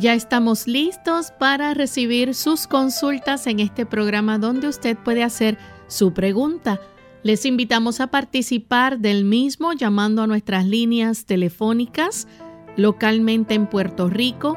Ya 0.00 0.14
estamos 0.14 0.66
listos 0.66 1.30
para 1.38 1.74
recibir 1.74 2.34
sus 2.34 2.66
consultas 2.66 3.46
en 3.46 3.60
este 3.60 3.84
programa 3.84 4.38
donde 4.38 4.68
usted 4.68 4.96
puede 4.96 5.22
hacer 5.22 5.58
su 5.88 6.14
pregunta. 6.14 6.80
Les 7.22 7.44
invitamos 7.44 8.00
a 8.00 8.06
participar 8.06 8.98
del 8.98 9.26
mismo 9.26 9.74
llamando 9.74 10.22
a 10.22 10.26
nuestras 10.26 10.64
líneas 10.64 11.26
telefónicas 11.26 12.26
localmente 12.78 13.52
en 13.52 13.66
Puerto 13.66 14.08
Rico, 14.08 14.56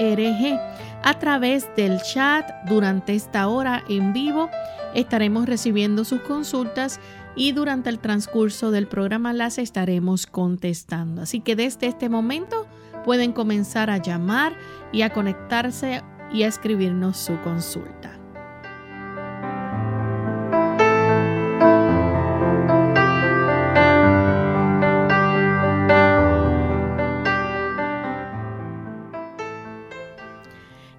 A 1.05 1.19
través 1.19 1.69
del 1.75 2.01
chat 2.01 2.49
durante 2.65 3.13
esta 3.13 3.47
hora 3.49 3.83
en 3.89 4.13
vivo 4.13 4.49
estaremos 4.95 5.47
recibiendo 5.47 6.05
sus 6.05 6.21
consultas 6.21 7.01
y 7.35 7.51
durante 7.51 7.89
el 7.89 7.99
transcurso 7.99 8.71
del 8.71 8.87
programa 8.87 9.33
las 9.33 9.57
estaremos 9.57 10.27
contestando. 10.27 11.23
Así 11.23 11.41
que 11.41 11.57
desde 11.57 11.87
este 11.87 12.07
momento 12.07 12.67
pueden 13.03 13.33
comenzar 13.33 13.89
a 13.89 13.97
llamar 13.97 14.53
y 14.93 15.01
a 15.01 15.11
conectarse 15.11 16.01
y 16.31 16.43
a 16.43 16.47
escribirnos 16.47 17.17
su 17.17 17.37
consulta. 17.41 18.12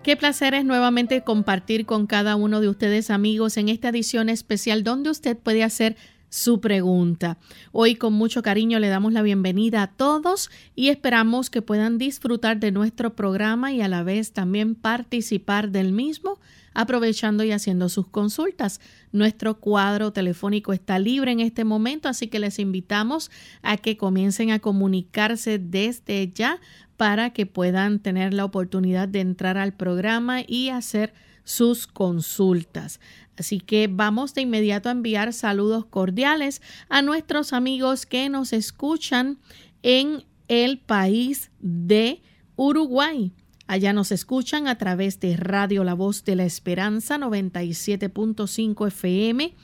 Qué 0.04 0.18
placer 0.18 0.52
es 0.52 0.66
nuevamente 0.66 1.22
compartir 1.22 1.86
con 1.86 2.06
cada 2.06 2.36
uno 2.36 2.60
de 2.60 2.68
ustedes 2.68 3.08
amigos 3.08 3.56
en 3.56 3.70
esta 3.70 3.88
edición 3.88 4.28
especial 4.28 4.84
donde 4.84 5.08
usted 5.08 5.34
puede 5.34 5.64
hacer 5.64 5.96
su 6.34 6.60
pregunta. 6.60 7.38
Hoy 7.70 7.94
con 7.94 8.12
mucho 8.12 8.42
cariño 8.42 8.80
le 8.80 8.88
damos 8.88 9.12
la 9.12 9.22
bienvenida 9.22 9.82
a 9.82 9.92
todos 9.92 10.50
y 10.74 10.88
esperamos 10.88 11.48
que 11.48 11.62
puedan 11.62 11.96
disfrutar 11.96 12.58
de 12.58 12.72
nuestro 12.72 13.14
programa 13.14 13.70
y 13.70 13.82
a 13.82 13.88
la 13.88 14.02
vez 14.02 14.32
también 14.32 14.74
participar 14.74 15.70
del 15.70 15.92
mismo 15.92 16.40
aprovechando 16.74 17.44
y 17.44 17.52
haciendo 17.52 17.88
sus 17.88 18.08
consultas. 18.08 18.80
Nuestro 19.12 19.60
cuadro 19.60 20.12
telefónico 20.12 20.72
está 20.72 20.98
libre 20.98 21.30
en 21.30 21.38
este 21.38 21.62
momento, 21.62 22.08
así 22.08 22.26
que 22.26 22.40
les 22.40 22.58
invitamos 22.58 23.30
a 23.62 23.76
que 23.76 23.96
comiencen 23.96 24.50
a 24.50 24.58
comunicarse 24.58 25.60
desde 25.60 26.32
ya 26.34 26.58
para 26.96 27.30
que 27.30 27.46
puedan 27.46 28.00
tener 28.00 28.34
la 28.34 28.44
oportunidad 28.44 29.06
de 29.06 29.20
entrar 29.20 29.56
al 29.56 29.72
programa 29.72 30.40
y 30.44 30.70
hacer 30.70 31.14
sus 31.44 31.86
consultas. 31.86 33.00
Así 33.36 33.60
que 33.60 33.88
vamos 33.90 34.34
de 34.34 34.42
inmediato 34.42 34.88
a 34.88 34.92
enviar 34.92 35.32
saludos 35.32 35.84
cordiales 35.86 36.62
a 36.88 37.02
nuestros 37.02 37.52
amigos 37.52 38.06
que 38.06 38.28
nos 38.28 38.52
escuchan 38.52 39.38
en 39.82 40.24
el 40.48 40.78
país 40.78 41.50
de 41.60 42.22
Uruguay. 42.56 43.32
Allá 43.66 43.92
nos 43.92 44.12
escuchan 44.12 44.68
a 44.68 44.76
través 44.76 45.20
de 45.20 45.36
Radio 45.36 45.84
La 45.84 45.94
Voz 45.94 46.24
de 46.24 46.36
la 46.36 46.44
Esperanza 46.44 47.16
97.5 47.18 48.86
FM. 48.88 49.54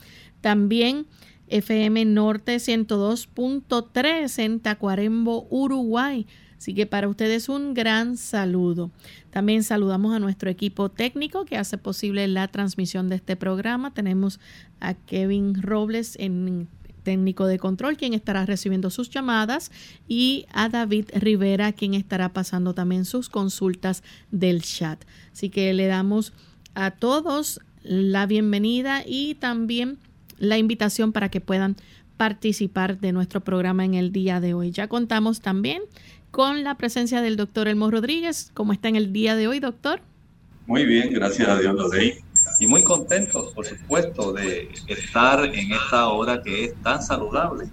También 0.41 1.07
FM 1.49 2.07
Norte 2.07 2.57
102.3 2.57 4.39
en 4.39 4.61
Tacuarembo, 4.61 5.47
Uruguay. 5.51 6.27
Así 6.61 6.75
que 6.75 6.85
para 6.85 7.09
ustedes 7.09 7.49
un 7.49 7.73
gran 7.73 8.19
saludo. 8.19 8.91
También 9.31 9.63
saludamos 9.63 10.15
a 10.15 10.19
nuestro 10.19 10.51
equipo 10.51 10.91
técnico 10.91 11.47
que 11.47 11.57
hace 11.57 11.79
posible 11.79 12.29
la 12.29 12.49
transmisión 12.49 13.09
de 13.09 13.17
este 13.17 13.35
programa. 13.35 13.95
Tenemos 13.95 14.41
a 14.79 14.93
Kevin 14.93 15.63
Robles 15.63 16.17
en 16.21 16.69
técnico 17.03 17.47
de 17.47 17.59
control, 17.59 17.97
quien 17.97 18.13
estará 18.13 18.45
recibiendo 18.45 18.91
sus 18.91 19.09
llamadas, 19.09 19.73
y 20.07 20.45
a 20.53 20.69
David 20.69 21.07
Rivera, 21.15 21.73
quien 21.73 21.95
estará 21.95 22.35
pasando 22.35 22.75
también 22.75 23.07
sus 23.07 23.31
consultas 23.31 24.03
del 24.31 24.61
chat. 24.61 25.03
Así 25.33 25.49
que 25.49 25.73
le 25.73 25.87
damos 25.87 26.35
a 26.75 26.91
todos 26.91 27.61
la 27.83 28.27
bienvenida 28.27 29.03
y 29.07 29.37
también 29.37 29.97
la 30.37 30.59
invitación 30.59 31.13
para 31.13 31.31
que 31.31 31.41
puedan 31.41 31.77
participar 32.19 33.01
de 33.01 33.13
nuestro 33.13 33.41
programa 33.41 33.83
en 33.87 33.95
el 33.95 34.13
día 34.13 34.41
de 34.41 34.53
hoy. 34.53 34.73
Ya 34.73 34.89
contamos 34.89 35.41
también 35.41 35.81
con 36.31 36.65
la 36.65 36.77
presencia 36.77 37.23
del 37.23 37.37
doctor 37.37 37.69
Elmo 37.69 37.91
Rodríguez. 37.91 38.51
¿Cómo 38.55 38.73
está 38.73 38.89
en 38.89 38.97
el 38.97 39.13
día 39.13 39.37
de 39.37 39.49
hoy, 39.49 39.61
doctor? 39.61 40.01
Muy 40.67 40.85
bien, 40.85 41.13
gracias 41.13 41.49
a 41.49 41.59
Dios, 41.59 41.75
Lorey. 41.75 42.21
Y 42.61 42.67
muy 42.67 42.83
contentos, 42.83 43.53
por 43.53 43.67
supuesto, 43.67 44.33
de 44.33 44.71
estar 44.87 45.45
en 45.45 45.73
esta 45.73 46.09
hora 46.09 46.43
que 46.43 46.67
es 46.67 46.75
tan 46.83 47.03
saludable, 47.03 47.67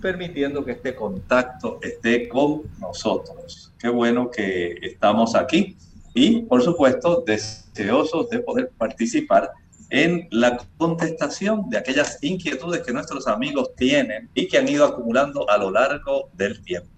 permitiendo 0.00 0.64
que 0.64 0.72
este 0.72 0.94
contacto 0.94 1.78
esté 1.82 2.28
con 2.28 2.62
nosotros. 2.78 3.72
Qué 3.78 3.88
bueno 3.88 4.30
que 4.30 4.78
estamos 4.82 5.34
aquí 5.34 5.76
y, 6.14 6.42
por 6.42 6.62
supuesto, 6.62 7.24
deseosos 7.26 8.30
de 8.30 8.38
poder 8.40 8.70
participar 8.78 9.50
en 9.90 10.28
la 10.30 10.58
contestación 10.76 11.68
de 11.68 11.78
aquellas 11.78 12.18
inquietudes 12.22 12.82
que 12.82 12.92
nuestros 12.92 13.26
amigos 13.26 13.74
tienen 13.76 14.30
y 14.34 14.48
que 14.48 14.58
han 14.58 14.68
ido 14.68 14.84
acumulando 14.84 15.48
a 15.48 15.58
lo 15.58 15.70
largo 15.70 16.30
del 16.34 16.62
tiempo. 16.62 16.93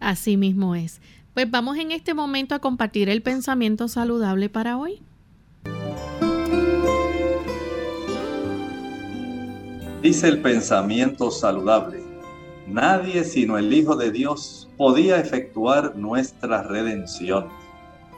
Así 0.00 0.36
mismo 0.36 0.74
es. 0.74 1.00
Pues 1.34 1.50
vamos 1.50 1.76
en 1.78 1.92
este 1.92 2.14
momento 2.14 2.54
a 2.54 2.58
compartir 2.58 3.08
el 3.08 3.22
pensamiento 3.22 3.86
saludable 3.86 4.48
para 4.48 4.76
hoy. 4.76 5.00
Dice 10.02 10.28
el 10.28 10.40
pensamiento 10.40 11.30
saludable, 11.30 12.02
nadie 12.66 13.22
sino 13.22 13.58
el 13.58 13.72
Hijo 13.72 13.96
de 13.96 14.10
Dios 14.10 14.68
podía 14.76 15.20
efectuar 15.20 15.94
nuestra 15.96 16.62
redención 16.62 17.48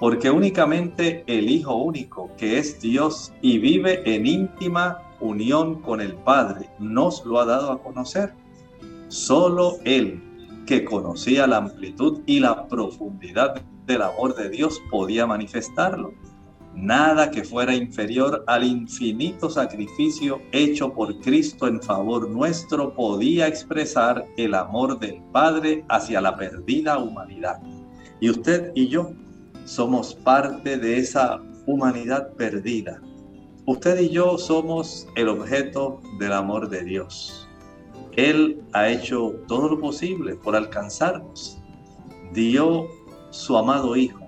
porque 0.02 0.32
únicamente 0.32 1.22
el 1.28 1.48
Hijo 1.48 1.76
único, 1.76 2.28
que 2.36 2.58
es 2.58 2.80
Dios 2.80 3.32
y 3.40 3.58
vive 3.58 4.02
en 4.04 4.26
íntima 4.26 5.00
unión 5.20 5.80
con 5.80 6.00
el 6.00 6.14
Padre, 6.14 6.68
nos 6.80 7.24
lo 7.24 7.38
ha 7.38 7.44
dado 7.44 7.70
a 7.70 7.80
conocer. 7.80 8.32
Solo 9.06 9.76
Él, 9.84 10.20
que 10.66 10.84
conocía 10.84 11.46
la 11.46 11.58
amplitud 11.58 12.20
y 12.26 12.40
la 12.40 12.66
profundidad 12.68 13.62
del 13.86 14.02
amor 14.02 14.34
de 14.36 14.50
Dios, 14.50 14.80
podía 14.90 15.26
manifestarlo. 15.26 16.12
Nada 16.74 17.30
que 17.30 17.44
fuera 17.44 17.74
inferior 17.74 18.44
al 18.46 18.64
infinito 18.64 19.50
sacrificio 19.50 20.40
hecho 20.52 20.92
por 20.94 21.18
Cristo 21.20 21.66
en 21.66 21.82
favor 21.82 22.30
nuestro 22.30 22.94
podía 22.94 23.46
expresar 23.46 24.24
el 24.38 24.54
amor 24.54 24.98
del 24.98 25.20
Padre 25.32 25.84
hacia 25.88 26.22
la 26.22 26.34
perdida 26.36 26.98
humanidad. 26.98 27.60
Y 28.20 28.30
usted 28.30 28.72
y 28.74 28.88
yo 28.88 29.12
somos 29.64 30.14
parte 30.14 30.78
de 30.78 30.98
esa 30.98 31.42
humanidad 31.66 32.32
perdida. 32.34 33.00
Usted 33.66 34.00
y 34.00 34.08
yo 34.08 34.38
somos 34.38 35.06
el 35.14 35.28
objeto 35.28 36.00
del 36.18 36.32
amor 36.32 36.68
de 36.68 36.84
Dios. 36.84 37.41
Él 38.16 38.62
ha 38.72 38.88
hecho 38.88 39.34
todo 39.48 39.68
lo 39.68 39.80
posible 39.80 40.34
por 40.36 40.56
alcanzarnos. 40.56 41.60
Dio 42.32 42.86
su 43.30 43.56
amado 43.56 43.96
Hijo 43.96 44.20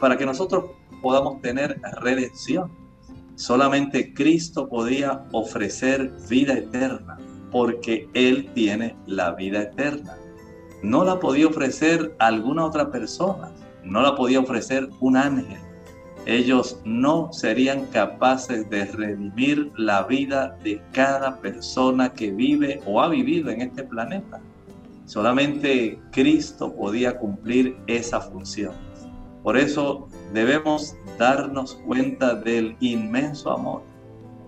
para 0.00 0.16
que 0.16 0.26
nosotros 0.26 0.64
podamos 1.02 1.40
tener 1.40 1.80
redención. 2.00 2.70
Solamente 3.36 4.14
Cristo 4.14 4.68
podía 4.68 5.24
ofrecer 5.32 6.12
vida 6.28 6.54
eterna 6.54 7.16
porque 7.50 8.08
Él 8.14 8.50
tiene 8.54 8.96
la 9.06 9.32
vida 9.32 9.62
eterna. 9.62 10.16
No 10.82 11.04
la 11.04 11.18
podía 11.18 11.46
ofrecer 11.46 12.14
alguna 12.18 12.64
otra 12.64 12.90
persona 12.90 13.52
no 13.84 14.00
la 14.02 14.16
podía 14.16 14.40
ofrecer 14.40 14.88
un 15.00 15.16
ángel. 15.16 15.60
Ellos 16.26 16.80
no 16.84 17.32
serían 17.32 17.84
capaces 17.86 18.68
de 18.70 18.86
redimir 18.86 19.70
la 19.76 20.04
vida 20.04 20.56
de 20.64 20.80
cada 20.92 21.38
persona 21.40 22.12
que 22.12 22.30
vive 22.30 22.80
o 22.86 23.02
ha 23.02 23.08
vivido 23.08 23.50
en 23.50 23.60
este 23.60 23.84
planeta. 23.84 24.40
Solamente 25.04 25.98
Cristo 26.12 26.74
podía 26.74 27.18
cumplir 27.18 27.76
esa 27.86 28.22
función. 28.22 28.72
Por 29.42 29.58
eso 29.58 30.08
debemos 30.32 30.96
darnos 31.18 31.74
cuenta 31.86 32.34
del 32.34 32.74
inmenso 32.80 33.50
amor 33.50 33.82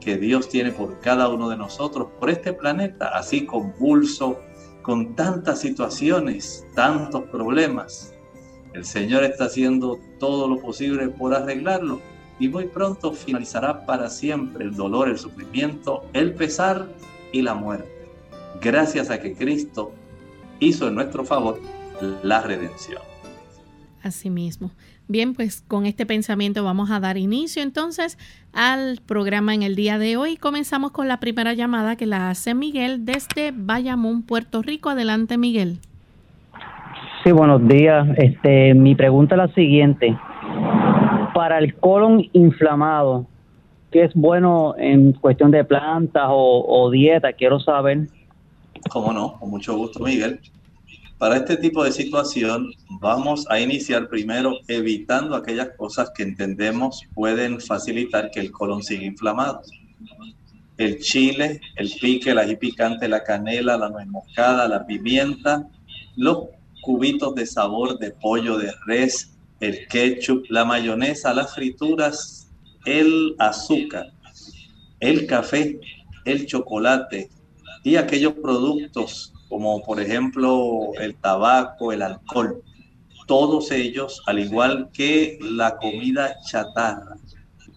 que 0.00 0.16
Dios 0.16 0.48
tiene 0.48 0.70
por 0.70 0.98
cada 1.00 1.28
uno 1.28 1.50
de 1.50 1.58
nosotros, 1.58 2.08
por 2.18 2.30
este 2.30 2.54
planeta, 2.54 3.08
así 3.08 3.44
convulso, 3.44 4.40
con 4.80 5.14
tantas 5.14 5.60
situaciones, 5.60 6.64
tantos 6.74 7.24
problemas. 7.24 8.14
El 8.76 8.84
Señor 8.84 9.24
está 9.24 9.46
haciendo 9.46 9.98
todo 10.20 10.46
lo 10.46 10.60
posible 10.60 11.08
por 11.08 11.32
arreglarlo 11.32 12.02
y 12.38 12.48
muy 12.48 12.66
pronto 12.66 13.12
finalizará 13.12 13.86
para 13.86 14.10
siempre 14.10 14.66
el 14.66 14.76
dolor, 14.76 15.08
el 15.08 15.16
sufrimiento, 15.16 16.04
el 16.12 16.34
pesar 16.34 16.86
y 17.32 17.40
la 17.40 17.54
muerte. 17.54 17.88
Gracias 18.60 19.08
a 19.08 19.18
que 19.18 19.32
Cristo 19.32 19.92
hizo 20.60 20.88
en 20.88 20.94
nuestro 20.94 21.24
favor 21.24 21.58
la 22.22 22.42
redención. 22.42 23.00
Asimismo. 24.02 24.70
Bien, 25.08 25.32
pues 25.32 25.64
con 25.66 25.86
este 25.86 26.04
pensamiento 26.04 26.62
vamos 26.62 26.90
a 26.90 27.00
dar 27.00 27.16
inicio 27.16 27.62
entonces 27.62 28.18
al 28.52 29.00
programa 29.06 29.54
en 29.54 29.62
el 29.62 29.74
día 29.74 29.98
de 29.98 30.18
hoy. 30.18 30.36
Comenzamos 30.36 30.90
con 30.90 31.08
la 31.08 31.18
primera 31.18 31.54
llamada 31.54 31.96
que 31.96 32.04
la 32.04 32.28
hace 32.28 32.52
Miguel 32.52 33.06
desde 33.06 33.54
Bayamón, 33.56 34.22
Puerto 34.22 34.60
Rico. 34.60 34.90
Adelante, 34.90 35.38
Miguel. 35.38 35.80
Sí, 37.26 37.32
buenos 37.32 37.66
días. 37.66 38.06
Este, 38.18 38.72
mi 38.72 38.94
pregunta 38.94 39.34
es 39.34 39.38
la 39.38 39.52
siguiente. 39.52 40.16
Para 41.34 41.58
el 41.58 41.74
colon 41.74 42.24
inflamado, 42.32 43.26
¿qué 43.90 44.04
es 44.04 44.14
bueno 44.14 44.76
en 44.78 45.12
cuestión 45.12 45.50
de 45.50 45.64
plantas 45.64 46.22
o, 46.28 46.88
dieta? 46.88 47.32
Quiero 47.32 47.58
saber. 47.58 48.06
Cómo 48.90 49.12
no, 49.12 49.40
con 49.40 49.50
mucho 49.50 49.76
gusto, 49.76 50.04
Miguel. 50.04 50.38
Para 51.18 51.38
este 51.38 51.56
tipo 51.56 51.82
de 51.82 51.90
situación, 51.90 52.68
vamos 53.00 53.44
a 53.50 53.58
iniciar 53.58 54.06
primero 54.06 54.52
evitando 54.68 55.34
aquellas 55.34 55.70
cosas 55.76 56.12
que 56.16 56.22
entendemos 56.22 57.02
pueden 57.12 57.60
facilitar 57.60 58.30
que 58.30 58.38
el 58.38 58.52
colon 58.52 58.84
siga 58.84 59.02
inflamado. 59.02 59.62
El 60.78 61.00
chile, 61.00 61.60
el 61.74 61.90
pique, 62.00 62.30
el 62.30 62.38
ají 62.38 62.54
picante, 62.54 63.08
la 63.08 63.24
canela, 63.24 63.76
la 63.76 63.88
nuez 63.88 64.06
moscada, 64.06 64.68
la 64.68 64.86
pimienta, 64.86 65.66
los 66.14 66.55
cubitos 66.86 67.34
de 67.34 67.46
sabor 67.46 67.98
de 67.98 68.12
pollo 68.12 68.56
de 68.58 68.72
res, 68.86 69.36
el 69.58 69.88
ketchup, 69.88 70.44
la 70.50 70.64
mayonesa, 70.64 71.34
las 71.34 71.52
frituras, 71.52 72.48
el 72.84 73.34
azúcar, 73.40 74.12
el 75.00 75.26
café, 75.26 75.80
el 76.24 76.46
chocolate 76.46 77.28
y 77.82 77.96
aquellos 77.96 78.34
productos 78.34 79.32
como 79.48 79.82
por 79.82 80.00
ejemplo 80.00 80.92
el 81.00 81.16
tabaco, 81.16 81.92
el 81.92 82.02
alcohol. 82.02 82.62
Todos 83.26 83.72
ellos, 83.72 84.22
al 84.26 84.38
igual 84.38 84.88
que 84.92 85.38
la 85.40 85.76
comida 85.78 86.36
chatarra, 86.48 87.16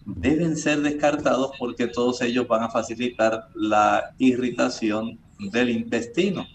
deben 0.06 0.56
ser 0.56 0.82
descartados 0.82 1.50
porque 1.58 1.88
todos 1.88 2.20
ellos 2.20 2.46
van 2.46 2.62
a 2.62 2.70
facilitar 2.70 3.48
la 3.54 4.14
irritación 4.18 5.18
del 5.50 5.70
intestino. 5.70 6.46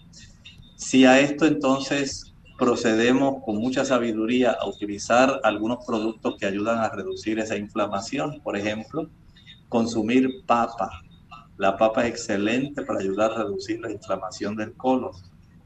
Si 0.76 1.04
a 1.04 1.20
esto 1.20 1.46
entonces 1.46 2.34
procedemos 2.58 3.42
con 3.44 3.56
mucha 3.56 3.84
sabiduría 3.84 4.52
a 4.52 4.68
utilizar 4.68 5.40
algunos 5.44 5.84
productos 5.84 6.36
que 6.38 6.46
ayudan 6.46 6.78
a 6.78 6.88
reducir 6.88 7.38
esa 7.38 7.56
inflamación. 7.56 8.40
Por 8.42 8.56
ejemplo, 8.56 9.08
consumir 9.68 10.44
papa. 10.46 11.02
La 11.58 11.76
papa 11.76 12.04
es 12.04 12.10
excelente 12.10 12.82
para 12.82 13.00
ayudar 13.00 13.32
a 13.32 13.44
reducir 13.44 13.80
la 13.80 13.92
inflamación 13.92 14.56
del 14.56 14.72
colon. 14.74 15.12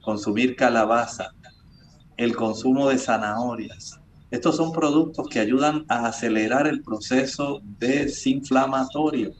Consumir 0.02 0.56
calabaza. 0.56 1.32
El 2.16 2.34
consumo 2.36 2.88
de 2.88 2.98
zanahorias. 2.98 4.00
Estos 4.30 4.56
son 4.56 4.72
productos 4.72 5.28
que 5.28 5.40
ayudan 5.40 5.84
a 5.88 6.06
acelerar 6.06 6.66
el 6.66 6.82
proceso 6.82 7.60
desinflamatorio. 7.78 9.32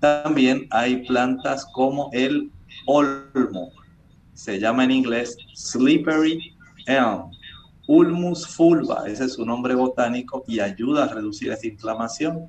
También 0.00 0.66
hay 0.70 1.06
plantas 1.06 1.66
como 1.72 2.10
el 2.12 2.50
olmo. 2.86 3.70
Se 4.34 4.60
llama 4.60 4.84
en 4.84 4.90
inglés 4.90 5.36
slippery 5.54 6.57
Ulmus 7.86 8.46
fulva, 8.46 9.04
ese 9.06 9.24
es 9.24 9.34
su 9.34 9.44
nombre 9.44 9.74
botánico 9.74 10.44
y 10.46 10.60
ayuda 10.60 11.04
a 11.04 11.08
reducir 11.08 11.50
esa 11.50 11.66
inflamación. 11.66 12.48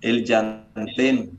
El 0.00 0.24
llantén, 0.24 1.38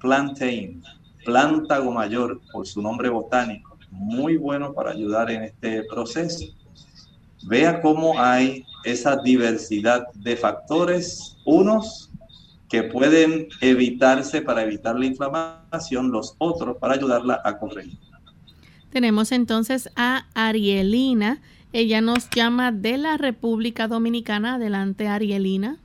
plantain, 0.00 0.82
plántago 1.24 1.92
mayor, 1.92 2.40
por 2.52 2.66
su 2.66 2.82
nombre 2.82 3.08
botánico, 3.08 3.78
muy 3.90 4.36
bueno 4.36 4.72
para 4.72 4.90
ayudar 4.90 5.30
en 5.30 5.42
este 5.44 5.84
proceso. 5.84 6.44
Vea 7.48 7.80
cómo 7.80 8.18
hay 8.18 8.64
esa 8.84 9.16
diversidad 9.16 10.06
de 10.14 10.36
factores, 10.36 11.36
unos 11.44 12.10
que 12.68 12.82
pueden 12.82 13.48
evitarse 13.60 14.42
para 14.42 14.64
evitar 14.64 14.98
la 14.98 15.06
inflamación, 15.06 16.10
los 16.10 16.34
otros 16.38 16.76
para 16.78 16.94
ayudarla 16.94 17.40
a 17.44 17.58
corregir. 17.58 17.98
Tenemos 18.90 19.30
entonces 19.30 19.90
a 19.94 20.26
Arielina 20.34 21.40
ella 21.76 22.00
nos 22.00 22.30
llama 22.30 22.72
de 22.72 22.96
la 22.96 23.18
República 23.18 23.86
Dominicana. 23.86 24.54
Adelante, 24.54 25.08
Arielina. 25.08 25.76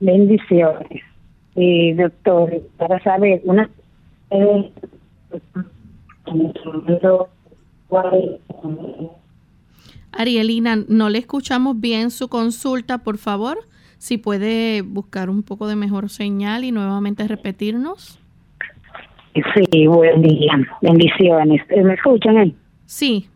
Bendiciones. 0.00 1.02
Eh, 1.56 1.94
doctor, 1.94 2.62
para 2.78 2.98
saber, 3.02 3.42
una... 3.44 3.68
Eh, 4.30 4.72
Arielina, 10.12 10.76
no 10.88 11.10
le 11.10 11.18
escuchamos 11.18 11.78
bien 11.78 12.10
su 12.10 12.28
consulta, 12.28 12.98
por 12.98 13.18
favor. 13.18 13.58
Si 13.98 14.16
puede 14.16 14.80
buscar 14.80 15.28
un 15.28 15.42
poco 15.42 15.66
de 15.68 15.76
mejor 15.76 16.08
señal 16.08 16.64
y 16.64 16.72
nuevamente 16.72 17.28
repetirnos. 17.28 18.18
Sí, 19.34 19.86
buen 19.86 20.22
día. 20.22 20.52
Bendiciones. 20.80 21.60
¿Me 21.68 21.92
escuchan? 21.92 22.38
ahí? 22.38 22.56
Sí, 22.86 23.28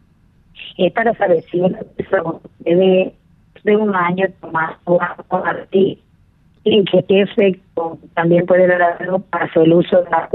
es 0.77 0.93
para 0.93 1.15
saber 1.15 1.43
si 1.51 1.61
una 1.61 1.79
persona 1.97 2.35
debe 2.61 3.15
de 3.65 3.77
un 3.77 3.95
año 3.95 4.27
tomar 4.41 4.79
ti. 5.71 5.99
y 6.65 6.85
que 6.85 7.05
qué 7.09 7.23
efecto 7.23 7.99
también 8.15 8.47
puede 8.47 8.67
dar 8.67 8.99
para 9.31 9.51
el 9.55 9.73
uso 9.73 10.03
de 10.03 10.11
la 10.11 10.29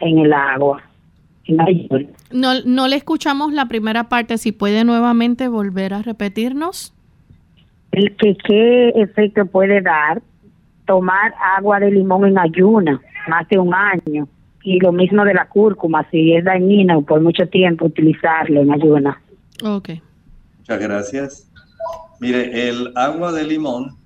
en 0.00 0.18
el 0.18 0.32
agua. 0.32 0.82
no, 2.30 2.48
no 2.64 2.88
le 2.88 2.96
escuchamos 2.96 3.52
la 3.52 3.66
primera 3.66 4.04
parte, 4.04 4.38
si 4.38 4.52
puede 4.52 4.84
nuevamente 4.84 5.48
volver 5.48 5.94
a 5.94 6.02
repetirnos. 6.02 6.94
El 7.90 8.16
que 8.16 8.36
qué 8.36 8.88
efecto 8.90 9.44
puede 9.46 9.82
dar 9.82 10.22
tomar 10.86 11.34
agua 11.56 11.80
de 11.80 11.90
limón 11.90 12.26
en 12.26 12.38
ayuna 12.38 13.00
más 13.28 13.48
de 13.48 13.58
un 13.58 13.74
año 13.74 14.26
y 14.64 14.80
lo 14.80 14.92
mismo 14.92 15.24
de 15.24 15.34
la 15.34 15.46
cúrcuma, 15.46 16.06
si 16.10 16.34
es 16.34 16.44
dañina 16.44 16.96
o 16.96 17.02
por 17.02 17.20
mucho 17.20 17.46
tiempo 17.48 17.86
utilizarlo 17.86 18.60
en 18.60 18.72
ayuna. 18.72 19.20
Ok. 19.62 19.90
Muchas 20.58 20.80
gracias. 20.80 21.48
Mire, 22.20 22.68
el 22.68 22.92
agua 22.96 23.32
de 23.32 23.44
limón 23.44 23.98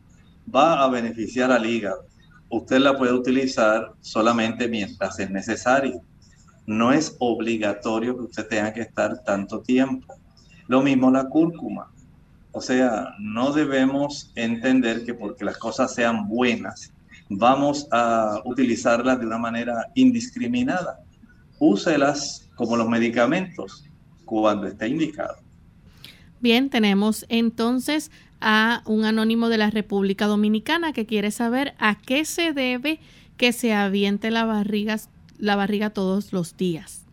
va 0.52 0.82
a 0.82 0.88
beneficiar 0.88 1.52
al 1.52 1.66
hígado. 1.66 2.06
Usted 2.48 2.78
la 2.78 2.96
puede 2.96 3.12
utilizar 3.12 3.92
solamente 4.00 4.68
mientras 4.68 5.18
es 5.18 5.30
necesario. 5.30 6.00
No 6.66 6.92
es 6.92 7.16
obligatorio 7.18 8.16
que 8.16 8.24
usted 8.24 8.48
tenga 8.48 8.72
que 8.72 8.80
estar 8.80 9.22
tanto 9.24 9.60
tiempo. 9.60 10.14
Lo 10.66 10.82
mismo 10.82 11.10
la 11.10 11.28
cúrcuma. 11.28 11.92
O 12.52 12.60
sea, 12.60 13.14
no 13.18 13.52
debemos 13.52 14.32
entender 14.34 15.04
que 15.04 15.14
porque 15.14 15.44
las 15.44 15.58
cosas 15.58 15.94
sean 15.94 16.26
buenas, 16.26 16.92
vamos 17.28 17.86
a 17.92 18.40
utilizarlas 18.44 19.20
de 19.20 19.26
una 19.26 19.38
manera 19.38 19.90
indiscriminada. 19.94 21.00
Úselas 21.58 22.48
como 22.54 22.76
los 22.76 22.88
medicamentos 22.88 23.85
cuando 24.26 24.66
esté 24.66 24.88
indicado. 24.88 25.36
Bien, 26.40 26.68
tenemos 26.68 27.24
entonces 27.30 28.10
a 28.42 28.82
un 28.84 29.06
anónimo 29.06 29.48
de 29.48 29.56
la 29.56 29.70
República 29.70 30.26
Dominicana 30.26 30.92
que 30.92 31.06
quiere 31.06 31.30
saber 31.30 31.74
a 31.78 31.96
qué 31.98 32.26
se 32.26 32.52
debe 32.52 33.00
que 33.38 33.52
se 33.52 33.72
aviente 33.72 34.30
la 34.30 34.44
barriga, 34.44 34.96
la 35.38 35.56
barriga 35.56 35.90
todos 35.90 36.32
los 36.32 36.56
días. 36.56 37.04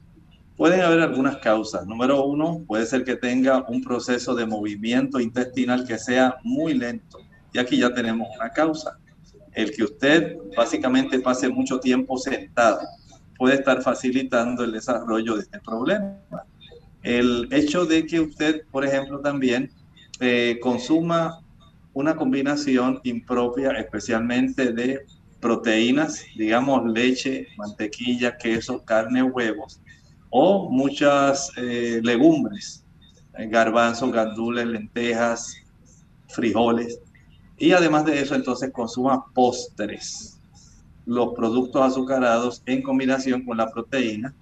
Pueden 0.58 0.82
haber 0.82 1.00
algunas 1.00 1.38
causas. 1.38 1.86
Número 1.88 2.26
uno, 2.26 2.62
puede 2.68 2.86
ser 2.86 3.04
que 3.04 3.16
tenga 3.16 3.66
un 3.68 3.82
proceso 3.82 4.36
de 4.36 4.46
movimiento 4.46 5.20
intestinal 5.20 5.86
que 5.86 5.98
sea 5.98 6.36
muy 6.44 6.74
lento. 6.74 7.20
Y 7.54 7.60
aquí 7.60 7.78
ya 7.78 7.94
tenemos 7.94 8.28
una 8.36 8.50
causa. 8.50 8.98
El 9.54 9.72
que 9.72 9.84
usted 9.84 10.38
básicamente 10.56 11.20
pase 11.20 11.50
mucho 11.50 11.80
tiempo 11.80 12.18
sentado 12.18 12.80
puede 13.38 13.56
estar 13.56 13.82
facilitando 13.82 14.64
el 14.64 14.72
desarrollo 14.72 15.36
de 15.36 15.42
este 15.42 15.60
problema. 15.60 16.18
El 17.04 17.50
hecho 17.52 17.86
de 17.86 18.06
que 18.06 18.22
usted, 18.22 18.64
por 18.72 18.86
ejemplo, 18.86 19.20
también 19.20 19.70
eh, 20.20 20.58
consuma 20.62 21.42
una 21.94 22.16
combinación 22.16 23.02
impropia, 23.04 23.72
especialmente 23.72 24.72
de 24.72 25.06
proteínas, 25.42 26.24
digamos 26.38 26.90
leche, 26.90 27.48
mantequilla, 27.58 28.38
queso, 28.38 28.84
carne, 28.86 29.22
huevos, 29.22 29.82
o 30.30 30.70
muchas 30.72 31.52
eh, 31.58 32.00
legumbres, 32.02 32.86
eh, 33.38 33.48
garbanzos, 33.48 34.12
gandules, 34.14 34.66
lentejas, 34.66 35.58
frijoles. 36.30 37.00
Y 37.58 37.74
además 37.74 38.06
de 38.06 38.22
eso, 38.22 38.34
entonces 38.34 38.72
consuma 38.72 39.26
postres. 39.34 40.40
Los 41.06 41.34
productos 41.36 41.82
azucarados 41.82 42.64
en 42.66 42.82
combinación 42.82 43.44
con 43.44 43.58
la 43.58 43.70
proteína 43.70 44.34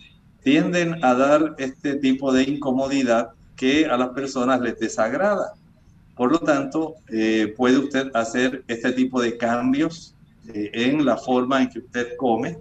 tienden 0.43 1.03
a 1.03 1.13
dar 1.13 1.55
este 1.57 1.95
tipo 1.95 2.31
de 2.33 2.43
incomodidad 2.43 3.29
que 3.55 3.85
a 3.85 3.97
las 3.97 4.09
personas 4.09 4.59
les 4.61 4.79
desagrada. 4.79 5.53
Por 6.15 6.31
lo 6.31 6.39
tanto, 6.39 6.95
eh, 7.09 7.53
puede 7.55 7.77
usted 7.77 8.11
hacer 8.13 8.63
este 8.67 8.91
tipo 8.91 9.21
de 9.21 9.37
cambios 9.37 10.15
eh, 10.53 10.71
en 10.73 11.05
la 11.05 11.17
forma 11.17 11.61
en 11.61 11.69
que 11.69 11.79
usted 11.79 12.15
come. 12.17 12.57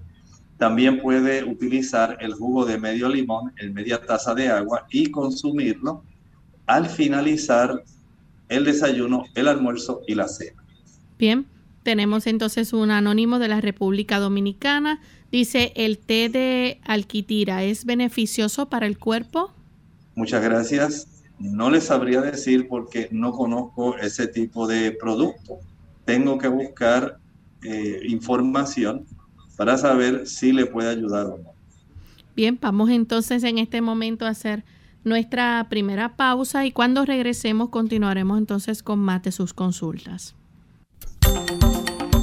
También 0.59 1.01
puede 1.01 1.43
utilizar 1.43 2.19
el 2.21 2.35
jugo 2.35 2.67
de 2.67 2.79
medio 2.79 3.09
limón 3.09 3.53
en 3.59 3.73
media 3.73 4.01
taza 4.01 4.35
de 4.35 4.49
agua 4.49 4.87
y 4.91 5.11
consumirlo 5.11 6.03
al 6.67 6.87
finalizar 6.89 7.83
el 8.49 8.65
desayuno, 8.65 9.25
el 9.35 9.49
almuerzo 9.49 10.03
y 10.07 10.15
la 10.15 10.29
cena. 10.29 10.63
Bien, 11.19 11.47
tenemos 11.83 12.27
entonces 12.27 12.73
un 12.73 12.91
anónimo 12.91 13.39
de 13.39 13.49
la 13.49 13.61
República 13.61 14.19
Dominicana 14.19 15.01
Dice, 15.31 15.73
¿el 15.77 15.99
té 15.99 16.29
de 16.29 16.81
alquitira 16.85 17.63
es 17.63 17.85
beneficioso 17.85 18.69
para 18.69 18.87
el 18.87 18.99
cuerpo? 18.99 19.53
Muchas 20.17 20.43
gracias. 20.43 21.07
No 21.39 21.71
les 21.71 21.85
sabría 21.85 22.21
decir 22.21 22.69
porque 22.69 23.09
no 23.13 23.33
conozco 23.33 23.97
ese 23.97 24.27
tipo 24.27 24.67
de 24.67 24.93
producto. 24.93 25.59
Tengo 26.05 26.37
que 26.37 26.49
buscar 26.49 27.19
eh, 27.63 28.01
información 28.09 29.07
para 29.57 29.79
saber 29.79 30.27
si 30.27 30.53
le 30.53 30.67
puede 30.67 30.91
ayudar 30.91 31.27
o 31.27 31.39
no. 31.39 31.51
Bien, 32.35 32.59
vamos 32.61 32.91
entonces 32.91 33.45
en 33.45 33.59
este 33.59 33.81
momento 33.81 34.27
a 34.27 34.31
hacer 34.31 34.65
nuestra 35.05 35.67
primera 35.71 36.17
pausa 36.17 36.67
y 36.67 36.73
cuando 36.73 37.05
regresemos 37.05 37.71
continuaremos 37.71 38.39
entonces 38.39 38.83
con 38.83 38.99
más 38.99 39.23
de 39.23 39.33
sus 39.33 39.55
consultas. 39.55 40.35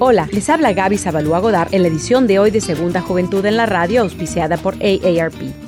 Hola, 0.00 0.28
les 0.30 0.48
habla 0.48 0.72
Gaby 0.72 0.96
Zabalúa 0.96 1.40
Godard 1.40 1.74
en 1.74 1.82
la 1.82 1.88
edición 1.88 2.28
de 2.28 2.38
hoy 2.38 2.52
de 2.52 2.60
Segunda 2.60 3.00
Juventud 3.00 3.44
en 3.44 3.56
la 3.56 3.66
Radio, 3.66 4.02
auspiciada 4.02 4.56
por 4.56 4.74
AARP. 4.74 5.67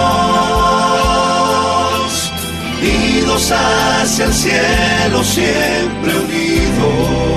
unidos 2.79 3.51
hacia 3.51 4.25
el 4.25 4.33
cielo, 4.33 5.23
siempre 5.23 6.19
unidos. 6.19 7.36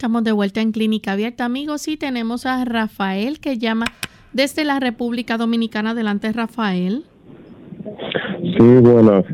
Estamos 0.00 0.24
de 0.24 0.32
vuelta 0.32 0.62
en 0.62 0.72
Clínica 0.72 1.12
Abierta, 1.12 1.44
amigos, 1.44 1.86
y 1.86 1.98
tenemos 1.98 2.46
a 2.46 2.64
Rafael 2.64 3.38
que 3.38 3.58
llama 3.58 3.84
desde 4.32 4.64
la 4.64 4.80
República 4.80 5.36
Dominicana. 5.36 5.90
Adelante, 5.90 6.32
Rafael. 6.32 7.04
Sí, 8.42 8.66
buenas. 8.80 9.26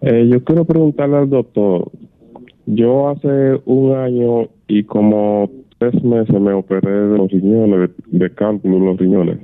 Eh, 0.00 0.28
yo 0.28 0.42
quiero 0.42 0.64
preguntarle 0.64 1.18
al 1.18 1.30
doctor. 1.30 1.88
Yo 2.66 3.10
hace 3.10 3.60
un 3.64 3.94
año 3.94 4.48
y 4.66 4.82
como 4.82 5.48
tres 5.78 5.94
meses 6.02 6.34
me 6.40 6.52
operé 6.52 6.90
de 6.90 7.18
los 7.18 7.30
riñones, 7.30 7.90
de, 8.10 8.18
de 8.18 8.28
de 8.28 8.78
los 8.80 8.96
riñones. 8.98 9.38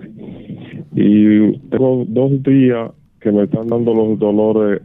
Y 0.97 1.57
tengo 1.69 2.05
dos 2.09 2.43
días 2.43 2.91
que 3.21 3.31
me 3.31 3.45
están 3.45 3.69
dando 3.69 3.95
los 3.95 4.19
dolores 4.19 4.83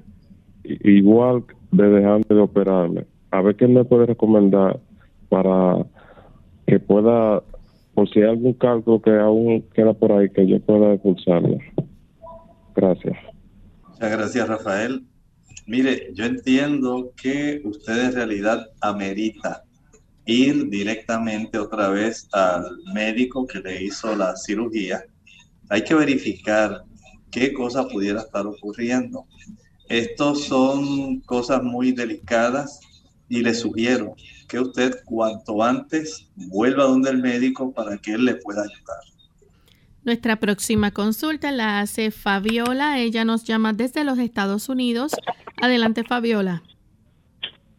igual 0.64 1.46
desde 1.72 2.06
antes 2.06 2.30
de 2.30 2.44
operarme. 2.44 3.06
A 3.32 3.42
ver 3.42 3.56
qué 3.56 3.68
me 3.68 3.84
puede 3.84 4.06
recomendar 4.06 4.80
para 5.34 5.84
que 6.68 6.80
pueda, 6.80 7.42
por 7.96 8.08
si 8.12 8.20
hay 8.20 8.30
algún 8.30 8.54
cálculo 8.54 9.02
que 9.02 9.18
aún 9.18 9.68
queda 9.74 9.92
por 9.92 10.12
ahí, 10.12 10.30
que 10.30 10.46
yo 10.46 10.60
pueda 10.60 10.94
expulsarlo. 10.94 11.58
Gracias. 12.76 13.18
Muchas 13.90 14.12
gracias, 14.12 14.48
Rafael. 14.48 15.04
Mire, 15.66 16.12
yo 16.14 16.26
entiendo 16.26 17.14
que 17.20 17.62
usted 17.64 18.06
en 18.06 18.14
realidad 18.14 18.68
amerita 18.82 19.64
ir 20.28 20.70
directamente 20.70 21.58
otra 21.58 21.90
vez 21.90 22.30
al 22.32 22.66
médico 22.94 23.48
que 23.48 23.60
le 23.60 23.86
hizo 23.86 24.16
la 24.16 24.36
cirugía. 24.36 25.04
Hay 25.70 25.84
que 25.84 25.96
verificar 25.96 26.84
qué 27.32 27.54
cosa 27.54 27.88
pudiera 27.88 28.20
estar 28.20 28.46
ocurriendo. 28.46 29.26
Estos 29.90 30.44
son 30.44 31.22
cosas 31.22 31.64
muy 31.64 31.92
delicadas 31.92 32.80
y 33.30 33.42
le 33.42 33.56
sugiero 33.56 34.16
que 34.54 34.60
usted 34.60 34.94
cuanto 35.06 35.64
antes 35.64 36.30
vuelva 36.36 36.84
donde 36.84 37.10
el 37.10 37.18
médico 37.18 37.72
para 37.72 37.98
que 37.98 38.14
él 38.14 38.24
le 38.24 38.36
pueda 38.36 38.62
ayudar. 38.62 38.98
Nuestra 40.06 40.36
próxima 40.36 40.92
consulta 40.92 41.52
la 41.52 41.80
hace 41.80 42.12
Fabiola. 42.12 43.00
Ella 43.00 43.26
nos 43.26 43.46
llama 43.46 43.74
desde 43.74 44.04
los 44.04 44.20
Estados 44.20 44.70
Unidos. 44.70 45.14
Adelante, 45.60 46.04
Fabiola. 46.04 46.62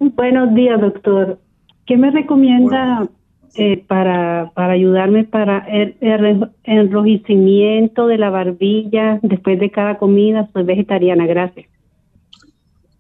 Buenos 0.01 0.53
días, 0.55 0.81
doctor. 0.81 1.39
¿Qué 1.87 1.97
me 1.97 2.11
recomienda 2.11 3.09
eh, 3.55 3.85
para, 3.87 4.51
para 4.57 4.73
ayudarme 4.73 5.23
para 5.23 5.59
el, 5.69 5.97
el, 6.01 6.51
enrojecimiento 6.65 8.09
de 8.09 8.19
la 8.19 8.31
barbilla 8.31 9.21
después 9.23 9.61
de 9.61 9.71
cada 9.71 9.97
comida? 9.99 10.49
Soy 10.53 10.65
vegetariana, 10.65 11.25
gracias. 11.27 11.69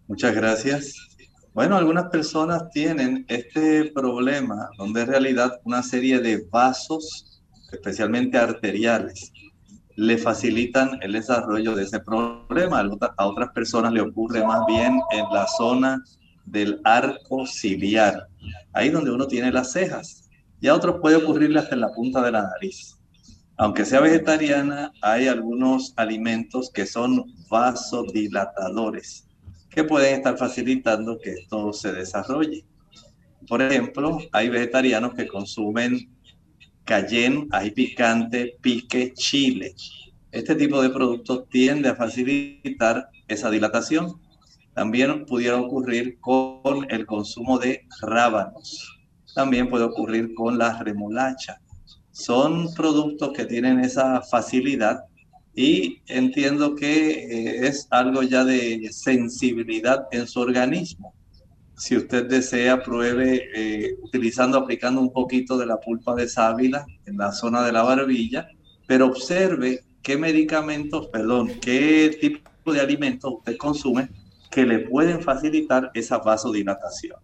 Muchas 0.07 0.33
gracias. 0.33 1.13
Bueno, 1.55 1.77
algunas 1.77 2.07
personas 2.07 2.69
tienen 2.71 3.25
este 3.29 3.93
problema 3.95 4.71
donde 4.77 5.03
en 5.03 5.07
realidad 5.07 5.61
una 5.62 5.85
serie 5.85 6.19
de 6.19 6.45
vasos, 6.51 7.40
especialmente 7.71 8.37
arteriales, 8.37 9.33
le 9.95 10.19
facilitan 10.19 10.99
el 11.01 11.12
desarrollo 11.12 11.77
de 11.77 11.85
ese 11.85 12.01
problema. 12.01 12.81
A 13.17 13.27
otras 13.29 13.51
personas 13.51 13.93
le 13.93 14.01
ocurre 14.01 14.45
más 14.45 14.67
bien 14.67 15.01
en 15.12 15.25
la 15.33 15.47
zona 15.47 16.03
del 16.45 16.81
arco 16.83 17.47
ciliar, 17.47 18.27
ahí 18.73 18.88
donde 18.88 19.12
uno 19.12 19.29
tiene 19.29 19.53
las 19.53 19.71
cejas. 19.71 20.29
Y 20.61 20.67
a 20.67 20.75
otros 20.75 20.97
puede 21.01 21.17
ocurrirle 21.17 21.61
hasta 21.61 21.77
en 21.77 21.83
la 21.83 21.93
punta 21.93 22.21
de 22.21 22.33
la 22.33 22.43
nariz. 22.43 22.99
Aunque 23.59 23.85
sea 23.85 24.01
vegetariana, 24.01 24.90
hay 25.01 25.29
algunos 25.29 25.93
alimentos 25.95 26.73
que 26.73 26.85
son 26.85 27.25
vasodilatadores 27.49 29.24
que 29.75 29.85
pueden 29.85 30.15
estar 30.15 30.39
facilitando 30.39 31.19
que 31.19 31.33
esto 31.33 31.73
se 31.73 31.93
desarrolle. 31.93 32.65
Por 33.49 33.61
ejemplo, 33.61 34.19
hay 34.33 34.49
vegetarianos 34.49 35.15
que 35.15 35.27
consumen 35.27 36.09
cayenne, 36.85 37.49
ají 37.51 37.71
picante, 37.73 38.57
pique, 38.61 39.13
chile. 39.15 39.75
Este 40.31 40.55
tipo 40.55 40.81
de 40.81 40.91
productos 40.91 41.49
tiende 41.49 41.89
a 41.89 41.97
facilitar 41.97 43.09
esa 43.29 43.51
dilatación. 43.51 44.21
También 44.75 45.27
pudiera 45.27 45.61
ocurrir 45.61 46.19
con 46.21 46.87
el 46.91 47.07
consumo 47.07 47.59
de 47.59 47.87
rábanos. 48.01 49.01
También 49.35 49.69
puede 49.69 49.85
ocurrir 49.85 50.35
con 50.35 50.59
la 50.59 50.83
remolacha. 50.83 51.61
Son 52.11 52.73
productos 52.75 53.33
que 53.33 53.45
tienen 53.45 53.81
esa 53.81 54.23
facilidad 54.23 55.05
y 55.55 56.03
entiendo 56.07 56.75
que 56.75 57.11
eh, 57.11 57.67
es 57.67 57.87
algo 57.90 58.23
ya 58.23 58.45
de 58.45 58.88
sensibilidad 58.93 60.07
en 60.11 60.27
su 60.27 60.40
organismo. 60.40 61.14
Si 61.77 61.97
usted 61.97 62.27
desea, 62.27 62.83
pruebe 62.83 63.49
eh, 63.55 63.97
utilizando, 64.03 64.59
aplicando 64.59 65.01
un 65.01 65.12
poquito 65.12 65.57
de 65.57 65.67
la 65.67 65.81
pulpa 65.81 66.14
de 66.14 66.29
sábila 66.29 66.87
en 67.07 67.17
la 67.17 67.33
zona 67.33 67.64
de 67.64 67.73
la 67.73 67.83
barbilla, 67.83 68.49
pero 68.87 69.07
observe 69.07 69.85
qué 70.03 70.17
medicamentos, 70.17 71.09
perdón, 71.09 71.53
qué 71.61 72.17
tipo 72.21 72.73
de 72.73 72.81
alimentos 72.81 73.35
usted 73.38 73.57
consume 73.57 74.09
que 74.51 74.64
le 74.64 74.81
pueden 74.81 75.21
facilitar 75.21 75.90
esa 75.95 76.19
vasodilatación. 76.19 77.19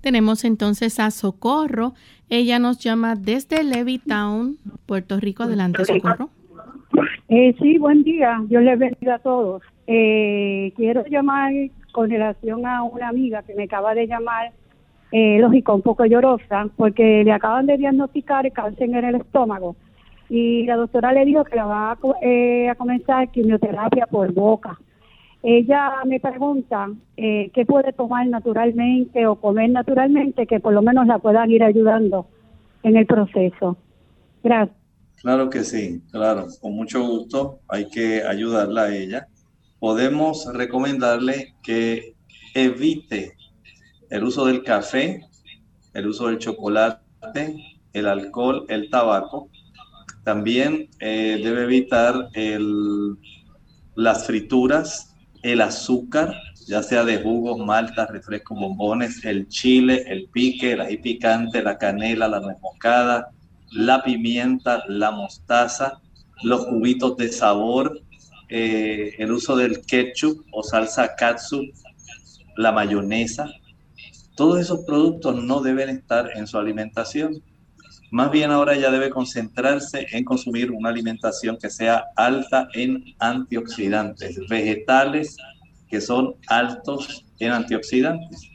Tenemos 0.00 0.42
entonces 0.44 0.98
a 0.98 1.12
Socorro. 1.12 1.94
Ella 2.28 2.58
nos 2.58 2.78
llama 2.78 3.14
desde 3.14 3.62
Levittown, 3.62 4.58
Puerto 4.86 5.20
Rico. 5.20 5.44
Adelante, 5.44 5.84
Socorro. 5.84 6.30
Eh, 7.28 7.54
sí, 7.60 7.78
buen 7.78 8.02
día. 8.02 8.42
Yo 8.48 8.60
les 8.60 8.78
bendiga 8.78 9.16
a 9.16 9.18
todos. 9.18 9.62
Eh, 9.86 10.72
quiero 10.76 11.04
llamar 11.06 11.52
con 11.92 12.10
relación 12.10 12.66
a 12.66 12.82
una 12.82 13.08
amiga 13.08 13.42
que 13.42 13.54
me 13.54 13.64
acaba 13.64 13.94
de 13.94 14.06
llamar, 14.06 14.52
eh, 15.12 15.38
lógico, 15.38 15.74
un 15.74 15.82
poco 15.82 16.04
llorosa, 16.04 16.68
porque 16.76 17.22
le 17.24 17.32
acaban 17.32 17.66
de 17.66 17.76
diagnosticar 17.76 18.50
cáncer 18.52 18.90
en 18.90 19.04
el 19.04 19.14
estómago. 19.16 19.76
Y 20.28 20.64
la 20.64 20.76
doctora 20.76 21.12
le 21.12 21.24
dijo 21.24 21.44
que 21.44 21.56
la 21.56 21.66
va 21.66 21.92
a, 21.92 21.98
eh, 22.22 22.68
a 22.68 22.74
comenzar 22.74 23.30
quimioterapia 23.30 24.06
por 24.06 24.32
boca. 24.32 24.78
Ella 25.42 25.92
me 26.06 26.20
pregunta 26.20 26.88
eh, 27.16 27.50
qué 27.52 27.66
puede 27.66 27.92
tomar 27.92 28.26
naturalmente 28.28 29.26
o 29.26 29.34
comer 29.34 29.70
naturalmente 29.70 30.46
que 30.46 30.60
por 30.60 30.72
lo 30.72 30.82
menos 30.82 31.06
la 31.06 31.18
puedan 31.18 31.50
ir 31.50 31.64
ayudando 31.64 32.26
en 32.84 32.96
el 32.96 33.06
proceso. 33.06 33.76
Gracias. 34.42 34.81
Claro 35.22 35.50
que 35.50 35.62
sí, 35.62 36.02
claro, 36.10 36.48
con 36.60 36.74
mucho 36.74 37.00
gusto 37.06 37.60
hay 37.68 37.88
que 37.88 38.24
ayudarla 38.24 38.82
a 38.82 38.96
ella. 38.96 39.28
Podemos 39.78 40.52
recomendarle 40.52 41.54
que 41.62 42.16
evite 42.54 43.36
el 44.10 44.24
uso 44.24 44.46
del 44.46 44.64
café, 44.64 45.24
el 45.94 46.08
uso 46.08 46.26
del 46.26 46.38
chocolate, 46.38 47.54
el 47.92 48.08
alcohol, 48.08 48.66
el 48.68 48.90
tabaco. 48.90 49.48
También 50.24 50.88
eh, 50.98 51.40
debe 51.40 51.62
evitar 51.62 52.28
el, 52.34 53.16
las 53.94 54.26
frituras, 54.26 55.14
el 55.44 55.60
azúcar, 55.60 56.34
ya 56.66 56.82
sea 56.82 57.04
de 57.04 57.22
jugos, 57.22 57.64
maltas, 57.64 58.10
refrescos, 58.10 58.58
bombones, 58.58 59.24
el 59.24 59.46
chile, 59.46 60.02
el 60.08 60.28
pique, 60.30 60.72
el 60.72 60.80
ají 60.80 60.96
picante, 60.96 61.62
la 61.62 61.78
canela, 61.78 62.26
la 62.26 62.40
nuez 62.40 62.56
moscada, 62.60 63.30
la 63.72 64.02
pimienta, 64.02 64.84
la 64.88 65.10
mostaza, 65.10 66.00
los 66.42 66.66
cubitos 66.66 67.16
de 67.16 67.32
sabor, 67.32 68.00
eh, 68.48 69.14
el 69.18 69.32
uso 69.32 69.56
del 69.56 69.80
ketchup 69.86 70.44
o 70.52 70.62
salsa 70.62 71.14
katsu, 71.14 71.62
la 72.56 72.72
mayonesa. 72.72 73.50
Todos 74.36 74.60
esos 74.60 74.80
productos 74.84 75.42
no 75.42 75.60
deben 75.60 75.88
estar 75.88 76.30
en 76.34 76.46
su 76.46 76.58
alimentación. 76.58 77.42
Más 78.10 78.30
bien 78.30 78.50
ahora 78.50 78.76
ya 78.76 78.90
debe 78.90 79.08
concentrarse 79.08 80.06
en 80.12 80.24
consumir 80.24 80.70
una 80.70 80.90
alimentación 80.90 81.56
que 81.56 81.70
sea 81.70 82.04
alta 82.16 82.68
en 82.74 83.04
antioxidantes, 83.18 84.38
vegetales 84.48 85.36
que 85.88 86.00
son 86.00 86.34
altos 86.46 87.24
en 87.38 87.52
antioxidantes. 87.52 88.51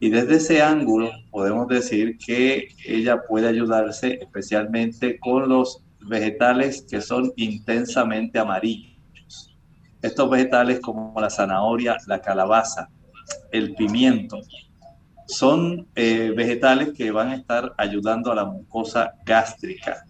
Y 0.00 0.10
desde 0.10 0.36
ese 0.36 0.62
ángulo 0.62 1.10
podemos 1.30 1.66
decir 1.66 2.18
que 2.18 2.68
ella 2.86 3.22
puede 3.26 3.48
ayudarse 3.48 4.18
especialmente 4.20 5.18
con 5.18 5.48
los 5.48 5.82
vegetales 6.00 6.86
que 6.88 7.00
son 7.00 7.32
intensamente 7.36 8.38
amarillos. 8.38 9.56
Estos 10.00 10.30
vegetales 10.30 10.80
como 10.80 11.20
la 11.20 11.30
zanahoria, 11.30 11.96
la 12.06 12.20
calabaza, 12.20 12.88
el 13.50 13.74
pimiento, 13.74 14.38
son 15.26 15.86
eh, 15.94 16.32
vegetales 16.34 16.92
que 16.96 17.10
van 17.10 17.28
a 17.28 17.36
estar 17.36 17.74
ayudando 17.76 18.30
a 18.30 18.36
la 18.36 18.44
mucosa 18.44 19.12
gástrica. 19.26 20.04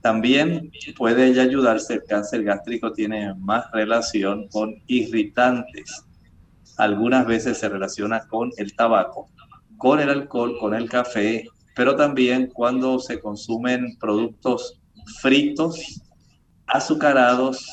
También 0.00 0.70
puede 0.96 1.26
ella 1.26 1.42
ayudarse, 1.42 1.94
el 1.94 2.04
cáncer 2.04 2.44
gástrico 2.44 2.92
tiene 2.92 3.34
más 3.34 3.70
relación 3.72 4.48
con 4.48 4.74
irritantes. 4.86 6.04
Algunas 6.80 7.26
veces 7.26 7.58
se 7.58 7.68
relaciona 7.68 8.26
con 8.26 8.52
el 8.56 8.74
tabaco, 8.74 9.28
con 9.76 10.00
el 10.00 10.08
alcohol, 10.08 10.56
con 10.58 10.74
el 10.74 10.88
café, 10.88 11.46
pero 11.76 11.94
también 11.94 12.46
cuando 12.54 12.98
se 12.98 13.20
consumen 13.20 13.98
productos 13.98 14.80
fritos, 15.20 16.00
azucarados 16.66 17.66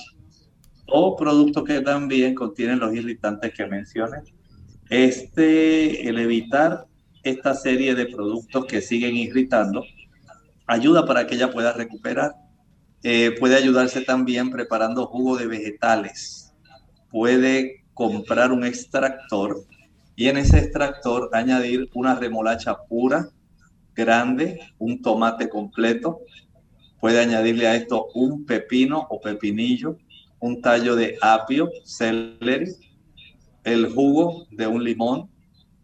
o 0.87 1.15
productos 1.15 1.63
que 1.63 1.79
también 1.79 2.35
contienen 2.35 2.79
los 2.79 2.93
irritantes 2.93 3.53
que 3.53 3.65
mencioné. 3.65 4.17
Este, 4.89 6.09
el 6.09 6.19
evitar 6.19 6.85
esta 7.23 7.53
serie 7.53 7.95
de 7.95 8.07
productos 8.07 8.65
que 8.65 8.81
siguen 8.81 9.15
irritando 9.15 9.85
ayuda 10.65 11.05
para 11.05 11.25
que 11.25 11.35
ella 11.35 11.49
pueda 11.49 11.71
recuperar. 11.71 12.33
Eh, 13.03 13.33
puede 13.39 13.55
ayudarse 13.55 14.01
también 14.01 14.49
preparando 14.49 15.05
jugo 15.05 15.37
de 15.37 15.47
vegetales. 15.47 16.53
Puede 17.09 17.86
comprar 17.97 18.51
un 18.51 18.63
extractor 18.63 19.65
y 20.15 20.27
en 20.27 20.37
ese 20.37 20.59
extractor 20.59 21.29
añadir 21.33 21.89
una 21.93 22.15
remolacha 22.15 22.77
pura, 22.87 23.29
grande, 23.95 24.59
un 24.77 25.01
tomate 25.01 25.49
completo. 25.49 26.19
Puede 26.99 27.19
añadirle 27.19 27.67
a 27.67 27.75
esto 27.75 28.07
un 28.13 28.45
pepino 28.45 29.07
o 29.09 29.19
pepinillo, 29.19 29.97
un 30.39 30.61
tallo 30.61 30.95
de 30.95 31.17
apio, 31.21 31.69
celery, 31.83 32.71
el 33.63 33.91
jugo 33.93 34.47
de 34.51 34.67
un 34.67 34.83
limón, 34.83 35.29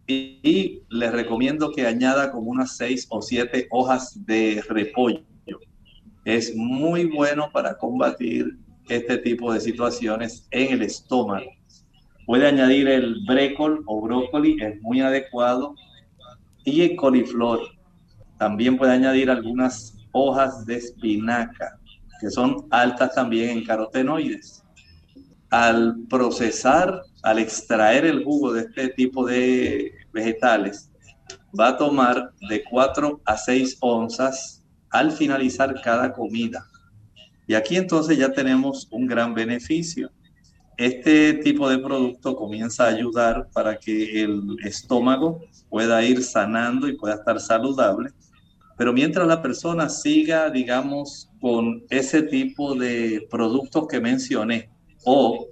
y, 0.06 0.82
les 0.89 1.12
recomiendo 1.12 1.71
que 1.71 1.88
añada 1.88 2.32
como 2.32 2.52
unas 2.52 2.76
seis 2.76 3.08
o 3.10 3.21
siete 3.21 3.67
hojas 3.71 4.26
de 4.26 4.63
repollo. 4.67 5.23
Es 6.26 6.56
muy 6.56 7.06
bueno 7.06 7.49
para 7.52 7.78
combatir 7.78 8.58
este 8.89 9.17
tipo 9.17 9.54
de 9.54 9.62
situaciones 9.62 10.47
en 10.52 10.73
el 10.73 10.82
estómago. 10.82 11.49
Puede 12.26 12.48
añadir 12.48 12.88
el 12.88 13.24
brécol 13.26 13.84
o 13.86 14.02
brócoli, 14.02 14.58
es 14.62 14.82
muy 14.82 15.02
adecuado. 15.02 15.76
Y 16.66 16.82
el 16.82 16.96
coliflor. 16.96 17.60
También 18.38 18.78
puede 18.78 18.94
añadir 18.94 19.30
algunas 19.30 19.98
hojas 20.12 20.66
de 20.66 20.76
espinaca, 20.76 21.78
que 22.22 22.30
son 22.30 22.68
altas 22.72 23.14
también 23.16 23.50
en 23.50 23.66
carotenoides. 23.66 24.64
Al 25.50 25.96
procesar 26.10 27.04
al 27.24 27.40
extraer 27.40 28.06
el 28.06 28.24
jugo 28.24 28.54
de 28.54 28.62
este 28.62 28.90
tipo 28.90 29.26
de 29.26 29.94
vegetales, 30.12 30.92
va 31.58 31.70
a 31.70 31.78
tomar 31.78 32.32
de 32.50 32.64
4 32.64 33.22
a 33.26 33.38
6 33.38 33.78
onzas 33.80 34.64
al 34.92 35.12
finalizar 35.12 35.74
cada 35.82 36.14
comida. 36.14 36.68
Y 37.48 37.56
aquí 37.56 37.78
entonces 37.78 38.18
ya 38.18 38.32
tenemos 38.32 38.88
un 38.92 39.08
gran 39.08 39.34
beneficio. 39.34 40.12
Este 40.78 41.36
tipo 41.36 41.70
de 41.70 41.78
producto 41.78 42.36
comienza 42.36 42.86
a 42.86 42.90
ayudar 42.90 43.48
para 43.54 43.78
que 43.78 44.24
el 44.24 44.58
estómago 44.64 45.42
pueda 45.70 46.04
ir 46.04 46.24
sanando 46.24 46.88
y 46.88 46.98
pueda 46.98 47.16
estar 47.16 47.40
saludable. 47.40 48.10
Pero 48.76 48.92
mientras 48.92 49.28
la 49.28 49.42
persona 49.42 49.88
siga, 49.88 50.50
digamos, 50.50 51.30
con 51.40 51.84
ese 51.90 52.24
tipo 52.24 52.74
de 52.74 53.28
productos 53.30 53.88
que 53.88 54.02
mencioné 54.02 54.70
o 55.06 55.48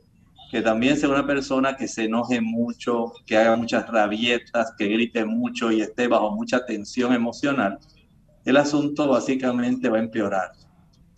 que 0.52 0.62
también 0.62 0.98
sea 0.98 1.10
una 1.10 1.26
persona 1.26 1.78
que 1.78 1.88
se 1.88 2.06
enoje 2.06 2.42
mucho, 2.42 3.14
que 3.26 3.38
haga 3.38 3.56
muchas 3.56 3.88
rabietas, 3.88 4.74
que 4.78 4.88
grite 4.88 5.24
mucho 5.24 5.72
y 5.72 5.82
esté 5.82 6.08
bajo 6.08 6.32
mucha 6.32 6.66
tensión 6.66 7.14
emocional, 7.14 7.80
el 8.44 8.58
asunto 8.58 9.08
básicamente 9.08 9.88
va 9.88 9.98
a 9.98 10.02
empeorar. 10.02 10.52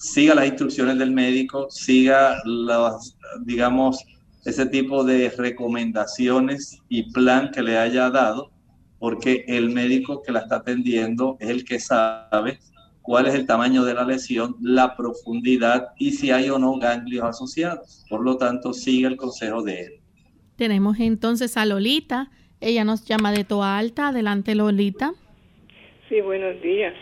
Siga 0.03 0.35
las 0.35 0.47
instrucciones 0.47 0.99
del 0.99 1.11
médico, 1.11 1.69
siga 1.69 2.35
las, 2.43 3.17
digamos, 3.45 4.03
ese 4.43 4.65
tipo 4.65 5.05
de 5.05 5.29
recomendaciones 5.29 6.77
y 6.89 7.09
plan 7.13 7.51
que 7.51 7.61
le 7.61 7.77
haya 7.77 8.09
dado, 8.09 8.51
porque 8.99 9.45
el 9.47 9.69
médico 9.69 10.21
que 10.21 10.33
la 10.33 10.39
está 10.39 10.57
atendiendo 10.57 11.37
es 11.39 11.49
el 11.49 11.63
que 11.63 11.79
sabe 11.79 12.59
cuál 13.01 13.27
es 13.27 13.33
el 13.33 13.45
tamaño 13.45 13.85
de 13.85 13.93
la 13.93 14.03
lesión, 14.03 14.57
la 14.59 14.97
profundidad 14.97 15.93
y 15.97 16.11
si 16.11 16.31
hay 16.31 16.49
o 16.49 16.59
no 16.59 16.77
ganglios 16.79 17.23
asociados. 17.23 18.05
Por 18.09 18.25
lo 18.25 18.35
tanto, 18.35 18.73
sigue 18.73 19.07
el 19.07 19.15
consejo 19.15 19.63
de 19.63 19.83
él. 19.83 19.93
Tenemos 20.57 20.99
entonces 20.99 21.55
a 21.55 21.65
Lolita. 21.65 22.29
Ella 22.59 22.83
nos 22.83 23.05
llama 23.05 23.31
de 23.31 23.45
Toa 23.45 23.77
Alta. 23.77 24.09
Adelante, 24.09 24.53
Lolita. 24.53 25.13
Sí, 26.09 26.19
buenos 26.19 26.61
días. 26.61 26.93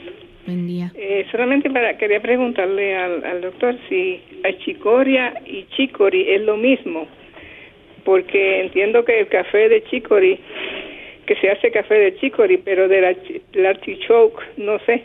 Buen 0.46 0.68
día. 0.68 0.92
Eh, 0.96 1.26
solamente 1.32 1.70
para, 1.70 1.98
quería 1.98 2.22
preguntarle 2.22 2.96
al, 2.96 3.24
al 3.24 3.42
doctor 3.42 3.78
si 3.88 4.22
achicoria 4.44 5.42
y 5.46 5.66
chicory 5.76 6.30
es 6.32 6.42
lo 6.42 6.58
mismo, 6.58 7.08
porque 8.04 8.62
entiendo 8.62 9.06
que 9.06 9.20
el 9.20 9.28
café 9.28 9.70
de 9.70 9.84
chicory, 9.84 10.40
que 11.26 11.36
se 11.36 11.50
hace 11.50 11.72
café 11.72 11.96
de 11.96 12.16
chicory, 12.18 12.58
pero 12.58 12.88
del 12.88 13.66
artichoke, 13.66 14.42
no 14.58 14.80
sé 14.86 15.04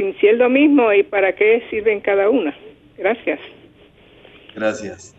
sin 0.00 0.18
si 0.18 0.28
es 0.28 0.38
lo 0.38 0.48
mismo 0.48 0.92
y 0.92 1.02
para 1.02 1.34
qué 1.34 1.62
sirven 1.68 2.00
cada 2.00 2.30
una. 2.30 2.56
Gracias. 2.96 3.38
Gracias. 4.54 5.14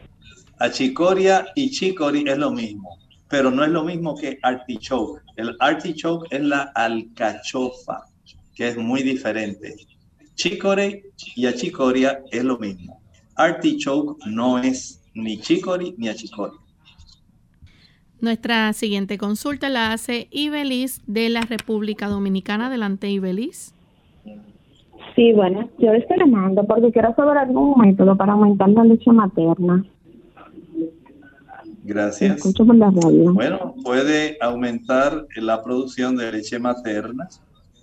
Achicoria 0.59 1.47
y 1.55 1.69
chicory 1.69 2.23
es 2.27 2.37
lo 2.37 2.51
mismo, 2.51 2.97
pero 3.29 3.51
no 3.51 3.63
es 3.63 3.69
lo 3.69 3.83
mismo 3.83 4.15
que 4.15 4.39
artichoke. 4.41 5.21
El 5.37 5.55
artichoke 5.59 6.27
es 6.31 6.41
la 6.41 6.71
alcachofa, 6.75 8.05
que 8.55 8.67
es 8.67 8.77
muy 8.77 9.03
diferente. 9.03 9.75
Chicory 10.35 11.03
y 11.35 11.45
achicoria 11.45 12.21
es 12.31 12.43
lo 12.43 12.57
mismo. 12.57 13.01
Artichoke 13.35 14.17
no 14.27 14.59
es 14.59 15.01
ni 15.13 15.39
chicory 15.39 15.95
ni 15.97 16.07
achicoria. 16.09 16.57
Nuestra 18.19 18.71
siguiente 18.73 19.17
consulta 19.17 19.69
la 19.69 19.93
hace 19.93 20.27
Ibelis 20.29 21.01
de 21.07 21.29
la 21.29 21.41
República 21.41 22.07
Dominicana. 22.07 22.67
Adelante, 22.67 23.09
Ibelis. 23.09 23.73
Sí, 25.15 25.33
bueno, 25.33 25.69
yo 25.79 25.91
estoy 25.91 26.19
llamando 26.19 26.63
porque 26.65 26.91
quiero 26.91 27.13
saber 27.15 27.37
algún 27.37 27.79
método 27.79 28.15
para 28.15 28.33
aumentar 28.33 28.69
la 28.69 28.83
leche 28.83 29.11
materna. 29.11 29.83
Gracias. 31.83 32.41
Bueno, 33.33 33.73
puede 33.83 34.37
aumentar 34.39 35.25
la 35.35 35.63
producción 35.63 36.15
de 36.15 36.31
leche 36.31 36.59
materna 36.59 37.27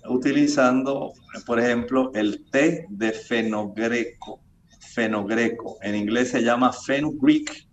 utilizando, 0.07 1.13
por 1.45 1.59
ejemplo, 1.59 2.11
el 2.13 2.45
té 2.51 2.85
de 2.89 3.11
fenogreco. 3.11 4.41
Fenogreco, 4.93 5.77
en 5.81 5.95
inglés 5.95 6.29
se 6.29 6.41
llama 6.41 6.73
fenugreek. 6.73 7.67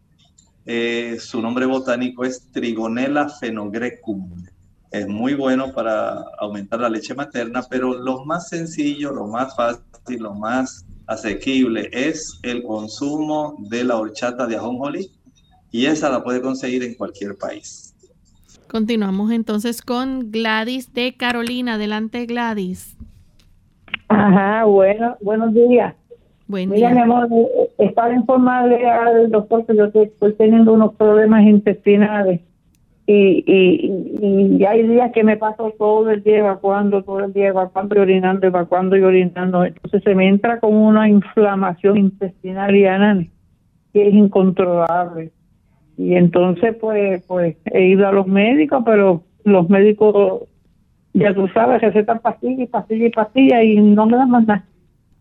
Eh, 0.67 1.19
su 1.21 1.41
nombre 1.41 1.67
botánico 1.67 2.25
es 2.25 2.51
Trigonella 2.51 3.29
fenogrecum 3.29 4.47
es 4.91 5.09
muy 5.09 5.35
bueno 5.35 5.73
para 5.73 6.25
aumentar 6.39 6.81
la 6.81 6.89
leche 6.89 7.15
materna, 7.15 7.62
pero 7.69 7.95
lo 7.95 8.25
más 8.25 8.49
sencillo, 8.49 9.12
lo 9.12 9.27
más 9.27 9.55
fácil, 9.55 10.21
lo 10.21 10.35
más 10.35 10.87
asequible 11.07 11.89
es 11.93 12.39
el 12.43 12.62
consumo 12.62 13.57
de 13.59 13.85
la 13.85 13.97
horchata 13.97 14.47
de 14.47 14.57
ajonjolí 14.57 15.11
y 15.71 15.87
esa 15.87 16.11
la 16.11 16.23
puede 16.23 16.41
conseguir 16.41 16.83
en 16.83 16.95
cualquier 16.95 17.37
país. 17.37 17.96
Continuamos 18.69 19.31
entonces 19.31 19.83
con 19.83 20.31
Gladys 20.31 20.93
de 20.93 21.17
Carolina. 21.17 21.75
Adelante, 21.75 22.27
Gladys. 22.27 22.97
Ajá, 24.09 24.65
bueno, 24.65 25.17
buenos 25.21 25.53
días. 25.55 25.95
Buen 26.49 26.71
Mira, 26.71 26.91
mi 26.91 27.01
amor, 27.01 27.29
es 27.79 27.93
para 27.93 28.15
informarle 28.15 28.89
al 28.89 29.31
doctor 29.31 29.67
que 29.67 29.77
yo 29.77 29.87
estoy 29.87 30.33
teniendo 30.35 30.73
unos 30.73 30.95
problemas 30.95 31.43
intestinales 31.43 32.41
y, 33.09 33.45
y, 33.47 34.57
y, 34.59 34.65
hay 34.65 34.83
días 34.83 35.13
que 35.13 35.23
me 35.23 35.37
paso 35.37 35.73
todo 35.79 36.11
el 36.11 36.25
día 36.25 36.39
evacuando, 36.39 37.05
todo 37.05 37.21
el 37.21 37.33
día 37.33 37.49
evacuando 37.49 37.95
y 37.95 37.99
orinando, 37.99 38.47
evacuando 38.49 38.97
y 38.97 39.03
orinando. 39.03 39.65
Entonces 39.65 40.03
se 40.03 40.15
me 40.15 40.29
entra 40.29 40.59
como 40.59 40.89
una 40.89 41.09
inflamación 41.09 41.99
intestinal 41.99 42.75
y 42.75 42.87
anal 42.87 43.31
que 43.93 44.09
es 44.09 44.15
incontrolable. 44.15 45.31
Y 45.99 46.15
entonces 46.15 46.77
pues 46.81 47.25
pues 47.27 47.57
he 47.67 47.89
ido 47.89 48.07
a 48.07 48.13
los 48.13 48.27
médicos, 48.27 48.83
pero 48.85 49.23
los 49.45 49.69
médicos, 49.69 50.43
ya 51.15 51.35
tú 51.35 51.49
sabes, 51.49 51.81
recetan 51.81 52.21
pastillas 52.21 52.61
y 52.61 52.67
pastillas 52.67 53.09
y 53.09 53.11
pastillas 53.11 53.65
y 53.65 53.77
no 53.77 54.07
me 54.07 54.17
dan 54.17 54.31
más 54.31 54.47
nada. 54.47 54.67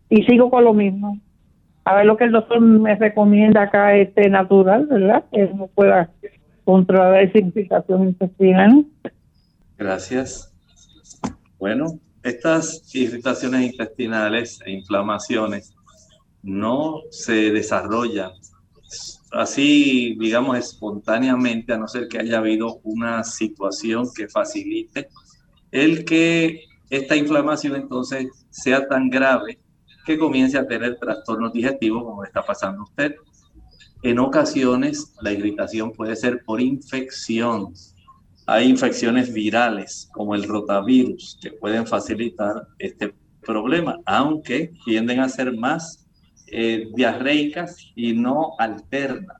Y 0.08 0.22
sigo 0.24 0.50
con 0.50 0.64
lo 0.64 0.74
mismo. 0.74 1.18
A 1.84 1.94
ver 1.94 2.06
lo 2.06 2.16
que 2.16 2.24
el 2.24 2.32
doctor 2.32 2.60
me 2.60 2.96
recomienda 2.96 3.62
acá, 3.62 3.94
este 3.94 4.28
natural, 4.28 4.86
¿verdad? 4.86 5.24
Que 5.32 5.48
no 5.54 5.68
pueda 5.68 6.10
contra 6.64 7.10
la 7.10 7.18
desinfección 7.18 8.08
intestinal. 8.08 8.84
Gracias. 9.78 10.52
Bueno, 11.58 11.98
estas 12.24 12.92
irritaciones 12.92 13.70
intestinales 13.70 14.60
e 14.66 14.72
inflamaciones 14.72 15.74
no 16.42 17.02
se 17.10 17.52
desarrollan 17.52 18.32
así, 19.38 20.16
digamos, 20.18 20.58
espontáneamente, 20.58 21.72
a 21.72 21.78
no 21.78 21.88
ser 21.88 22.08
que 22.08 22.18
haya 22.18 22.38
habido 22.38 22.80
una 22.82 23.24
situación 23.24 24.08
que 24.14 24.28
facilite 24.28 25.08
el 25.70 26.04
que 26.04 26.64
esta 26.88 27.16
inflamación 27.16 27.76
entonces 27.76 28.28
sea 28.50 28.86
tan 28.86 29.10
grave 29.10 29.58
que 30.04 30.18
comience 30.18 30.56
a 30.56 30.66
tener 30.66 30.96
trastornos 30.96 31.52
digestivos 31.52 32.04
como 32.04 32.24
está 32.24 32.42
pasando 32.42 32.84
usted. 32.84 33.16
En 34.02 34.18
ocasiones 34.20 35.12
la 35.20 35.32
irritación 35.32 35.92
puede 35.92 36.14
ser 36.14 36.44
por 36.44 36.60
infección. 36.60 37.74
Hay 38.46 38.68
infecciones 38.68 39.32
virales 39.32 40.08
como 40.12 40.36
el 40.36 40.44
rotavirus 40.44 41.36
que 41.42 41.50
pueden 41.50 41.86
facilitar 41.86 42.68
este 42.78 43.14
problema, 43.42 43.98
aunque 44.06 44.72
tienden 44.84 45.20
a 45.20 45.28
ser 45.28 45.56
más 45.56 46.05
eh, 46.48 46.88
diarreicas 46.94 47.92
y 47.94 48.12
no 48.12 48.52
alternas. 48.58 49.36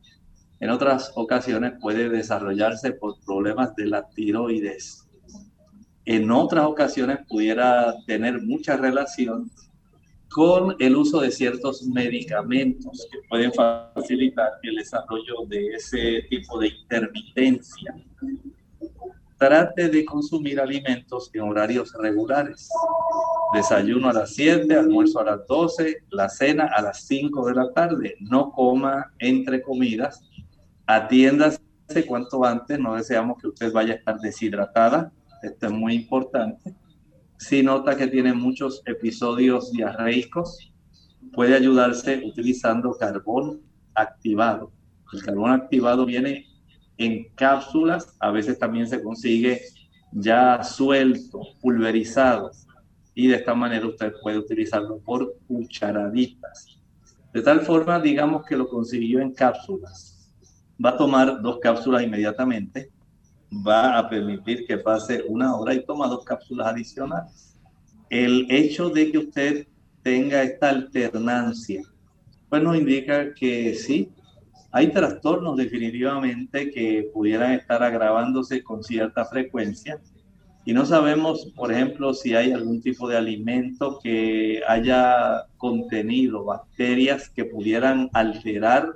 En 0.59 0.71
otras 0.71 1.13
ocasiones 1.15 1.75
puede 1.81 2.09
desarrollarse 2.09 2.93
por 2.93 3.21
problemas 3.25 3.75
de 3.77 3.87
la 3.87 4.09
tiroides. 4.09 5.07
En 6.05 6.31
otras 6.31 6.67
ocasiones 6.67 7.19
pudiera 7.29 7.95
tener 8.07 8.41
mucha 8.41 8.77
relación 8.77 9.51
con 10.29 10.77
el 10.79 10.97
uso 10.97 11.21
de 11.21 11.31
ciertos 11.31 11.83
medicamentos 11.83 13.09
que 13.11 13.19
pueden 13.29 13.53
facilitar 13.53 14.51
el 14.63 14.77
desarrollo 14.77 15.47
de 15.49 15.69
ese 15.69 16.23
tipo 16.29 16.59
de 16.59 16.69
intermitencia. 16.69 17.95
Trate 19.39 19.89
de 19.89 20.05
consumir 20.05 20.61
alimentos 20.61 21.31
en 21.35 21.43
horarios 21.43 21.93
regulares. 21.99 22.69
Desayuno 23.53 24.09
a 24.09 24.13
las 24.13 24.35
7, 24.35 24.75
almuerzo 24.75 25.21
a 25.21 25.25
las 25.25 25.47
12, 25.47 26.05
la 26.11 26.29
cena 26.29 26.71
a 26.75 26.83
las 26.83 27.07
5 27.07 27.47
de 27.47 27.55
la 27.55 27.73
tarde. 27.73 28.17
No 28.21 28.51
coma 28.53 29.13
entre 29.19 29.63
comidas. 29.63 30.21
Atiéndase 30.87 31.61
cuanto 32.07 32.45
antes. 32.45 32.79
No 32.79 32.95
deseamos 32.95 33.39
que 33.41 33.49
usted 33.49 33.73
vaya 33.73 33.95
a 33.95 33.97
estar 33.97 34.19
deshidratada. 34.19 35.13
Esto 35.43 35.67
es 35.67 35.73
muy 35.73 35.95
importante 35.95 36.75
si 37.39 37.63
nota 37.63 37.97
que 37.97 38.07
tiene 38.07 38.33
muchos 38.33 38.83
episodios 38.87 39.71
diarreicos, 39.73 40.73
puede 41.33 41.55
ayudarse 41.55 42.23
utilizando 42.25 42.97
carbón 42.99 43.61
activado. 43.95 44.73
El 45.13 45.23
carbón 45.23 45.53
activado 45.53 46.07
viene 46.07 46.47
en 46.99 47.29
cápsulas, 47.35 48.17
a 48.21 48.31
veces 48.31 48.59
también 48.59 48.87
se 48.87 49.03
consigue 49.03 49.61
ya 50.13 50.63
suelto, 50.63 51.41
pulverizado, 51.61 52.51
y 53.15 53.29
de 53.29 53.37
esta 53.37 53.55
manera 53.55 53.87
usted 53.87 54.13
puede 54.23 54.39
utilizarlo 54.39 54.99
por 54.99 55.37
cucharaditas. 55.47 56.79
De 57.33 57.43
tal 57.43 57.61
forma, 57.61 58.01
digamos 58.01 58.45
que 58.45 58.57
lo 58.57 58.69
consiguió 58.69 59.21
en 59.21 59.33
cápsulas. 59.33 60.33
Va 60.83 60.91
a 60.91 60.97
tomar 60.97 61.41
dos 61.43 61.59
cápsulas 61.59 62.03
inmediatamente 62.03 62.91
va 63.53 63.99
a 63.99 64.09
permitir 64.09 64.67
que 64.67 64.79
pase 64.79 65.23
una 65.27 65.55
hora 65.55 65.75
y 65.75 65.85
toma 65.85 66.09
dos 66.09 66.25
cápsulas 66.25 66.69
adicionales. 66.69 67.57
El 68.11 68.47
hecho 68.51 68.91
de 68.91 69.11
que 69.11 69.19
usted 69.19 69.67
tenga 70.03 70.43
esta 70.43 70.71
alternancia, 70.71 71.83
pues 72.49 72.63
nos 72.63 72.77
indica 72.77 73.35
que 73.35 73.75
sí, 73.75 74.11
hay 74.77 74.89
trastornos 74.89 75.57
definitivamente 75.57 76.71
que 76.71 77.09
pudieran 77.15 77.53
estar 77.53 77.83
agravándose 77.83 78.63
con 78.63 78.85
cierta 78.85 79.25
frecuencia 79.25 79.99
y 80.67 80.75
no 80.75 80.85
sabemos, 80.85 81.51
por 81.57 81.73
ejemplo, 81.73 82.13
si 82.13 82.35
hay 82.35 82.53
algún 82.53 82.83
tipo 82.83 83.09
de 83.09 83.17
alimento 83.17 83.99
que 84.03 84.61
haya 84.69 85.47
contenido 85.57 86.45
bacterias 86.45 87.31
que 87.31 87.47
pudieran 87.47 88.11
alterar 88.13 88.93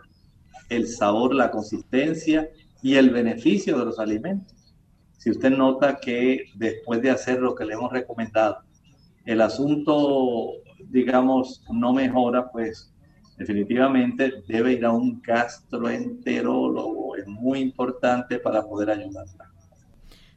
el 0.68 0.86
sabor, 0.86 1.34
la 1.34 1.50
consistencia 1.50 2.50
y 2.82 2.96
el 2.96 3.08
beneficio 3.08 3.78
de 3.78 3.86
los 3.86 3.98
alimentos. 3.98 4.74
Si 5.16 5.30
usted 5.30 5.50
nota 5.50 5.96
que 5.98 6.44
después 6.56 7.00
de 7.00 7.10
hacer 7.10 7.40
lo 7.40 7.54
que 7.54 7.64
le 7.64 7.72
hemos 7.72 7.90
recomendado, 7.90 8.58
el 9.24 9.40
asunto, 9.40 10.56
digamos, 10.90 11.64
no 11.72 11.94
mejora, 11.94 12.50
pues 12.50 12.92
definitivamente 13.40 14.44
debe 14.46 14.74
ir 14.74 14.84
a 14.84 14.92
un 14.92 15.20
gastroenterólogo. 15.22 17.16
Es 17.16 17.26
muy 17.26 17.60
importante 17.60 18.38
para 18.38 18.62
poder 18.62 18.90
ayudarla. 18.90 19.50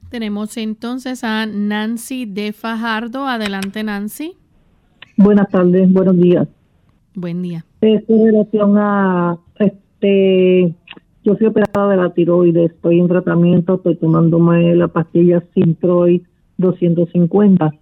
Tenemos 0.10 0.56
entonces 0.58 1.24
a 1.24 1.46
Nancy 1.46 2.26
de 2.26 2.54
Fajardo. 2.54 3.28
Adelante, 3.28 3.84
Nancy. 3.84 4.38
Buenas 5.18 5.50
tardes, 5.50 5.92
buenos 5.92 6.18
días. 6.18 6.48
Buen 7.14 7.42
día. 7.42 7.66
Es 7.82 8.08
en 8.08 8.26
relación 8.26 8.78
a 8.78 9.38
este 9.60 10.74
yo 11.26 11.36
fui 11.38 11.48
operada 11.48 11.90
de 11.90 11.98
la 11.98 12.14
tiroides, 12.14 12.72
estoy 12.72 13.00
en 13.00 13.08
tratamiento, 13.08 13.76
estoy 13.76 13.96
tomándome 13.96 14.76
la 14.76 14.88
pastilla 14.88 15.44
Sintroid 15.54 16.22
250, 16.58 17.74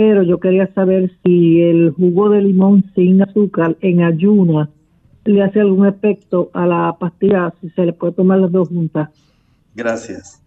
pero 0.00 0.22
yo 0.22 0.40
quería 0.40 0.72
saber 0.72 1.14
si 1.22 1.60
el 1.60 1.90
jugo 1.90 2.30
de 2.30 2.40
limón 2.40 2.90
sin 2.94 3.20
azúcar 3.20 3.76
en 3.82 4.02
ayuna 4.02 4.70
le 5.26 5.42
hace 5.42 5.60
algún 5.60 5.86
efecto 5.86 6.50
a 6.54 6.66
la 6.66 6.96
pastilla, 6.98 7.52
si 7.60 7.68
se 7.68 7.84
le 7.84 7.92
puede 7.92 8.14
tomar 8.14 8.38
las 8.38 8.50
dos 8.50 8.68
juntas. 8.68 9.10
Gracias. 9.74 10.40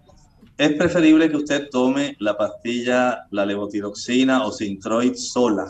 Es 0.57 0.71
preferible 0.73 1.29
que 1.29 1.37
usted 1.37 1.69
tome 1.69 2.15
la 2.17 2.35
pastilla, 2.35 3.27
la 3.29 3.45
levotiroxina 3.45 4.43
o 4.43 4.51
Sintroid 4.51 5.13
sola. 5.13 5.67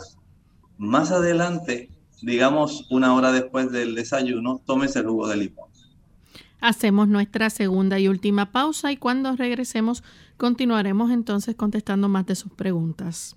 Más 0.78 1.12
adelante, 1.12 1.90
digamos 2.22 2.86
una 2.90 3.14
hora 3.14 3.32
después 3.32 3.70
del 3.70 3.94
desayuno, 3.94 4.62
tómese 4.64 5.00
el 5.00 5.08
jugo 5.08 5.28
de 5.28 5.36
limón. 5.36 5.68
Hacemos 6.62 7.06
nuestra 7.06 7.50
segunda 7.50 7.98
y 7.98 8.08
última 8.08 8.50
pausa 8.50 8.92
y 8.92 8.96
cuando 8.96 9.36
regresemos 9.36 10.02
continuaremos 10.38 11.10
entonces 11.10 11.54
contestando 11.54 12.08
más 12.08 12.24
de 12.24 12.34
sus 12.34 12.50
preguntas. 12.50 13.36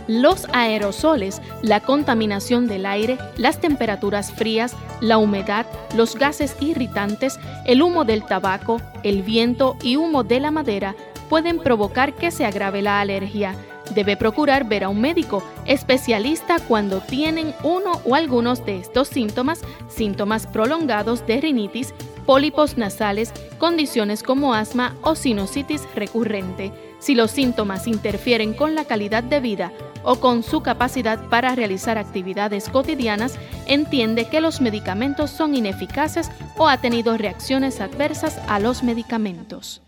Los 0.11 0.45
aerosoles, 0.51 1.41
la 1.61 1.79
contaminación 1.79 2.67
del 2.67 2.85
aire, 2.85 3.17
las 3.37 3.61
temperaturas 3.61 4.29
frías, 4.29 4.75
la 4.99 5.17
humedad, 5.17 5.65
los 5.95 6.17
gases 6.17 6.57
irritantes, 6.59 7.39
el 7.65 7.81
humo 7.81 8.03
del 8.03 8.25
tabaco, 8.25 8.81
el 9.03 9.23
viento 9.23 9.77
y 9.81 9.95
humo 9.95 10.25
de 10.25 10.41
la 10.41 10.51
madera 10.51 10.97
pueden 11.29 11.59
provocar 11.59 12.13
que 12.13 12.29
se 12.29 12.43
agrave 12.43 12.81
la 12.81 12.99
alergia. 12.99 13.55
Debe 13.95 14.17
procurar 14.17 14.65
ver 14.67 14.83
a 14.83 14.89
un 14.89 14.99
médico 14.99 15.43
especialista 15.65 16.57
cuando 16.59 16.99
tienen 16.99 17.53
uno 17.63 18.01
o 18.03 18.13
algunos 18.13 18.65
de 18.65 18.79
estos 18.79 19.07
síntomas, 19.07 19.61
síntomas 19.87 20.45
prolongados 20.45 21.25
de 21.25 21.39
rinitis, 21.39 21.93
pólipos 22.25 22.77
nasales, 22.77 23.33
condiciones 23.57 24.23
como 24.23 24.53
asma 24.53 24.95
o 25.01 25.15
sinusitis 25.15 25.87
recurrente. 25.95 26.71
Si 26.99 27.15
los 27.15 27.31
síntomas 27.31 27.87
interfieren 27.87 28.53
con 28.53 28.75
la 28.75 28.85
calidad 28.85 29.23
de 29.23 29.39
vida 29.39 29.71
o 30.03 30.17
con 30.17 30.43
su 30.43 30.61
capacidad 30.61 31.29
para 31.29 31.55
realizar 31.55 31.97
actividades 31.97 32.69
cotidianas, 32.69 33.35
entiende 33.65 34.27
que 34.29 34.41
los 34.41 34.61
medicamentos 34.61 35.31
son 35.31 35.55
ineficaces 35.55 36.29
o 36.57 36.67
ha 36.67 36.77
tenido 36.77 37.17
reacciones 37.17 37.81
adversas 37.81 38.39
a 38.47 38.59
los 38.59 38.83
medicamentos. 38.83 39.81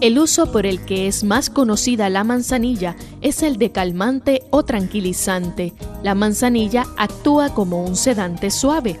El 0.00 0.18
uso 0.18 0.52
por 0.52 0.66
el 0.66 0.84
que 0.84 1.06
es 1.06 1.24
más 1.24 1.48
conocida 1.48 2.10
la 2.10 2.24
manzanilla 2.24 2.94
es 3.22 3.42
el 3.42 3.56
de 3.56 3.72
calmante 3.72 4.42
o 4.50 4.62
tranquilizante. 4.62 5.72
La 6.02 6.14
manzanilla 6.14 6.84
actúa 6.98 7.54
como 7.54 7.82
un 7.82 7.96
sedante 7.96 8.50
suave 8.50 9.00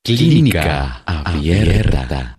Clínica 0.03 1.03
Abierta. 1.05 2.37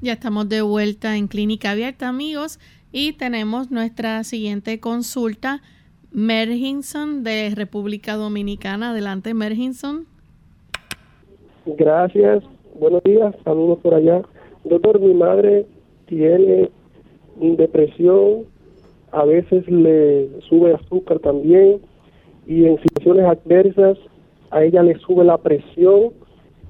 Ya 0.00 0.12
estamos 0.12 0.48
de 0.48 0.62
vuelta 0.62 1.16
en 1.16 1.26
Clínica 1.26 1.72
Abierta, 1.72 2.08
amigos, 2.08 2.60
y 2.92 3.14
tenemos 3.14 3.70
nuestra 3.70 4.22
siguiente 4.24 4.78
consulta. 4.78 5.62
Merginson 6.12 7.24
de 7.24 7.50
República 7.54 8.14
Dominicana. 8.14 8.90
Adelante, 8.90 9.34
Merginson. 9.34 10.06
Gracias. 11.66 12.44
Buenos 12.78 13.02
días. 13.02 13.34
Saludos 13.42 13.80
por 13.80 13.92
allá. 13.92 14.22
Doctor, 14.62 15.00
mi 15.00 15.14
madre 15.14 15.66
tiene 16.06 16.70
depresión. 17.40 18.44
A 19.10 19.24
veces 19.24 19.68
le 19.68 20.28
sube 20.48 20.74
azúcar 20.74 21.18
también. 21.18 21.80
Y 22.46 22.66
en 22.66 22.80
situaciones 22.80 23.24
adversas 23.26 23.98
a 24.50 24.62
ella 24.62 24.84
le 24.84 24.96
sube 25.00 25.24
la 25.24 25.38
presión 25.38 26.12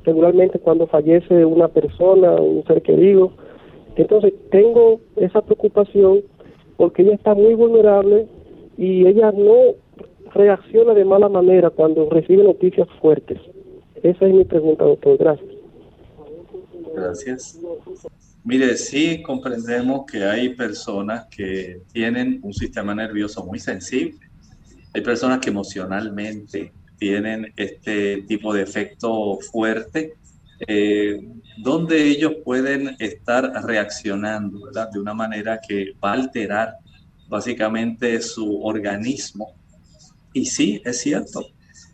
regularmente 0.05 0.59
cuando 0.59 0.87
fallece 0.87 1.45
una 1.45 1.69
persona, 1.69 2.33
un 2.37 2.65
ser 2.65 2.81
querido. 2.81 3.33
Entonces 3.97 4.33
tengo 4.51 5.01
esa 5.17 5.43
preocupación 5.43 6.23
porque 6.79 7.03
ella 7.03 7.15
está 7.15 7.35
muy 7.35 7.55
vulnerable 7.55 8.27
y 8.79 9.07
ella 9.07 9.31
no 9.33 9.75
reacciona 10.33 10.95
de 10.95 11.05
mala 11.05 11.29
manera 11.29 11.69
cuando 11.69 12.09
recibe 12.09 12.45
noticias 12.45 12.89
fuertes. 13.01 13.39
Esa 14.07 14.27
es 14.27 14.35
mi 14.35 14.45
pregunta, 14.45 14.85
doctor. 14.85 15.19
Gracias. 15.19 15.51
Gracias. 16.95 17.61
Mire, 18.45 18.77
sí 18.77 19.21
comprendemos 19.21 20.07
que 20.07 20.23
hay 20.23 20.55
personas 20.55 21.27
que 21.27 21.81
tienen 21.93 22.39
un 22.45 22.55
sistema 22.55 22.95
nervioso 22.95 23.45
muy 23.45 23.59
sensible. 23.59 24.21
Hay 24.95 25.01
personas 25.01 25.41
que 25.41 25.51
emocionalmente 25.51 26.73
tienen 26.99 27.53
este 27.57 28.23
tipo 28.29 28.55
de 28.55 28.63
efecto 28.63 29.39
fuerte, 29.51 30.15
eh, 30.69 31.21
donde 31.59 32.05
ellos 32.05 32.35
pueden 32.45 32.95
estar 33.01 33.53
reaccionando 33.65 34.71
de 34.93 35.01
una 35.01 35.15
manera 35.15 35.61
que 35.67 35.95
va 36.03 36.11
a 36.11 36.15
alterar 36.15 36.77
básicamente 37.29 38.21
su 38.21 38.63
organismo. 38.63 39.57
Y 40.33 40.47
sí, 40.47 40.81
es 40.85 41.01
cierto, 41.01 41.41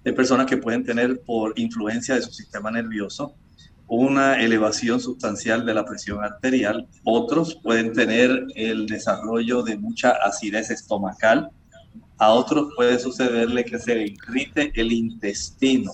hay 0.04 0.12
personas 0.12 0.46
que 0.46 0.56
pueden 0.56 0.84
tener 0.84 1.20
por 1.20 1.58
influencia 1.58 2.14
de 2.14 2.22
su 2.22 2.32
sistema 2.32 2.70
nervioso 2.70 3.34
una 3.94 4.40
elevación 4.40 5.00
sustancial 5.00 5.66
de 5.66 5.74
la 5.74 5.84
presión 5.84 6.24
arterial, 6.24 6.88
otros 7.04 7.58
pueden 7.62 7.92
tener 7.92 8.46
el 8.54 8.86
desarrollo 8.86 9.62
de 9.62 9.76
mucha 9.76 10.12
acidez 10.12 10.70
estomacal, 10.70 11.50
a 12.16 12.30
otros 12.30 12.72
puede 12.74 12.98
sucederle 12.98 13.66
que 13.66 13.78
se 13.78 14.06
irrite 14.06 14.72
el 14.76 14.92
intestino. 14.92 15.92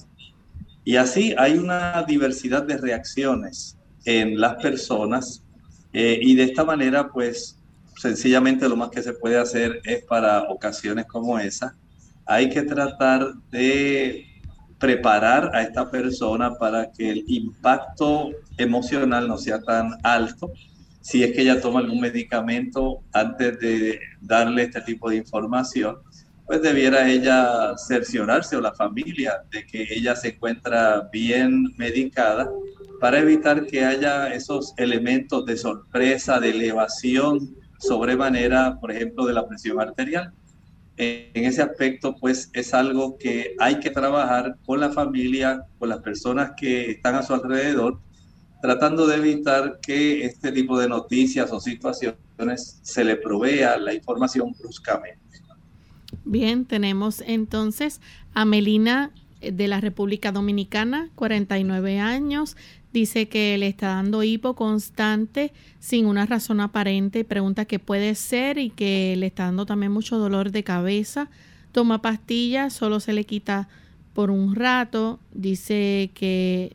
Y 0.84 0.94
así 0.94 1.34
hay 1.36 1.58
una 1.58 2.04
diversidad 2.06 2.62
de 2.62 2.76
reacciones 2.76 3.76
en 4.04 4.40
las 4.40 4.62
personas 4.62 5.42
eh, 5.92 6.20
y 6.22 6.36
de 6.36 6.44
esta 6.44 6.64
manera 6.64 7.08
pues 7.08 7.58
sencillamente 7.96 8.68
lo 8.68 8.76
más 8.76 8.90
que 8.90 9.02
se 9.02 9.12
puede 9.12 9.38
hacer 9.38 9.80
es 9.82 10.04
para 10.04 10.44
ocasiones 10.44 11.06
como 11.06 11.36
esa, 11.36 11.74
hay 12.28 12.50
que 12.50 12.62
tratar 12.62 13.32
de 13.50 14.26
preparar 14.78 15.50
a 15.54 15.62
esta 15.62 15.90
persona 15.90 16.54
para 16.54 16.92
que 16.92 17.10
el 17.10 17.24
impacto 17.26 18.30
emocional 18.58 19.26
no 19.26 19.38
sea 19.38 19.60
tan 19.62 19.98
alto. 20.02 20.52
Si 21.00 21.24
es 21.24 21.32
que 21.32 21.40
ella 21.40 21.60
toma 21.60 21.80
algún 21.80 22.00
medicamento 22.00 23.00
antes 23.12 23.58
de 23.58 23.98
darle 24.20 24.64
este 24.64 24.82
tipo 24.82 25.08
de 25.08 25.16
información, 25.16 25.96
pues 26.46 26.60
debiera 26.60 27.08
ella 27.08 27.76
cerciorarse 27.78 28.56
o 28.56 28.60
la 28.60 28.74
familia 28.74 29.42
de 29.50 29.64
que 29.66 29.86
ella 29.90 30.14
se 30.14 30.28
encuentra 30.28 31.08
bien 31.10 31.74
medicada 31.78 32.48
para 33.00 33.20
evitar 33.20 33.66
que 33.66 33.84
haya 33.84 34.28
esos 34.34 34.74
elementos 34.76 35.46
de 35.46 35.56
sorpresa, 35.56 36.40
de 36.40 36.50
elevación 36.50 37.56
sobremanera, 37.78 38.78
por 38.80 38.92
ejemplo, 38.92 39.24
de 39.26 39.32
la 39.32 39.46
presión 39.46 39.80
arterial. 39.80 40.32
En 40.98 41.44
ese 41.44 41.62
aspecto, 41.62 42.16
pues 42.16 42.50
es 42.52 42.74
algo 42.74 43.16
que 43.18 43.54
hay 43.60 43.78
que 43.78 43.90
trabajar 43.90 44.56
con 44.66 44.80
la 44.80 44.90
familia, 44.90 45.64
con 45.78 45.88
las 45.90 46.00
personas 46.00 46.52
que 46.56 46.90
están 46.90 47.14
a 47.14 47.22
su 47.22 47.34
alrededor, 47.34 48.00
tratando 48.60 49.06
de 49.06 49.16
evitar 49.16 49.78
que 49.80 50.24
este 50.24 50.50
tipo 50.50 50.78
de 50.78 50.88
noticias 50.88 51.52
o 51.52 51.60
situaciones 51.60 52.80
se 52.82 53.04
le 53.04 53.14
provea 53.14 53.78
la 53.78 53.94
información 53.94 54.52
bruscamente. 54.58 55.20
Bien, 56.24 56.64
tenemos 56.64 57.22
entonces 57.26 58.00
a 58.34 58.44
Melina 58.44 59.12
eh, 59.40 59.52
de 59.52 59.68
la 59.68 59.80
República 59.80 60.32
Dominicana, 60.32 61.10
49 61.14 62.00
años. 62.00 62.56
Dice 62.92 63.28
que 63.28 63.58
le 63.58 63.66
está 63.68 63.88
dando 63.88 64.22
hipo 64.22 64.54
constante 64.54 65.52
sin 65.78 66.06
una 66.06 66.24
razón 66.24 66.60
aparente. 66.60 67.24
Pregunta 67.24 67.66
qué 67.66 67.78
puede 67.78 68.14
ser 68.14 68.58
y 68.58 68.70
que 68.70 69.14
le 69.16 69.26
está 69.26 69.44
dando 69.44 69.66
también 69.66 69.92
mucho 69.92 70.18
dolor 70.18 70.50
de 70.50 70.64
cabeza. 70.64 71.28
Toma 71.72 72.00
pastillas, 72.00 72.72
solo 72.72 73.00
se 73.00 73.12
le 73.12 73.24
quita 73.24 73.68
por 74.14 74.30
un 74.30 74.54
rato. 74.54 75.20
Dice 75.32 76.10
que 76.14 76.72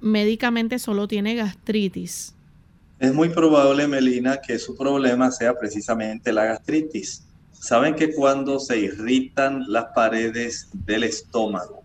médicamente 0.00 0.78
solo 0.78 1.06
tiene 1.06 1.34
gastritis. 1.34 2.34
Es 2.98 3.12
muy 3.12 3.28
probable, 3.28 3.86
Melina, 3.88 4.40
que 4.40 4.58
su 4.58 4.76
problema 4.76 5.30
sea 5.30 5.58
precisamente 5.58 6.32
la 6.32 6.44
gastritis. 6.44 7.24
Saben 7.52 7.94
que 7.94 8.14
cuando 8.14 8.58
se 8.58 8.78
irritan 8.78 9.64
las 9.68 9.86
paredes 9.94 10.68
del 10.72 11.04
estómago, 11.04 11.81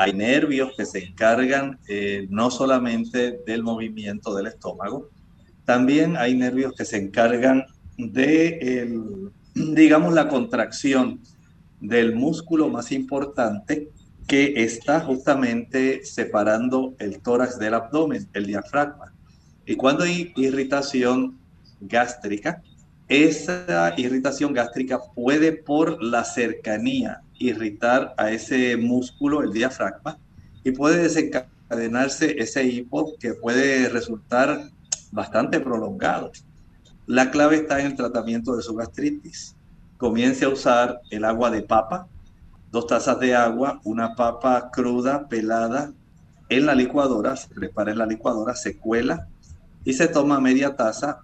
hay 0.00 0.14
nervios 0.14 0.72
que 0.78 0.86
se 0.86 1.04
encargan 1.04 1.78
eh, 1.86 2.26
no 2.30 2.50
solamente 2.50 3.38
del 3.46 3.62
movimiento 3.62 4.34
del 4.34 4.46
estómago, 4.46 5.10
también 5.66 6.16
hay 6.16 6.34
nervios 6.34 6.72
que 6.74 6.86
se 6.86 6.96
encargan 6.96 7.66
de, 7.98 8.88
digamos, 9.54 10.14
la 10.14 10.28
contracción 10.28 11.20
del 11.80 12.14
músculo 12.14 12.70
más 12.70 12.92
importante 12.92 13.90
que 14.26 14.64
está 14.64 15.00
justamente 15.00 16.02
separando 16.02 16.94
el 16.98 17.20
tórax 17.20 17.58
del 17.58 17.74
abdomen, 17.74 18.26
el 18.32 18.46
diafragma. 18.46 19.12
Y 19.66 19.74
cuando 19.74 20.04
hay 20.04 20.32
irritación 20.34 21.38
gástrica, 21.78 22.62
esa 23.06 23.92
irritación 23.98 24.54
gástrica 24.54 24.98
puede 25.14 25.52
por 25.52 26.02
la 26.02 26.24
cercanía 26.24 27.20
irritar 27.40 28.14
a 28.16 28.30
ese 28.30 28.76
músculo, 28.76 29.42
el 29.42 29.52
diafragma, 29.52 30.18
y 30.62 30.70
puede 30.70 31.02
desencadenarse 31.02 32.36
ese 32.38 32.64
hipo 32.64 33.16
que 33.18 33.34
puede 33.34 33.88
resultar 33.88 34.70
bastante 35.10 35.58
prolongado. 35.58 36.30
La 37.06 37.30
clave 37.30 37.56
está 37.56 37.80
en 37.80 37.86
el 37.86 37.96
tratamiento 37.96 38.54
de 38.54 38.62
su 38.62 38.76
gastritis. 38.76 39.56
Comience 39.96 40.44
a 40.44 40.50
usar 40.50 41.00
el 41.10 41.24
agua 41.24 41.50
de 41.50 41.62
papa, 41.62 42.06
dos 42.70 42.86
tazas 42.86 43.18
de 43.18 43.34
agua, 43.34 43.80
una 43.84 44.14
papa 44.14 44.70
cruda, 44.70 45.26
pelada, 45.26 45.92
en 46.50 46.66
la 46.66 46.74
licuadora, 46.74 47.36
se 47.36 47.48
prepara 47.48 47.92
en 47.92 47.98
la 47.98 48.06
licuadora, 48.06 48.54
se 48.54 48.76
cuela 48.76 49.28
y 49.84 49.94
se 49.94 50.08
toma 50.08 50.40
media 50.40 50.76
taza 50.76 51.20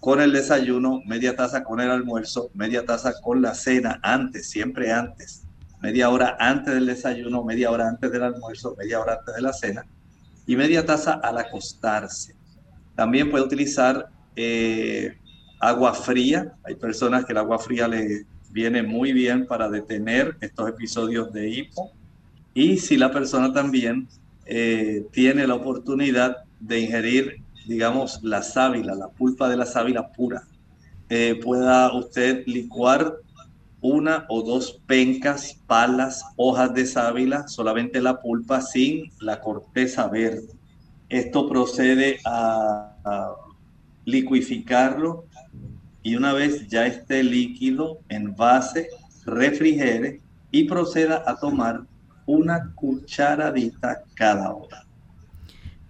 con 0.00 0.20
el 0.20 0.32
desayuno, 0.32 1.00
media 1.06 1.36
taza 1.36 1.62
con 1.62 1.80
el 1.80 1.90
almuerzo, 1.90 2.50
media 2.54 2.84
taza 2.84 3.14
con 3.20 3.40
la 3.40 3.54
cena, 3.54 4.00
antes, 4.02 4.50
siempre 4.50 4.90
antes, 4.90 5.44
media 5.82 6.08
hora 6.10 6.36
antes 6.38 6.74
del 6.74 6.86
desayuno, 6.86 7.44
media 7.44 7.70
hora 7.70 7.88
antes 7.88 8.10
del 8.10 8.22
almuerzo, 8.22 8.74
media 8.78 9.00
hora 9.00 9.18
antes 9.18 9.34
de 9.34 9.42
la 9.42 9.52
cena 9.52 9.84
y 10.46 10.56
media 10.56 10.86
taza 10.86 11.14
al 11.14 11.38
acostarse. 11.38 12.34
También 12.94 13.30
puede 13.30 13.44
utilizar 13.44 14.08
eh, 14.36 15.16
agua 15.60 15.94
fría. 15.94 16.54
Hay 16.64 16.74
personas 16.76 17.24
que 17.24 17.32
el 17.32 17.38
agua 17.38 17.58
fría 17.58 17.88
le 17.88 18.26
viene 18.50 18.82
muy 18.82 19.12
bien 19.12 19.46
para 19.46 19.68
detener 19.68 20.36
estos 20.40 20.68
episodios 20.68 21.32
de 21.32 21.48
hipo. 21.48 21.92
Y 22.54 22.78
si 22.78 22.96
la 22.96 23.10
persona 23.10 23.52
también 23.52 24.08
eh, 24.46 25.06
tiene 25.12 25.46
la 25.46 25.54
oportunidad 25.54 26.38
de 26.60 26.80
ingerir 26.80 27.42
digamos, 27.66 28.20
la 28.22 28.42
sábila, 28.42 28.94
la 28.94 29.08
pulpa 29.08 29.48
de 29.48 29.56
la 29.56 29.66
sábila 29.66 30.12
pura. 30.12 30.42
Eh, 31.08 31.38
pueda 31.42 31.92
usted 31.94 32.44
licuar 32.46 33.16
una 33.82 34.24
o 34.28 34.42
dos 34.42 34.80
pencas, 34.86 35.60
palas, 35.66 36.24
hojas 36.36 36.72
de 36.72 36.86
sábila, 36.86 37.46
solamente 37.48 38.00
la 38.00 38.20
pulpa 38.20 38.62
sin 38.62 39.10
la 39.20 39.40
corteza 39.40 40.08
verde. 40.08 40.48
Esto 41.08 41.48
procede 41.48 42.18
a, 42.24 42.94
a 43.04 43.34
liquificarlo 44.04 45.26
y 46.02 46.14
una 46.14 46.32
vez 46.32 46.66
ya 46.68 46.86
esté 46.86 47.22
líquido 47.22 47.98
en 48.08 48.34
base, 48.34 48.88
refrigere 49.26 50.20
y 50.50 50.64
proceda 50.64 51.22
a 51.26 51.36
tomar 51.36 51.82
una 52.26 52.72
cucharadita 52.74 54.02
cada 54.14 54.52
hora. 54.54 54.86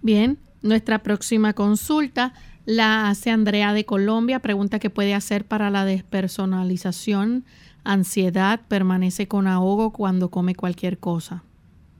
Bien, 0.01 0.39
nuestra 0.61 1.03
próxima 1.03 1.53
consulta 1.53 2.33
la 2.65 3.09
hace 3.09 3.29
Andrea 3.29 3.73
de 3.73 3.85
Colombia. 3.85 4.39
Pregunta 4.39 4.79
qué 4.79 4.89
puede 4.89 5.13
hacer 5.13 5.45
para 5.45 5.69
la 5.69 5.85
despersonalización, 5.85 7.45
ansiedad, 7.83 8.61
permanece 8.67 9.27
con 9.27 9.47
ahogo 9.47 9.91
cuando 9.91 10.29
come 10.29 10.55
cualquier 10.55 10.97
cosa. 10.99 11.43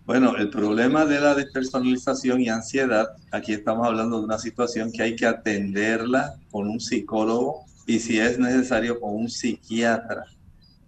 Bueno, 0.05 0.35
el 0.35 0.49
problema 0.49 1.05
de 1.05 1.21
la 1.21 1.33
despersonalización 1.33 2.41
y 2.41 2.49
ansiedad, 2.49 3.07
aquí 3.31 3.53
estamos 3.53 3.87
hablando 3.87 4.19
de 4.19 4.25
una 4.25 4.37
situación 4.37 4.91
que 4.91 5.01
hay 5.01 5.15
que 5.15 5.25
atenderla 5.25 6.35
con 6.51 6.67
un 6.67 6.81
psicólogo 6.81 7.65
y 7.87 7.99
si 7.99 8.19
es 8.19 8.37
necesario 8.37 8.99
con 8.99 9.15
un 9.15 9.29
psiquiatra, 9.29 10.25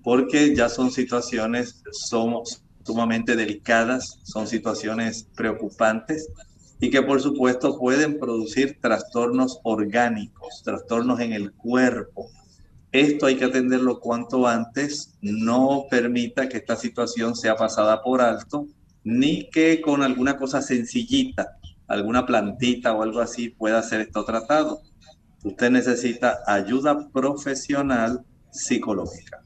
porque 0.03 0.53
ya 0.53 0.67
son 0.67 0.91
situaciones 0.91 1.81
somos 1.91 2.61
sumamente 2.85 3.35
delicadas, 3.35 4.19
son 4.23 4.47
situaciones 4.47 5.27
preocupantes 5.35 6.29
y 6.79 6.89
que 6.89 7.01
por 7.01 7.21
supuesto 7.21 7.79
pueden 7.79 8.19
producir 8.19 8.77
trastornos 8.81 9.59
orgánicos, 9.63 10.61
trastornos 10.63 11.19
en 11.19 11.33
el 11.33 11.51
cuerpo. 11.53 12.29
Esto 12.95 13.25
hay 13.25 13.35
que 13.35 13.43
atenderlo 13.43 13.99
cuanto 13.99 14.47
antes, 14.47 15.17
no 15.21 15.83
permita 15.91 16.47
que 16.47 16.55
esta 16.55 16.77
situación 16.77 17.35
sea 17.35 17.57
pasada 17.57 18.01
por 18.01 18.21
alto, 18.21 18.67
ni 19.03 19.49
que 19.49 19.81
con 19.81 20.01
alguna 20.01 20.37
cosa 20.37 20.61
sencillita, 20.61 21.57
alguna 21.89 22.25
plantita 22.25 22.93
o 22.93 23.03
algo 23.03 23.19
así 23.19 23.49
pueda 23.49 23.83
ser 23.83 23.99
esto 23.99 24.23
tratado. 24.23 24.79
Usted 25.43 25.71
necesita 25.71 26.37
ayuda 26.47 27.09
profesional 27.09 28.23
psicológica. 28.49 29.41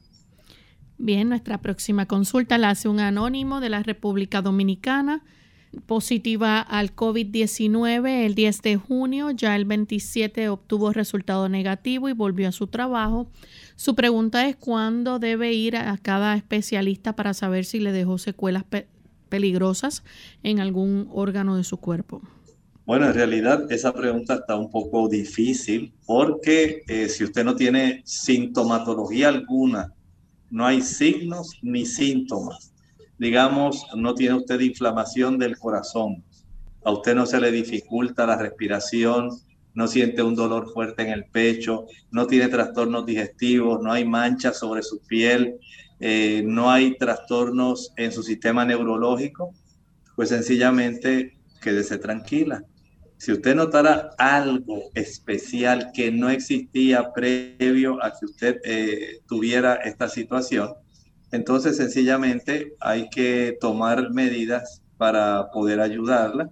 Bien, 0.96 1.28
nuestra 1.28 1.58
próxima 1.58 2.06
consulta 2.06 2.56
la 2.56 2.70
hace 2.70 2.88
un 2.88 3.00
anónimo 3.00 3.60
de 3.60 3.70
la 3.70 3.82
República 3.82 4.42
Dominicana 4.42 5.24
positiva 5.86 6.60
al 6.60 6.94
COVID-19 6.94 8.24
el 8.24 8.34
10 8.34 8.62
de 8.62 8.76
junio, 8.76 9.30
ya 9.30 9.54
el 9.56 9.64
27 9.64 10.48
obtuvo 10.48 10.92
resultado 10.92 11.48
negativo 11.48 12.08
y 12.08 12.12
volvió 12.12 12.48
a 12.48 12.52
su 12.52 12.66
trabajo. 12.66 13.30
Su 13.76 13.94
pregunta 13.94 14.48
es 14.48 14.56
cuándo 14.56 15.18
debe 15.18 15.52
ir 15.52 15.76
a 15.76 15.96
cada 15.98 16.36
especialista 16.36 17.14
para 17.14 17.34
saber 17.34 17.64
si 17.64 17.78
le 17.78 17.92
dejó 17.92 18.18
secuelas 18.18 18.64
peligrosas 19.28 20.02
en 20.42 20.60
algún 20.60 21.08
órgano 21.12 21.56
de 21.56 21.64
su 21.64 21.76
cuerpo. 21.76 22.22
Bueno, 22.84 23.06
en 23.06 23.14
realidad 23.14 23.70
esa 23.70 23.92
pregunta 23.92 24.34
está 24.34 24.56
un 24.56 24.70
poco 24.70 25.08
difícil 25.08 25.92
porque 26.04 26.82
eh, 26.88 27.08
si 27.08 27.22
usted 27.22 27.44
no 27.44 27.54
tiene 27.54 28.02
sintomatología 28.04 29.28
alguna, 29.28 29.92
no 30.50 30.66
hay 30.66 30.82
signos 30.82 31.52
ni 31.62 31.86
síntomas 31.86 32.70
digamos, 33.20 33.86
no 33.94 34.14
tiene 34.14 34.36
usted 34.36 34.58
inflamación 34.60 35.38
del 35.38 35.58
corazón, 35.58 36.24
a 36.82 36.90
usted 36.90 37.14
no 37.14 37.26
se 37.26 37.38
le 37.38 37.52
dificulta 37.52 38.26
la 38.26 38.38
respiración, 38.38 39.28
no 39.74 39.86
siente 39.88 40.22
un 40.22 40.34
dolor 40.34 40.72
fuerte 40.72 41.02
en 41.02 41.10
el 41.10 41.26
pecho, 41.26 41.84
no 42.10 42.26
tiene 42.26 42.48
trastornos 42.48 43.04
digestivos, 43.04 43.82
no 43.82 43.92
hay 43.92 44.06
manchas 44.06 44.58
sobre 44.58 44.82
su 44.82 45.00
piel, 45.00 45.58
eh, 46.00 46.42
no 46.46 46.70
hay 46.70 46.96
trastornos 46.96 47.92
en 47.98 48.10
su 48.10 48.22
sistema 48.22 48.64
neurológico, 48.64 49.52
pues 50.16 50.30
sencillamente 50.30 51.36
quédese 51.60 51.98
tranquila. 51.98 52.64
Si 53.18 53.32
usted 53.32 53.54
notara 53.54 54.12
algo 54.16 54.84
especial 54.94 55.90
que 55.92 56.10
no 56.10 56.30
existía 56.30 57.12
previo 57.12 58.02
a 58.02 58.14
que 58.18 58.24
usted 58.24 58.60
eh, 58.64 59.20
tuviera 59.28 59.74
esta 59.74 60.08
situación, 60.08 60.72
entonces, 61.32 61.76
sencillamente 61.76 62.74
hay 62.80 63.08
que 63.10 63.56
tomar 63.60 64.10
medidas 64.10 64.82
para 64.96 65.50
poder 65.50 65.80
ayudarla 65.80 66.50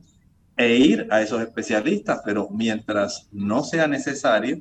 e 0.56 0.76
ir 0.76 1.06
a 1.10 1.22
esos 1.22 1.40
especialistas, 1.40 2.20
pero 2.24 2.48
mientras 2.50 3.28
no 3.32 3.62
sea 3.62 3.86
necesario, 3.86 4.60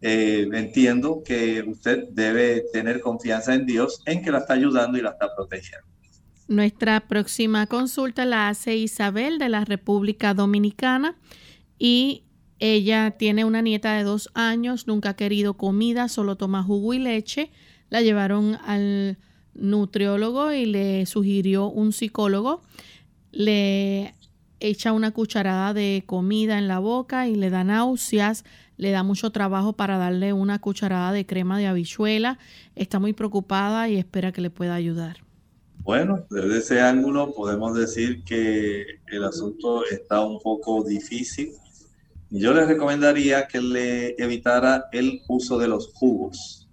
eh, 0.00 0.46
entiendo 0.52 1.22
que 1.24 1.62
usted 1.66 2.08
debe 2.10 2.64
tener 2.72 3.00
confianza 3.00 3.54
en 3.54 3.66
Dios 3.66 4.02
en 4.06 4.22
que 4.22 4.30
la 4.30 4.38
está 4.38 4.54
ayudando 4.54 4.98
y 4.98 5.02
la 5.02 5.10
está 5.10 5.34
protegiendo. 5.34 5.86
Nuestra 6.46 7.08
próxima 7.08 7.66
consulta 7.66 8.26
la 8.26 8.48
hace 8.48 8.76
Isabel 8.76 9.38
de 9.38 9.48
la 9.48 9.64
República 9.64 10.34
Dominicana 10.34 11.16
y 11.78 12.24
ella 12.58 13.12
tiene 13.12 13.44
una 13.44 13.62
nieta 13.62 13.94
de 13.94 14.04
dos 14.04 14.30
años, 14.34 14.86
nunca 14.86 15.10
ha 15.10 15.16
querido 15.16 15.54
comida, 15.54 16.08
solo 16.08 16.36
toma 16.36 16.62
jugo 16.62 16.94
y 16.94 16.98
leche. 16.98 17.50
La 17.88 18.02
llevaron 18.02 18.56
al 18.66 19.18
nutriólogo 19.54 20.52
y 20.52 20.66
le 20.66 21.06
sugirió 21.06 21.68
un 21.68 21.92
psicólogo, 21.92 22.62
le 23.32 24.14
echa 24.60 24.92
una 24.92 25.10
cucharada 25.10 25.74
de 25.74 26.04
comida 26.06 26.58
en 26.58 26.68
la 26.68 26.78
boca 26.78 27.28
y 27.28 27.34
le 27.34 27.50
da 27.50 27.64
náuseas, 27.64 28.44
le 28.76 28.90
da 28.90 29.02
mucho 29.02 29.30
trabajo 29.30 29.74
para 29.74 29.98
darle 29.98 30.32
una 30.32 30.58
cucharada 30.60 31.12
de 31.12 31.26
crema 31.26 31.58
de 31.58 31.66
habichuela, 31.66 32.38
está 32.74 32.98
muy 32.98 33.12
preocupada 33.12 33.88
y 33.88 33.96
espera 33.96 34.32
que 34.32 34.40
le 34.40 34.50
pueda 34.50 34.74
ayudar. 34.74 35.18
Bueno, 35.78 36.24
desde 36.30 36.58
ese 36.58 36.80
ángulo 36.80 37.34
podemos 37.34 37.76
decir 37.76 38.24
que 38.24 39.00
el 39.08 39.24
asunto 39.24 39.84
está 39.84 40.20
un 40.20 40.40
poco 40.40 40.82
difícil. 40.82 41.52
Yo 42.30 42.54
le 42.54 42.64
recomendaría 42.64 43.46
que 43.46 43.60
le 43.60 44.14
evitara 44.18 44.86
el 44.92 45.20
uso 45.28 45.58
de 45.58 45.68
los 45.68 45.92
jugos 45.92 46.63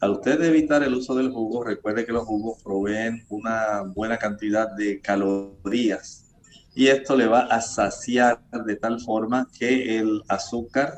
al 0.00 0.10
usted 0.10 0.42
evitar 0.42 0.82
el 0.82 0.94
uso 0.94 1.14
del 1.14 1.30
jugo, 1.30 1.64
recuerde 1.64 2.04
que 2.04 2.12
los 2.12 2.24
jugos 2.24 2.62
proveen 2.62 3.24
una 3.28 3.82
buena 3.82 4.18
cantidad 4.18 4.70
de 4.76 5.00
calorías 5.00 6.26
y 6.74 6.88
esto 6.88 7.16
le 7.16 7.26
va 7.26 7.46
a 7.46 7.62
saciar 7.62 8.42
de 8.66 8.76
tal 8.76 9.00
forma 9.00 9.48
que 9.58 9.98
el 9.98 10.22
azúcar 10.28 10.94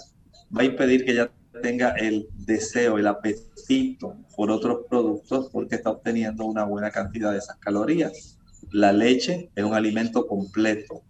va 0.56 0.62
a 0.62 0.64
impedir 0.64 1.04
que 1.04 1.12
ella 1.12 1.30
tenga 1.62 1.90
el 1.90 2.28
deseo, 2.34 2.98
el 2.98 3.06
apetito 3.06 4.16
por 4.36 4.50
otros 4.50 4.80
productos 4.90 5.48
porque 5.52 5.76
está 5.76 5.90
obteniendo 5.90 6.44
una 6.44 6.64
buena 6.64 6.90
cantidad 6.90 7.30
de 7.30 7.38
esas 7.38 7.56
calorías. 7.58 8.38
La 8.72 8.92
leche 8.92 9.50
es 9.54 9.64
un 9.64 9.74
alimento 9.74 10.26
completo. 10.26 11.02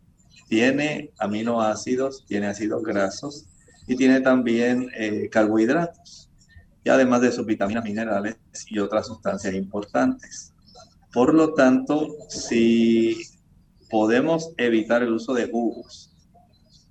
Tiene 0.48 1.12
aminoácidos, 1.18 2.26
tiene 2.26 2.48
ácidos 2.48 2.82
grasos 2.82 3.46
y 3.86 3.96
tiene 3.96 4.20
también 4.20 4.90
eh, 4.94 5.30
carbohidratos 5.30 6.27
además 6.86 7.20
de 7.20 7.32
sus 7.32 7.46
vitaminas, 7.46 7.84
minerales 7.84 8.36
y 8.68 8.78
otras 8.78 9.06
sustancias 9.06 9.54
importantes. 9.54 10.52
Por 11.12 11.34
lo 11.34 11.54
tanto, 11.54 12.08
si 12.28 13.16
podemos 13.90 14.52
evitar 14.56 15.02
el 15.02 15.12
uso 15.12 15.34
de 15.34 15.50
jugos 15.50 16.14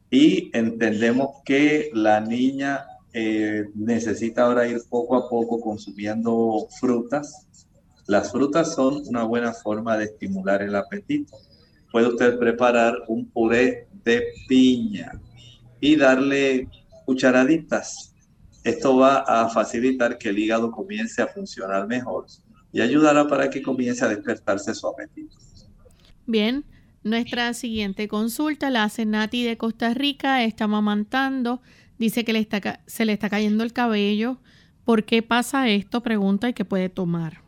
y 0.09 0.49
entendemos 0.57 1.41
que 1.45 1.89
la 1.93 2.19
niña 2.19 2.85
eh, 3.13 3.65
necesita 3.75 4.43
ahora 4.43 4.67
ir 4.67 4.81
poco 4.89 5.15
a 5.15 5.29
poco 5.29 5.59
consumiendo 5.59 6.67
frutas, 6.79 7.47
las 8.07 8.31
frutas 8.31 8.73
son 8.73 9.01
una 9.07 9.23
buena 9.23 9.53
forma 9.53 9.97
de 9.97 10.05
estimular 10.05 10.61
el 10.61 10.75
apetito. 10.75 11.37
Puede 11.91 12.07
usted 12.07 12.39
preparar 12.39 12.93
un 13.07 13.29
puré 13.29 13.87
de 14.03 14.23
piña 14.47 15.11
y 15.79 15.95
darle 15.95 16.69
cucharaditas 17.05 18.13
esto 18.63 18.97
va 18.97 19.17
a 19.19 19.49
facilitar 19.49 20.17
que 20.17 20.29
el 20.29 20.39
hígado 20.39 20.71
comience 20.71 21.21
a 21.21 21.27
funcionar 21.27 21.87
mejor 21.87 22.25
y 22.71 22.81
ayudará 22.81 23.27
para 23.27 23.49
que 23.49 23.61
comience 23.61 24.03
a 24.03 24.09
despertarse 24.09 24.73
su 24.73 24.87
apetito. 24.87 25.37
Bien, 26.25 26.65
nuestra 27.03 27.53
siguiente 27.53 28.07
consulta 28.07 28.69
la 28.69 28.83
hace 28.83 29.05
Nati 29.05 29.43
de 29.43 29.57
Costa 29.57 29.93
Rica, 29.93 30.43
está 30.43 30.65
amamantando, 30.65 31.61
dice 31.97 32.25
que 32.25 32.33
le 32.33 32.39
está, 32.39 32.81
se 32.85 33.05
le 33.05 33.13
está 33.13 33.29
cayendo 33.29 33.63
el 33.63 33.73
cabello. 33.73 34.39
¿Por 34.83 35.05
qué 35.05 35.21
pasa 35.21 35.69
esto? 35.69 36.01
Pregunta 36.01 36.49
y 36.49 36.53
qué 36.53 36.65
puede 36.65 36.89
tomar. 36.89 37.41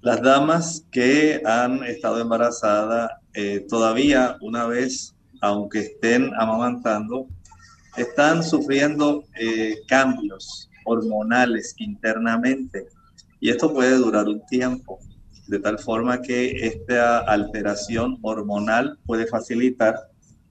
Las 0.00 0.22
damas 0.22 0.86
que 0.90 1.40
han 1.44 1.82
estado 1.84 2.20
embarazadas 2.20 3.10
eh, 3.32 3.64
todavía 3.68 4.36
una 4.40 4.66
vez, 4.66 5.14
aunque 5.40 5.80
estén 5.80 6.30
amamantando, 6.38 7.26
están 7.96 8.42
sufriendo 8.42 9.24
eh, 9.38 9.76
cambios 9.88 10.68
hormonales 10.84 11.74
internamente 11.78 12.86
y 13.40 13.50
esto 13.50 13.72
puede 13.72 13.96
durar 13.96 14.26
un 14.26 14.44
tiempo, 14.46 14.98
de 15.46 15.58
tal 15.58 15.78
forma 15.78 16.22
que 16.22 16.66
esta 16.66 17.18
alteración 17.18 18.18
hormonal 18.22 18.98
puede 19.06 19.26
facilitar 19.26 19.96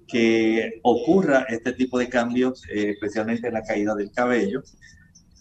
que 0.08 0.80
ocurra 0.84 1.46
este 1.50 1.74
tipo 1.74 1.98
de 1.98 2.10
cambios, 2.10 2.64
eh, 2.70 2.92
especialmente 2.92 3.48
en 3.48 3.56
la 3.56 3.64
caída 3.64 3.96
del 3.96 4.12
cabello, 4.12 4.62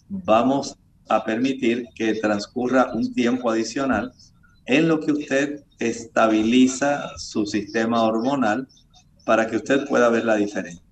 vamos 0.09 0.77
a 1.09 1.23
permitir 1.23 1.85
que 1.95 2.15
transcurra 2.15 2.91
un 2.93 3.13
tiempo 3.13 3.49
adicional 3.49 4.11
en 4.65 4.87
lo 4.87 4.99
que 4.99 5.11
usted 5.11 5.63
estabiliza 5.79 7.09
su 7.17 7.45
sistema 7.45 8.03
hormonal 8.03 8.67
para 9.25 9.47
que 9.47 9.57
usted 9.57 9.87
pueda 9.87 10.09
ver 10.09 10.25
la 10.25 10.35
diferencia. 10.35 10.82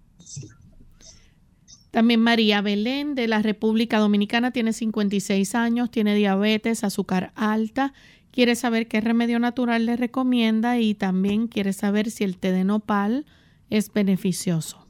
También 1.92 2.22
María 2.22 2.62
Belén 2.62 3.16
de 3.16 3.28
la 3.28 3.42
República 3.42 4.00
Dominicana 4.00 4.52
tiene 4.52 4.72
56 4.72 5.56
años, 5.56 5.92
tiene 5.92 6.16
diabetes, 6.16 6.86
azúcar 6.86 7.34
alta, 7.36 7.94
quiere 8.32 8.56
saber 8.56 8.88
qué 8.88 9.02
remedio 9.02 9.40
natural 9.40 9.86
le 9.86 9.98
recomienda 9.98 10.80
y 10.80 10.96
también 10.96 11.48
quiere 11.48 11.74
saber 11.74 12.10
si 12.10 12.24
el 12.24 12.38
té 12.38 12.54
de 12.54 12.64
nopal 12.64 13.26
es 13.70 13.92
beneficioso. 13.92 14.88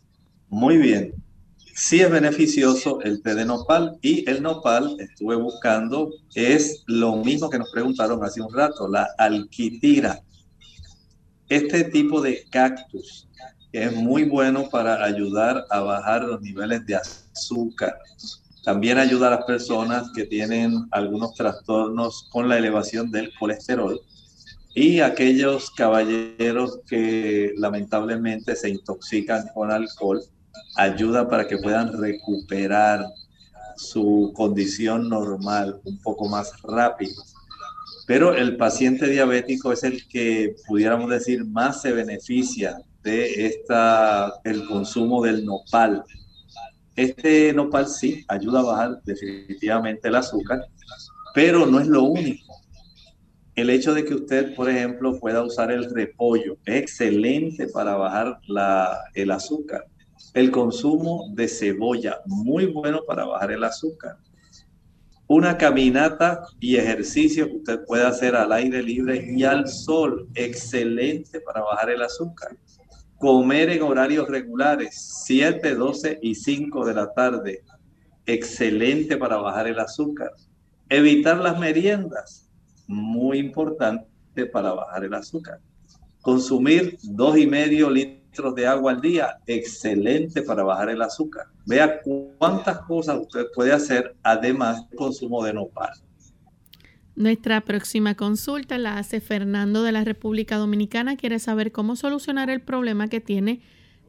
Muy 0.50 0.78
bien. 0.78 1.16
Sí 1.74 2.02
es 2.02 2.12
beneficioso 2.12 3.02
el 3.02 3.24
té 3.24 3.34
de 3.34 3.46
nopal 3.46 3.98
y 4.04 4.30
el 4.30 4.44
nopal, 4.44 4.98
estuve 5.00 5.36
buscando, 5.38 6.12
es 6.36 6.84
lo 6.86 7.16
mismo 7.16 7.50
que 7.50 7.58
nos 7.58 7.72
preguntaron 7.72 8.24
hace 8.24 8.42
un 8.42 8.54
rato, 8.54 8.88
la 8.88 9.08
alquitira. 9.18 10.22
Este 11.50 11.86
tipo 11.86 12.22
de 12.22 12.46
cactus 12.52 13.28
es 13.72 13.94
muy 13.94 14.24
bueno 14.24 14.70
para 14.70 15.04
ayudar 15.04 15.66
a 15.70 15.80
bajar 15.80 16.24
los 16.24 16.42
niveles 16.42 16.86
de 16.86 16.96
azúcar. 16.96 17.98
También 18.64 18.98
ayuda 18.98 19.28
a 19.28 19.32
las 19.32 19.46
personas 19.46 20.12
que 20.14 20.26
tienen 20.26 20.88
algunos 20.92 21.34
trastornos 21.34 22.28
con 22.32 22.48
la 22.48 22.58
elevación 22.58 23.10
del 23.10 23.32
colesterol 23.40 24.00
y 24.74 25.00
aquellos 25.00 25.72
caballeros 25.72 26.80
que 26.88 27.54
lamentablemente 27.58 28.56
se 28.56 28.70
intoxican 28.70 29.48
con 29.54 29.72
alcohol, 29.72 30.22
ayuda 30.76 31.28
para 31.28 31.48
que 31.48 31.58
puedan 31.58 32.00
recuperar 32.00 33.06
su 33.76 34.32
condición 34.36 35.10
normal 35.10 35.82
un 35.84 36.00
poco 36.02 36.30
más 36.30 36.54
rápido. 36.62 37.22
Pero 38.06 38.36
el 38.36 38.58
paciente 38.58 39.08
diabético 39.08 39.72
es 39.72 39.84
el 39.84 40.08
que 40.08 40.56
pudiéramos 40.68 41.10
decir 41.10 41.46
más 41.46 41.82
se 41.82 41.92
beneficia 41.92 42.78
de 43.04 43.46
esta, 43.46 44.34
el 44.44 44.66
consumo 44.66 45.24
del 45.24 45.46
nopal. 45.46 46.04
Este 46.96 47.54
nopal 47.54 47.88
sí 47.88 48.24
ayuda 48.28 48.60
a 48.60 48.64
bajar 48.64 49.02
definitivamente 49.04 50.08
el 50.08 50.16
azúcar, 50.16 50.66
pero 51.34 51.66
no 51.66 51.80
es 51.80 51.88
lo 51.88 52.04
único. 52.04 52.54
El 53.56 53.70
hecho 53.70 53.94
de 53.94 54.06
que 54.06 54.14
usted, 54.14 54.56
por 54.56 54.70
ejemplo, 54.70 55.20
pueda 55.20 55.44
usar 55.44 55.72
el 55.72 55.94
repollo 55.94 56.58
es 56.66 56.76
excelente 56.76 57.68
para 57.68 57.96
bajar 57.96 58.40
la, 58.48 58.98
el 59.14 59.32
azúcar. 59.32 59.86
El 60.34 60.52
consumo 60.52 61.26
de 61.34 61.48
cebolla, 61.48 62.22
muy 62.26 62.68
bueno 62.68 63.02
para 63.06 63.26
bajar 63.26 63.52
el 63.52 63.64
azúcar. 63.64 64.18
Una 65.28 65.58
caminata 65.58 66.42
y 66.60 66.76
ejercicio 66.76 67.48
que 67.48 67.56
usted 67.58 67.86
puede 67.86 68.06
hacer 68.06 68.36
al 68.36 68.52
aire 68.52 68.84
libre 68.84 69.26
y 69.34 69.44
al 69.44 69.68
sol, 69.68 70.28
excelente 70.36 71.40
para 71.42 71.62
bajar 71.62 71.90
el 71.90 72.02
azúcar 72.02 72.58
Comer 73.22 73.70
en 73.70 73.84
horarios 73.84 74.28
regulares, 74.28 75.24
7, 75.28 75.76
12 75.76 76.18
y 76.24 76.34
5 76.34 76.86
de 76.88 76.94
la 76.96 77.14
tarde. 77.14 77.64
Excelente 78.26 79.16
para 79.16 79.38
bajar 79.38 79.68
el 79.68 79.80
azúcar. 79.80 80.32
Evitar 80.90 81.38
las 81.38 81.60
meriendas, 81.60 82.50
muy 82.88 83.38
importante 83.38 84.08
para 84.52 84.74
bajar 84.74 85.06
el 85.06 85.14
azúcar. 85.14 85.60
Consumir 86.24 86.98
dos 87.04 87.38
y 87.38 87.46
medio 87.46 87.92
litros 87.92 88.56
de 88.56 88.66
agua 88.66 88.94
al 88.94 89.02
día, 89.02 89.38
excelente 89.46 90.42
para 90.42 90.64
bajar 90.64 90.90
el 90.90 91.04
azúcar. 91.04 91.46
Vea 91.68 92.02
cuántas 92.40 92.80
cosas 92.80 93.20
usted 93.22 93.46
puede 93.54 93.72
hacer 93.72 94.16
además 94.24 94.90
del 94.90 94.98
consumo 94.98 95.44
de 95.44 95.54
nopal. 95.54 95.92
Nuestra 97.16 97.62
próxima 97.62 98.16
consulta 98.16 98.78
la 98.78 98.98
hace 98.98 99.20
Fernando 99.20 99.84
de 99.84 99.92
la 99.92 100.04
República 100.04 100.58
Dominicana. 100.58 101.18
Quiere 101.18 101.40
saber 101.40 101.72
cómo 101.72 101.96
solucionar 101.96 102.50
el 102.50 102.62
problema 102.62 103.10
que 103.10 103.20
tiene. 103.20 103.62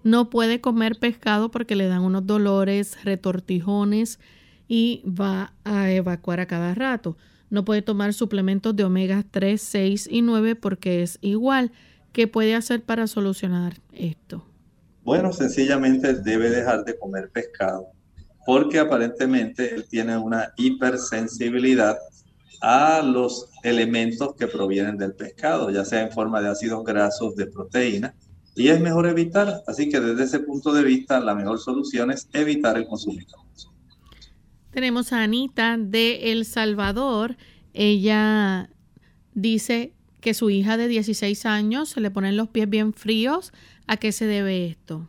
No 0.04 0.30
puede 0.30 0.60
comer 0.60 0.98
pescado 0.98 1.50
porque 1.50 1.76
le 1.76 1.88
dan 1.88 2.02
unos 2.02 2.26
dolores, 2.26 3.02
retortijones 3.04 4.20
y 4.68 5.02
va 5.06 5.52
a 5.64 5.90
evacuar 5.90 6.40
a 6.40 6.46
cada 6.46 6.74
rato. 6.74 7.16
No 7.50 7.64
puede 7.64 7.82
tomar 7.82 8.14
suplementos 8.14 8.74
de 8.74 8.84
omega 8.84 9.24
3, 9.30 9.60
6 9.60 10.08
y 10.10 10.22
9 10.22 10.56
porque 10.56 11.02
es 11.02 11.18
igual. 11.20 11.72
¿Qué 12.12 12.28
puede 12.28 12.54
hacer 12.54 12.82
para 12.82 13.06
solucionar 13.06 13.74
esto? 13.92 14.46
Bueno, 15.02 15.32
sencillamente 15.32 16.14
debe 16.14 16.50
dejar 16.50 16.84
de 16.84 16.98
comer 16.98 17.30
pescado 17.30 17.88
porque 18.46 18.78
aparentemente 18.78 19.74
él 19.74 19.86
tiene 19.88 20.16
una 20.16 20.52
hipersensibilidad 20.56 21.96
a 22.62 23.02
los 23.02 23.48
elementos 23.64 24.36
que 24.36 24.46
provienen 24.46 24.96
del 24.96 25.14
pescado, 25.14 25.68
ya 25.70 25.84
sea 25.84 26.02
en 26.02 26.12
forma 26.12 26.40
de 26.40 26.48
ácidos 26.48 26.84
grasos, 26.84 27.34
de 27.34 27.46
proteína, 27.46 28.14
y 28.54 28.68
es 28.68 28.80
mejor 28.80 29.08
evitar. 29.08 29.62
Así 29.66 29.88
que 29.88 29.98
desde 29.98 30.22
ese 30.22 30.38
punto 30.40 30.72
de 30.72 30.84
vista, 30.84 31.18
la 31.18 31.34
mejor 31.34 31.58
solución 31.58 32.12
es 32.12 32.28
evitar 32.32 32.76
el 32.76 32.86
consumo. 32.86 33.18
Tenemos 34.70 35.12
a 35.12 35.24
Anita 35.24 35.76
de 35.76 36.32
El 36.32 36.44
Salvador. 36.44 37.36
Ella 37.74 38.70
dice 39.34 39.94
que 40.20 40.32
su 40.32 40.48
hija 40.48 40.76
de 40.76 40.86
16 40.86 41.44
años 41.46 41.88
se 41.88 42.00
le 42.00 42.12
ponen 42.12 42.36
los 42.36 42.48
pies 42.48 42.70
bien 42.70 42.94
fríos. 42.94 43.52
¿A 43.88 43.96
qué 43.96 44.12
se 44.12 44.26
debe 44.26 44.66
esto? 44.66 45.08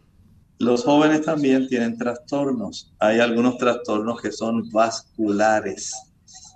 Los 0.58 0.84
jóvenes 0.84 1.22
también 1.22 1.68
tienen 1.68 1.98
trastornos. 1.98 2.92
Hay 2.98 3.20
algunos 3.20 3.58
trastornos 3.58 4.20
que 4.22 4.32
son 4.32 4.70
vasculares 4.72 5.94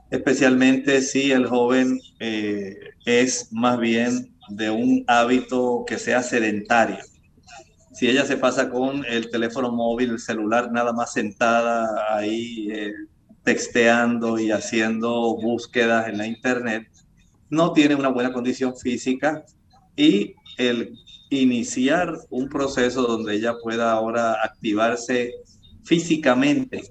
especialmente 0.10 1.02
si 1.02 1.32
el 1.32 1.48
joven 1.48 2.00
eh, 2.20 2.76
es 3.06 3.52
más 3.52 3.80
bien 3.80 4.34
de 4.50 4.70
un 4.70 5.04
hábito 5.08 5.84
que 5.86 5.98
sea 5.98 6.24
sedentario. 6.24 6.98
Si 7.94 8.08
ella 8.08 8.26
se 8.26 8.38
pasa 8.38 8.70
con 8.70 9.04
el 9.06 9.30
teléfono 9.30 9.72
móvil, 9.72 10.12
el 10.12 10.20
celular, 10.20 10.72
nada 10.72 10.94
más 10.94 11.14
sentada 11.14 12.16
ahí 12.16 12.70
eh, 12.72 12.94
texteando 13.44 14.40
y 14.40 14.52
haciendo 14.52 15.36
búsquedas 15.36 16.08
en 16.08 16.18
la 16.18 16.28
internet, 16.28 16.88
no 17.50 17.74
tiene 17.74 17.96
una 17.96 18.10
buena 18.10 18.32
condición 18.32 18.76
física 18.78 19.44
y 19.96 20.36
el 20.58 20.94
iniciar 21.30 22.14
un 22.30 22.48
proceso 22.50 23.02
donde 23.04 23.36
ella 23.36 23.56
pueda 23.62 23.92
ahora 23.92 24.34
activarse 24.44 25.34
físicamente 25.84 26.84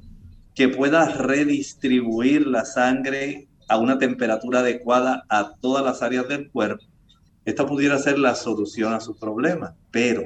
que 0.56 0.70
pueda 0.70 1.06
redistribuir 1.10 2.46
la 2.46 2.64
sangre 2.64 3.46
a 3.68 3.76
una 3.76 3.98
temperatura 3.98 4.60
adecuada 4.60 5.24
a 5.28 5.54
todas 5.60 5.84
las 5.84 6.02
áreas 6.02 6.26
del 6.28 6.50
cuerpo, 6.50 6.82
esta 7.44 7.66
pudiera 7.66 7.98
ser 7.98 8.18
la 8.18 8.34
solución 8.34 8.94
a 8.94 9.00
su 9.00 9.16
problema. 9.16 9.76
Pero 9.90 10.22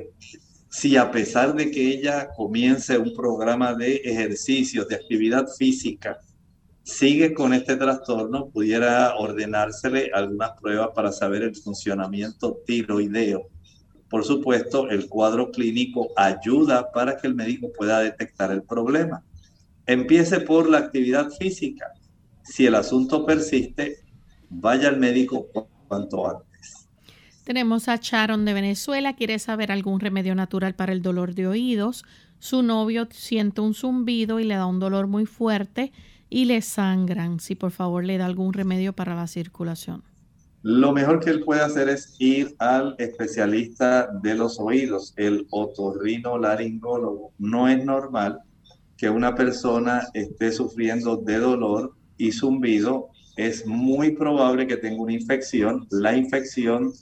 si 0.71 0.97
a 0.97 1.11
pesar 1.11 1.55
de 1.55 1.73
que 1.73 1.89
ella 1.89 2.29
comience 2.37 2.97
un 2.97 3.13
programa 3.13 3.75
de 3.75 3.97
ejercicios, 3.97 4.87
de 4.87 4.95
actividad 4.95 5.49
física, 5.59 6.19
sigue 6.85 7.35
con 7.35 7.53
este 7.53 7.75
trastorno, 7.75 8.51
pudiera 8.51 9.17
ordenársele 9.17 10.13
algunas 10.15 10.53
pruebas 10.61 10.91
para 10.95 11.11
saber 11.11 11.43
el 11.43 11.57
funcionamiento 11.57 12.57
tiroideo. 12.65 13.49
Por 14.09 14.25
supuesto, 14.25 14.89
el 14.91 15.09
cuadro 15.09 15.51
clínico 15.51 16.09
ayuda 16.17 16.93
para 16.93 17.17
que 17.17 17.27
el 17.27 17.35
médico 17.35 17.73
pueda 17.77 17.99
detectar 17.99 18.53
el 18.53 18.63
problema. 18.63 19.25
Empiece 19.91 20.39
por 20.39 20.71
la 20.71 20.79
actividad 20.79 21.31
física. 21.31 21.85
Si 22.45 22.65
el 22.65 22.77
asunto 22.77 23.27
persiste, 23.27 23.97
vaya 24.49 24.89
al 24.89 25.01
médico 25.01 25.49
cuanto 25.89 26.31
antes. 26.31 26.89
Tenemos 27.43 27.89
a 27.89 27.97
Sharon 28.01 28.45
de 28.45 28.53
Venezuela, 28.53 29.17
quiere 29.17 29.41
saber 29.41 29.73
algún 29.73 29.99
remedio 29.99 30.37
natural 30.37 30.77
para 30.77 30.93
el 30.93 31.03
dolor 31.03 31.35
de 31.35 31.49
oídos. 31.49 32.05
Su 32.39 32.63
novio 32.63 33.09
siente 33.11 33.63
un 33.63 33.75
zumbido 33.75 34.39
y 34.39 34.45
le 34.45 34.55
da 34.55 34.67
un 34.67 34.79
dolor 34.79 35.09
muy 35.09 35.27
fuerte 35.27 35.91
y 36.29 36.45
le 36.45 36.63
sangran. 36.63 37.41
Si 37.41 37.57
por 37.57 37.73
favor 37.73 38.05
le 38.05 38.17
da 38.17 38.27
algún 38.27 38.53
remedio 38.53 38.93
para 38.93 39.17
la 39.17 39.27
circulación. 39.27 40.05
Lo 40.63 40.93
mejor 40.93 41.19
que 41.19 41.31
él 41.31 41.41
puede 41.41 41.63
hacer 41.63 41.89
es 41.89 42.15
ir 42.21 42.55
al 42.61 42.95
especialista 42.99 44.09
de 44.23 44.37
los 44.37 44.61
oídos, 44.61 45.15
el 45.17 45.49
otorrino 45.51 46.39
laringólogo. 46.39 47.33
No 47.39 47.67
es 47.67 47.85
normal 47.85 48.45
que 49.01 49.09
una 49.09 49.35
persona 49.35 50.03
esté 50.13 50.53
sufriendo 50.53 51.17
de 51.17 51.39
dolor 51.39 51.95
y 52.19 52.33
zumbido, 52.33 53.09
es 53.35 53.67
muy 53.67 54.11
probable 54.11 54.67
que 54.67 54.77
tenga 54.77 55.01
una 55.01 55.15
infección. 55.15 55.87
La 55.91 56.15
infección 56.15 56.93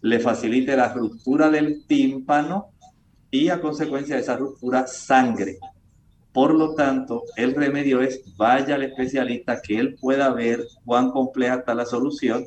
le 0.00 0.20
facilite 0.20 0.76
la 0.76 0.92
ruptura 0.92 1.50
del 1.50 1.84
tímpano 1.88 2.68
y 3.32 3.48
a 3.48 3.60
consecuencia 3.60 4.14
de 4.14 4.22
esa 4.22 4.36
ruptura 4.36 4.86
sangre. 4.86 5.58
Por 6.32 6.54
lo 6.54 6.76
tanto, 6.76 7.24
el 7.34 7.56
remedio 7.56 8.00
es 8.00 8.22
vaya 8.36 8.76
al 8.76 8.84
especialista 8.84 9.60
que 9.60 9.76
él 9.76 9.96
pueda 10.00 10.32
ver 10.32 10.62
cuán 10.84 11.10
compleja 11.10 11.56
está 11.56 11.74
la 11.74 11.84
solución 11.84 12.44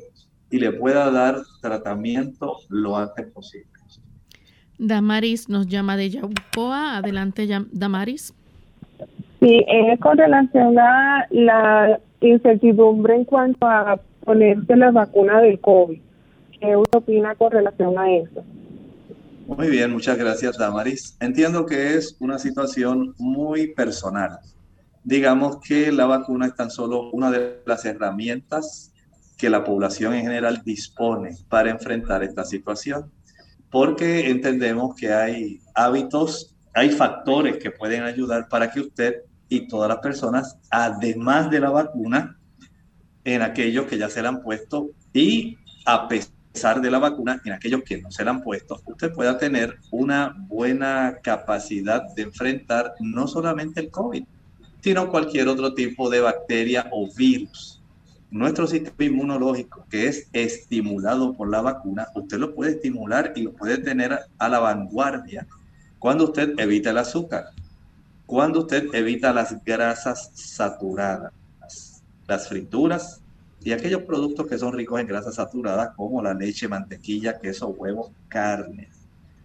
y 0.50 0.58
le 0.58 0.72
pueda 0.72 1.10
dar 1.10 1.42
tratamiento 1.60 2.56
lo 2.70 2.96
antes 2.96 3.26
posible. 3.26 3.68
Damaris 4.78 5.50
nos 5.50 5.66
llama 5.66 5.98
de 5.98 6.08
Yabucoa. 6.08 6.96
Adelante, 6.96 7.46
Damaris. 7.70 8.32
Sí, 9.44 9.62
es 9.68 10.00
con 10.00 10.16
relación 10.16 10.78
a 10.78 11.26
la 11.28 12.00
incertidumbre 12.22 13.14
en 13.14 13.24
cuanto 13.26 13.66
a 13.66 14.00
ponerse 14.24 14.74
la 14.74 14.90
vacuna 14.90 15.42
del 15.42 15.60
COVID. 15.60 16.00
¿Qué 16.58 16.74
usted 16.74 16.98
opina 16.98 17.34
con 17.34 17.52
relación 17.52 17.98
a 17.98 18.10
eso? 18.10 18.42
Muy 19.46 19.68
bien, 19.68 19.92
muchas 19.92 20.16
gracias, 20.16 20.56
Damaris. 20.56 21.18
Entiendo 21.20 21.66
que 21.66 21.92
es 21.92 22.16
una 22.20 22.38
situación 22.38 23.14
muy 23.18 23.74
personal. 23.74 24.38
Digamos 25.02 25.58
que 25.60 25.92
la 25.92 26.06
vacuna 26.06 26.46
es 26.46 26.54
tan 26.54 26.70
solo 26.70 27.10
una 27.10 27.30
de 27.30 27.60
las 27.66 27.84
herramientas 27.84 28.94
que 29.36 29.50
la 29.50 29.62
población 29.62 30.14
en 30.14 30.22
general 30.22 30.62
dispone 30.64 31.36
para 31.50 31.68
enfrentar 31.68 32.22
esta 32.22 32.46
situación, 32.46 33.12
porque 33.70 34.30
entendemos 34.30 34.96
que 34.96 35.12
hay 35.12 35.60
hábitos, 35.74 36.56
hay 36.72 36.88
factores 36.88 37.58
que 37.58 37.70
pueden 37.70 38.04
ayudar 38.04 38.48
para 38.48 38.70
que 38.70 38.80
usted 38.80 39.16
y 39.54 39.68
todas 39.68 39.88
las 39.88 39.98
personas, 39.98 40.58
además 40.70 41.50
de 41.50 41.60
la 41.60 41.70
vacuna, 41.70 42.38
en 43.24 43.42
aquellos 43.42 43.86
que 43.86 43.98
ya 43.98 44.08
se 44.08 44.22
la 44.22 44.28
han 44.28 44.42
puesto 44.42 44.90
y 45.12 45.56
a 45.86 46.08
pesar 46.08 46.80
de 46.80 46.90
la 46.90 46.98
vacuna, 46.98 47.40
en 47.44 47.52
aquellos 47.52 47.82
que 47.82 48.00
no 48.00 48.10
se 48.10 48.24
la 48.24 48.32
han 48.32 48.42
puesto, 48.42 48.80
usted 48.84 49.12
pueda 49.12 49.38
tener 49.38 49.78
una 49.90 50.34
buena 50.36 51.18
capacidad 51.22 52.02
de 52.14 52.22
enfrentar 52.22 52.94
no 53.00 53.26
solamente 53.26 53.80
el 53.80 53.90
COVID, 53.90 54.24
sino 54.80 55.10
cualquier 55.10 55.48
otro 55.48 55.74
tipo 55.74 56.10
de 56.10 56.20
bacteria 56.20 56.88
o 56.92 57.08
virus. 57.14 57.80
Nuestro 58.30 58.66
sistema 58.66 59.04
inmunológico, 59.04 59.86
que 59.88 60.08
es 60.08 60.28
estimulado 60.32 61.32
por 61.34 61.48
la 61.48 61.62
vacuna, 61.62 62.08
usted 62.14 62.38
lo 62.38 62.54
puede 62.54 62.72
estimular 62.72 63.32
y 63.36 63.42
lo 63.42 63.52
puede 63.52 63.78
tener 63.78 64.18
a 64.38 64.48
la 64.48 64.58
vanguardia 64.58 65.46
cuando 65.98 66.24
usted 66.24 66.58
evita 66.58 66.90
el 66.90 66.98
azúcar, 66.98 67.46
cuando 68.34 68.62
usted 68.62 68.92
evita 68.92 69.32
las 69.32 69.64
grasas 69.64 70.32
saturadas, 70.34 71.32
las 72.26 72.48
frituras 72.48 73.20
y 73.62 73.70
aquellos 73.70 74.02
productos 74.02 74.48
que 74.48 74.58
son 74.58 74.72
ricos 74.72 75.00
en 75.00 75.06
grasas 75.06 75.36
saturadas 75.36 75.90
como 75.94 76.20
la 76.20 76.34
leche, 76.34 76.66
mantequilla, 76.66 77.38
queso, 77.38 77.68
huevo, 77.68 78.12
carne. 78.26 78.88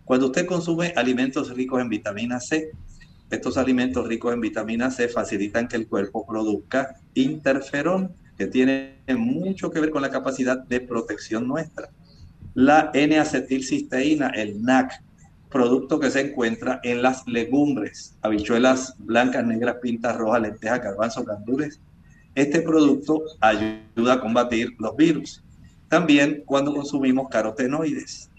Cuando 0.05 0.25
usted 0.25 0.47
consume 0.47 0.91
alimentos 0.95 1.51
ricos 1.51 1.79
en 1.79 1.89
vitamina 1.89 2.39
C, 2.39 2.71
estos 3.29 3.59
alimentos 3.59 4.07
ricos 4.07 4.33
en 4.33 4.41
vitamina 4.41 4.89
C 4.89 5.07
facilitan 5.07 5.67
que 5.67 5.75
el 5.75 5.87
cuerpo 5.87 6.25
produzca 6.25 6.95
interferón, 7.13 8.11
que 8.39 8.47
tiene 8.47 9.03
mucho 9.15 9.69
que 9.69 9.81
ver 9.81 9.91
con 9.91 10.01
la 10.01 10.09
capacidad 10.09 10.57
de 10.57 10.81
protección 10.81 11.47
nuestra. 11.47 11.89
La 12.55 12.89
N-acetilcisteína, 12.95 14.29
el 14.29 14.63
NAC, 14.63 15.03
producto 15.49 15.99
que 15.99 16.11
se 16.11 16.21
encuentra 16.21 16.79
en 16.83 17.01
las 17.01 17.27
legumbres, 17.27 18.15
habichuelas 18.21 18.95
blancas, 18.99 19.45
negras, 19.45 19.77
pintas 19.81 20.15
rojas, 20.15 20.41
lentejas, 20.41 20.81
garbanzos, 20.81 21.25
gandules. 21.25 21.79
Este 22.35 22.61
producto 22.61 23.23
ayuda 23.41 24.13
a 24.13 24.19
combatir 24.19 24.75
los 24.77 24.95
virus. 24.95 25.43
También 25.87 26.43
cuando 26.45 26.73
consumimos 26.73 27.29
carotenoides, 27.29 28.29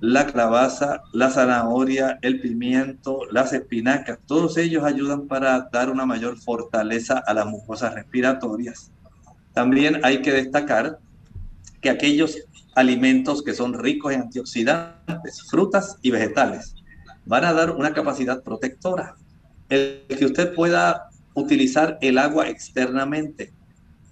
la 0.00 0.26
calabaza, 0.26 1.02
la 1.12 1.30
zanahoria, 1.30 2.18
el 2.22 2.40
pimiento, 2.40 3.20
las 3.30 3.52
espinacas, 3.52 4.18
todos 4.26 4.56
ellos 4.56 4.84
ayudan 4.84 5.26
para 5.26 5.68
dar 5.72 5.90
una 5.90 6.06
mayor 6.06 6.38
fortaleza 6.38 7.22
a 7.26 7.34
las 7.34 7.46
mucosas 7.46 7.94
respiratorias. 7.94 8.90
También 9.52 10.00
hay 10.04 10.22
que 10.22 10.32
destacar 10.32 10.98
que 11.80 11.90
aquellos 11.90 12.38
alimentos 12.80 13.42
que 13.42 13.54
son 13.54 13.74
ricos 13.74 14.12
en 14.12 14.22
antioxidantes, 14.22 15.42
frutas 15.48 15.96
y 16.02 16.10
vegetales, 16.10 16.74
van 17.26 17.44
a 17.44 17.52
dar 17.52 17.70
una 17.70 17.92
capacidad 17.92 18.42
protectora. 18.42 19.14
El 19.68 20.04
que 20.08 20.26
usted 20.26 20.54
pueda 20.54 21.10
utilizar 21.34 21.98
el 22.00 22.18
agua 22.18 22.48
externamente, 22.48 23.52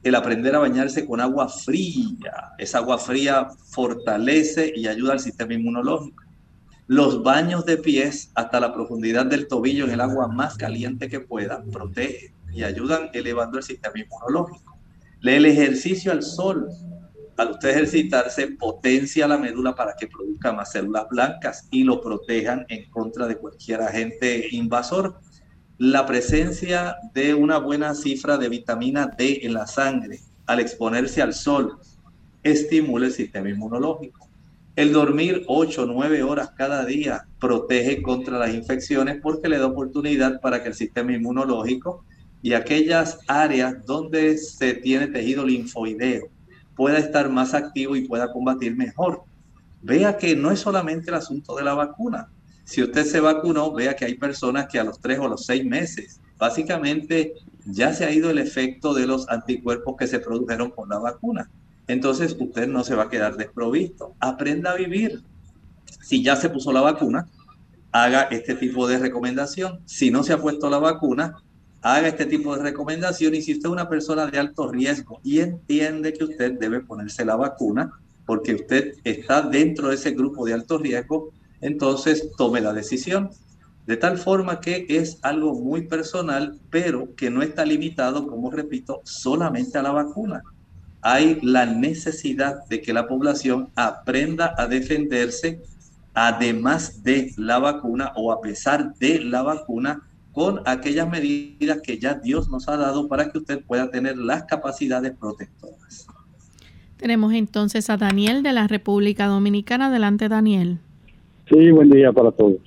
el 0.03 0.15
aprender 0.15 0.55
a 0.55 0.61
bañarse 0.61 1.05
con 1.07 1.21
agua 1.21 1.49
fría. 1.49 2.53
Esa 2.59 2.79
agua 2.79 2.99
fría 2.99 3.49
fortalece 3.71 4.73
y 4.75 4.87
ayuda 4.87 5.15
al 5.15 5.21
sistema 5.21 5.55
inmunológico. 5.55 6.23
Los 6.87 7.23
baños 7.23 7.67
de 7.67 7.77
pies 7.77 8.31
hasta 8.35 8.61
la 8.61 8.73
profundidad 8.73 9.27
del 9.27 9.49
tobillo 9.49 9.85
en 9.85 9.91
el 9.91 10.01
agua 10.01 10.29
más 10.29 10.57
caliente 10.57 11.09
que 11.09 11.21
pueda 11.21 11.63
protegen 11.65 12.33
y 12.53 12.63
ayudan 12.63 13.11
elevando 13.13 13.59
el 13.59 13.65
sistema 13.65 13.95
inmunológico. 13.99 14.79
El 15.23 15.45
ejercicio 15.45 16.13
al 16.13 16.23
sol, 16.23 16.69
al 17.39 17.53
usted 17.53 17.71
ejercitarse, 17.71 18.49
potencia 18.49 19.29
la 19.29 19.39
médula 19.39 19.75
para 19.75 19.95
que 19.95 20.09
produzca 20.09 20.53
más 20.53 20.73
células 20.73 21.09
blancas 21.09 21.69
y 21.71 21.85
lo 21.85 22.01
protejan 22.01 22.67
en 22.69 22.91
contra 22.91 23.29
de 23.29 23.37
cualquier 23.37 23.81
agente 23.81 24.49
invasor 24.51 25.21
la 25.79 26.05
presencia 26.05 26.97
de 27.15 27.35
una 27.35 27.59
buena 27.59 27.95
cifra 27.95 28.37
de 28.37 28.49
vitamina 28.49 29.07
D 29.17 29.41
en 29.45 29.55
la 29.55 29.69
sangre 29.69 30.19
al 30.47 30.59
exponerse 30.59 31.23
al 31.23 31.33
sol 31.33 31.79
estimula 32.43 33.07
el 33.07 33.13
sistema 33.13 33.49
inmunológico. 33.49 34.29
El 34.75 34.93
dormir 34.93 35.45
8 35.47 35.83
o 35.83 35.87
9 35.87 36.25
horas 36.25 36.51
cada 36.57 36.85
día 36.85 37.29
protege 37.39 38.03
contra 38.03 38.39
las 38.39 38.53
infecciones 38.53 39.21
porque 39.23 39.49
le 39.49 39.59
da 39.59 39.67
oportunidad 39.67 40.41
para 40.41 40.61
que 40.61 40.71
el 40.71 40.75
sistema 40.75 41.13
inmunológico 41.13 42.05
y 42.43 42.55
aquellas 42.55 43.21
áreas 43.29 43.85
donde 43.87 44.37
se 44.39 44.75
tiene 44.75 45.07
tejido 45.07 45.47
linfoideo 45.47 46.31
pueda 46.79 46.97
estar 46.97 47.29
más 47.29 47.53
activo 47.53 47.95
y 47.95 48.09
pueda 48.09 48.33
combatir 48.33 48.75
mejor. 48.75 49.25
Vea 49.83 50.17
que 50.17 50.35
no 50.35 50.51
es 50.51 50.61
solamente 50.61 51.11
el 51.11 51.17
asunto 51.17 51.55
de 51.57 51.65
la 51.65 51.75
vacuna, 51.75 52.29
si 52.69 52.83
usted 52.83 53.07
se 53.07 53.21
vacunó, 53.21 53.73
vea 53.73 53.97
que 53.97 54.05
hay 54.05 54.17
personas 54.17 54.67
que 54.67 54.79
a 54.79 54.85
los 54.85 55.01
tres 55.01 55.19
o 55.19 55.27
los 55.27 55.47
seis 55.47 55.65
meses, 55.65 56.21
básicamente 56.37 57.33
ya 57.65 57.95
se 57.95 58.05
ha 58.05 58.13
ido 58.13 58.29
el 58.29 58.37
efecto 58.37 58.93
de 58.93 59.07
los 59.07 59.27
anticuerpos 59.31 59.97
que 59.97 60.07
se 60.07 60.21
produjeron 60.21 60.71
con 60.73 60.91
la 60.91 60.99
vacuna. 60.99 61.51
Entonces 61.87 62.37
usted 62.39 62.69
no 62.69 62.85
se 62.85 62.95
va 62.95 63.05
a 63.05 63.09
quedar 63.09 63.39
desprovisto. 63.39 64.13
Aprenda 64.21 64.73
a 64.73 64.75
vivir. 64.75 65.23
Si 66.03 66.23
ya 66.23 66.37
se 66.37 66.51
puso 66.51 66.71
la 66.71 66.83
vacuna, 66.83 67.27
haga 67.91 68.25
este 68.25 68.55
tipo 68.55 68.87
de 68.87 68.99
recomendación. 68.99 69.81
Si 69.87 70.11
no 70.11 70.23
se 70.23 70.35
ha 70.35 70.39
puesto 70.39 70.69
la 70.69 70.79
vacuna, 70.79 71.43
haga 71.83 72.09
este 72.09 72.27
tipo 72.27 72.57
de 72.57 72.63
recomendación. 72.63 73.35
Y 73.35 73.43
si 73.43 73.53
usted 73.53 73.69
es 73.69 73.73
una 73.73 73.89
persona 73.89 74.27
de 74.27 74.39
alto 74.39 74.71
riesgo 74.71 75.21
y 75.23 75.41
entiende 75.41 76.13
que 76.13 76.25
usted 76.25 76.59
debe 76.59 76.81
ponerse 76.81 77.25
la 77.25 77.37
vacuna, 77.37 77.93
porque 78.27 78.55
usted 78.55 78.95
está 79.05 79.43
dentro 79.43 79.89
de 79.89 79.95
ese 79.95 80.11
grupo 80.13 80.45
de 80.45 80.55
alto 80.55 80.79
riesgo, 80.79 81.33
entonces 81.61 82.31
tome 82.37 82.61
la 82.61 82.73
decisión. 82.73 83.31
De 83.87 83.97
tal 83.97 84.19
forma 84.19 84.61
que 84.61 84.85
es 84.89 85.19
algo 85.23 85.55
muy 85.55 85.83
personal, 85.83 86.59
pero 86.71 87.15
que 87.17 87.31
no 87.31 87.43
está 87.43 87.65
limitado, 87.65 88.27
como 88.27 88.51
repito, 88.51 89.01
solamente 89.05 89.79
a 89.79 89.83
la 89.83 89.93
vacuna. 89.93 90.43
Hay 91.01 91.39
la 91.43 91.65
necesidad 91.65 92.67
de 92.67 92.83
que 92.83 92.93
la 92.93 93.09
población 93.09 93.71
aprenda 93.77 94.55
a 94.59 94.67
defenderse 94.67 95.63
además 96.19 97.05
de 97.05 97.33
la 97.37 97.61
vacuna 97.61 98.13
o 98.17 98.33
a 98.33 98.41
pesar 98.41 98.95
de 98.97 99.21
la 99.21 99.43
vacuna 99.43 100.03
con 100.39 100.61
aquellas 100.67 101.11
medidas 101.11 101.83
que 101.83 101.99
ya 101.99 102.15
Dios 102.15 102.49
nos 102.49 102.69
ha 102.69 102.77
dado 102.77 103.09
para 103.09 103.29
que 103.29 103.39
usted 103.39 103.61
pueda 103.67 103.91
tener 103.91 104.17
las 104.17 104.45
capacidades 104.45 105.13
protectoras. 105.19 106.07
Tenemos 106.97 107.33
entonces 107.33 107.91
a 107.91 107.97
Daniel 107.97 108.45
de 108.45 108.53
la 108.53 108.69
República 108.69 109.27
Dominicana. 109.27 109.89
Adelante, 109.89 110.29
Daniel. 110.29 110.79
Sí, 111.49 111.73
buen 111.73 111.91
día 111.91 112.13
para 112.13 112.31
todos. 112.31 112.61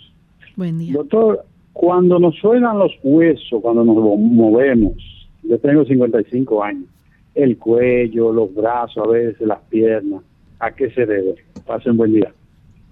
Buen 0.57 0.79
día. 0.79 0.91
Doctor, 0.91 1.45
cuando 1.71 2.19
nos 2.19 2.35
suenan 2.39 2.77
los 2.77 2.91
huesos, 3.03 3.61
cuando 3.61 3.85
nos 3.85 3.95
movemos, 3.95 4.95
yo 5.43 5.57
tengo 5.59 5.85
55 5.85 6.61
años, 6.61 6.89
el 7.35 7.57
cuello, 7.57 8.33
los 8.33 8.53
brazos, 8.53 9.01
a 9.01 9.09
veces 9.09 9.47
las 9.47 9.61
piernas, 9.69 10.21
¿a 10.59 10.71
qué 10.71 10.91
se 10.91 11.05
debe? 11.05 11.35
Pasen 11.65 11.95
buen 11.95 12.11
día. 12.11 12.33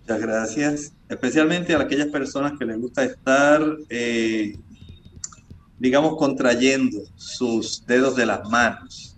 Muchas 0.04 0.22
gracias. 0.22 0.96
Especialmente 1.10 1.74
a 1.74 1.82
aquellas 1.82 2.08
personas 2.08 2.54
que 2.58 2.64
les 2.64 2.80
gusta 2.80 3.04
estar, 3.04 3.62
eh, 3.90 4.54
digamos, 5.80 6.18
contrayendo 6.18 7.00
sus 7.16 7.86
dedos 7.86 8.16
de 8.16 8.26
las 8.26 8.48
manos. 8.50 9.18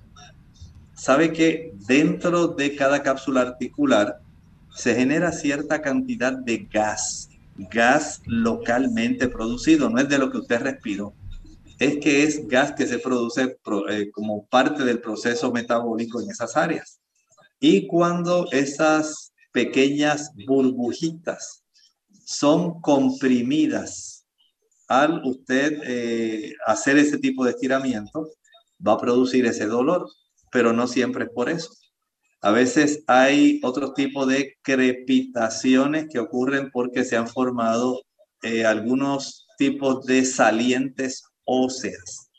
Sabe 0.94 1.34
que 1.34 1.74
dentro 1.88 2.50
de 2.50 2.76
cada 2.76 3.02
cápsula 3.02 3.42
articular 3.42 4.22
se 4.76 4.96
genera 4.96 5.32
cierta 5.32 5.82
cantidad 5.82 6.34
de 6.34 6.68
gas, 6.72 7.30
gas 7.58 8.22
localmente 8.26 9.28
producido, 9.28 9.90
no 9.90 10.00
es 10.00 10.08
de 10.08 10.20
lo 10.20 10.32
que 10.32 10.38
usted 10.38 10.62
respiró, 10.62 11.14
es 11.80 11.98
que 11.98 12.24
es 12.24 12.48
gas 12.48 12.74
que 12.74 12.86
se 12.86 13.00
produce 13.00 13.58
eh, 13.90 14.12
como 14.12 14.46
parte 14.46 14.84
del 14.84 15.02
proceso 15.02 15.52
metabólico 15.52 16.22
en 16.22 16.30
esas 16.30 16.56
áreas. 16.56 17.02
Y 17.60 17.88
cuando 17.88 18.48
esas 18.52 19.34
pequeñas 19.52 20.32
burbujitas 20.48 21.64
son 22.24 22.80
comprimidas 22.82 24.21
al 24.92 25.22
usted 25.24 25.80
eh, 25.86 26.54
hacer 26.66 26.98
ese 26.98 27.18
tipo 27.18 27.46
de 27.46 27.52
estiramiento, 27.52 28.28
va 28.86 28.94
a 28.94 28.98
producir 28.98 29.46
ese 29.46 29.66
dolor, 29.66 30.10
pero 30.52 30.74
no 30.74 30.86
siempre 30.86 31.26
es 31.26 31.30
por 31.30 31.50
eso. 31.50 31.72
A 32.42 32.52
veces 32.52 33.02
hay 33.08 33.62
otro 33.64 33.94
tipo 33.94 34.26
de 34.26 34.58
crepitaciones 34.62 36.08
que 36.12 36.20
ocurren 36.20 36.72
porque 36.72 37.06
se 37.06 37.16
han 37.16 37.30
formado 37.30 38.02
eh, 38.44 38.66
algunos 38.66 39.48
tipos 39.58 40.06
de 40.06 40.26
salientes 40.26 41.24
óseas. 41.46 42.30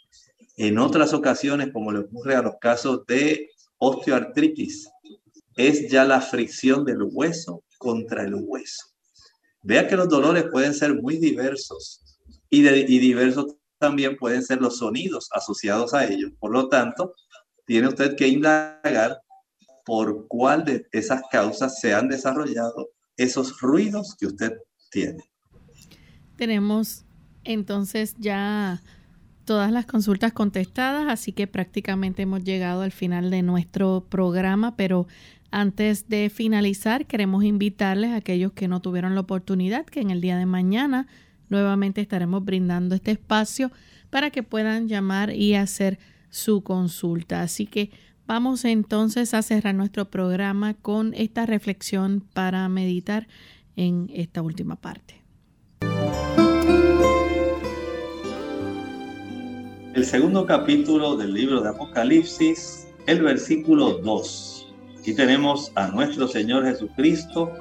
En 0.59 0.79
otras 0.79 1.15
ocasiones, 1.15 1.71
como 1.73 1.91
le 1.91 2.01
ocurre 2.01 2.35
a 2.35 2.43
los 2.43 2.57
casos 2.61 3.07
de 3.07 3.49
osteoartritis, 3.79 4.91
es 5.57 5.91
ya 5.91 6.05
la 6.05 6.21
fricción 6.21 6.85
del 6.85 7.03
hueso 7.13 7.65
contra 7.79 8.25
el 8.25 8.35
hueso. 8.35 8.85
Vea 9.63 9.89
que 9.89 9.97
los 9.97 10.09
dolores 10.09 10.45
pueden 10.53 10.75
ser 10.75 11.01
muy 11.01 11.17
diversos 11.17 12.12
y, 12.53 12.99
diversos 12.99 13.57
también 13.79 14.17
pueden 14.17 14.43
ser 14.43 14.61
los 14.61 14.79
sonidos 14.79 15.29
asociados 15.33 15.95
a 15.95 16.05
ellos. 16.05 16.33
Por 16.39 16.53
lo 16.53 16.69
tanto, 16.69 17.15
tiene 17.65 17.89
usted 17.89 18.15
que 18.15 18.29
indagar 18.29 19.21
por 19.85 20.29
cuál 20.29 20.65
de 20.65 20.87
esas 20.93 21.23
causas 21.31 21.81
se 21.81 21.95
han 21.95 22.09
desarrollado 22.09 22.91
esos 23.17 23.61
ruidos 23.61 24.15
que 24.19 24.27
usted 24.27 24.53
tiene. 24.91 25.25
Tenemos 26.37 27.05
entonces 27.45 28.15
ya 28.19 28.83
todas 29.45 29.73
las 29.73 29.87
consultas 29.87 30.33
contestadas, 30.33 31.07
así 31.09 31.33
que 31.33 31.47
prácticamente 31.47 32.23
hemos 32.23 32.45
llegado 32.45 32.83
al 32.83 32.93
final 32.93 33.31
de 33.31 33.43
nuestro 33.43 34.07
programa, 34.09 34.77
pero 34.77 35.09
antes 35.51 36.09
de 36.09 36.31
finalizar 36.31 37.07
queremos 37.07 37.45
invitarles 37.45 38.11
a 38.11 38.17
aquellos 38.17 38.53
que 38.53 38.69
no 38.69 38.81
tuvieron 38.81 39.15
la 39.15 39.23
oportunidad 39.23 39.87
que 39.87 40.01
en 40.01 40.11
el 40.11 40.21
día 40.21 40.39
de 40.39 40.47
mañana 40.47 41.09
nuevamente 41.53 42.01
estaremos 42.01 42.45
brindando 42.45 42.97
este 42.97 43.13
espacio 43.13 43.71
para 44.11 44.31
que 44.31 44.43
puedan 44.43 44.89
llamar 44.89 45.33
y 45.33 45.55
hacer 45.55 46.01
su 46.31 46.63
consulta. 46.63 47.43
Así 47.43 47.67
que 47.67 47.91
vamos 48.27 48.65
entonces 48.65 49.35
a 49.35 49.43
cerrar 49.43 49.77
nuestro 49.77 50.11
programa 50.11 50.75
con 50.75 51.15
esta 51.15 51.47
reflexión 51.47 52.25
para 52.33 52.69
meditar 52.69 53.29
en 53.77 54.11
esta 54.13 54.43
última 54.43 54.77
parte. 54.77 55.23
El 59.95 60.07
segundo 60.07 60.47
capítulo 60.47 61.17
del 61.17 61.35
libro 61.35 61.61
de 61.61 61.69
Apocalipsis, 61.69 62.89
el 63.07 63.21
versículo 63.21 63.99
2. 63.99 64.69
Aquí 64.99 65.15
tenemos 65.15 65.71
a 65.75 65.89
nuestro 65.89 66.27
Señor 66.29 66.65
Jesucristo 66.65 67.53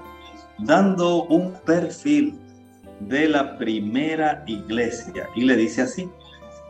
dando 0.59 1.23
un 1.25 1.53
perfil 1.65 2.40
de 3.07 3.29
la 3.29 3.57
primera 3.57 4.43
iglesia 4.47 5.27
y 5.35 5.43
le 5.43 5.55
dice 5.55 5.83
así, 5.83 6.09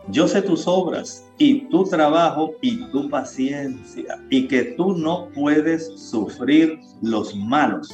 yo 0.10 0.28
sé 0.28 0.42
tus 0.42 0.68
obras 0.68 1.26
y 1.38 1.70
tu 1.70 1.84
trabajo 1.84 2.56
y 2.62 2.78
tu 2.92 3.10
paciencia 3.10 4.20
y 4.30 4.48
que 4.48 4.64
tú 4.76 4.94
no 4.94 5.30
puedes 5.34 5.88
sufrir 6.00 6.80
los 7.02 7.36
malos 7.36 7.90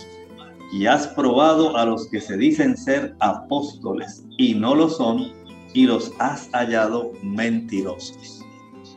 y 0.72 0.86
has 0.86 1.08
probado 1.08 1.76
a 1.78 1.86
los 1.86 2.08
que 2.10 2.22
se 2.22 2.38
dicen 2.38 2.78
ser 2.78 3.16
apóstoles 3.20 4.26
y 4.38 4.54
no 4.54 4.76
lo 4.76 4.90
son 4.90 5.32
y 5.74 5.86
los 5.86 6.12
has 6.20 6.50
hallado 6.52 7.12
mentirosos. 7.24 8.44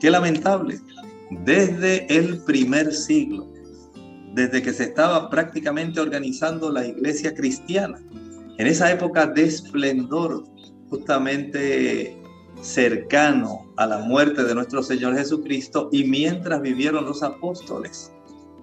Qué 0.01 0.11
lamentable. 0.11 0.79
Desde 1.45 2.07
el 2.15 2.39
primer 2.45 2.93
siglo, 2.93 3.47
desde 4.35 4.63
que 4.63 4.73
se 4.73 4.85
estaba 4.85 5.31
prácticamente 5.31 6.01
organizando 6.01 6.71
la 6.71 6.87
iglesia 6.87 7.35
cristiana, 7.35 8.01
en 8.61 8.67
esa 8.67 8.93
época 8.93 9.27
de 9.27 9.45
esplendor, 9.45 10.45
justamente 10.91 12.15
cercano 12.61 13.73
a 13.79 13.87
la 13.87 14.01
muerte 14.01 14.45
de 14.45 14.55
nuestro 14.55 14.83
Señor 14.83 15.17
Jesucristo 15.17 15.89
y 15.91 16.05
mientras 16.05 16.61
vivieron 16.61 17.07
los 17.07 17.23
apóstoles, 17.23 18.13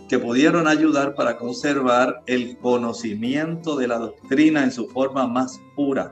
que 0.07 0.19
pudieron 0.19 0.67
ayudar 0.67 1.15
para 1.15 1.35
conservar 1.37 2.21
el 2.27 2.59
conocimiento 2.59 3.75
de 3.75 3.87
la 3.87 3.97
doctrina 3.97 4.63
en 4.63 4.71
su 4.71 4.87
forma 4.87 5.25
más 5.25 5.59
pura. 5.75 6.11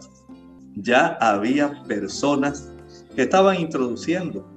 Ya 0.78 1.20
había 1.22 1.84
personas 1.84 2.72
que 3.16 3.22
estaban 3.22 3.60
introduciendo 3.60 4.50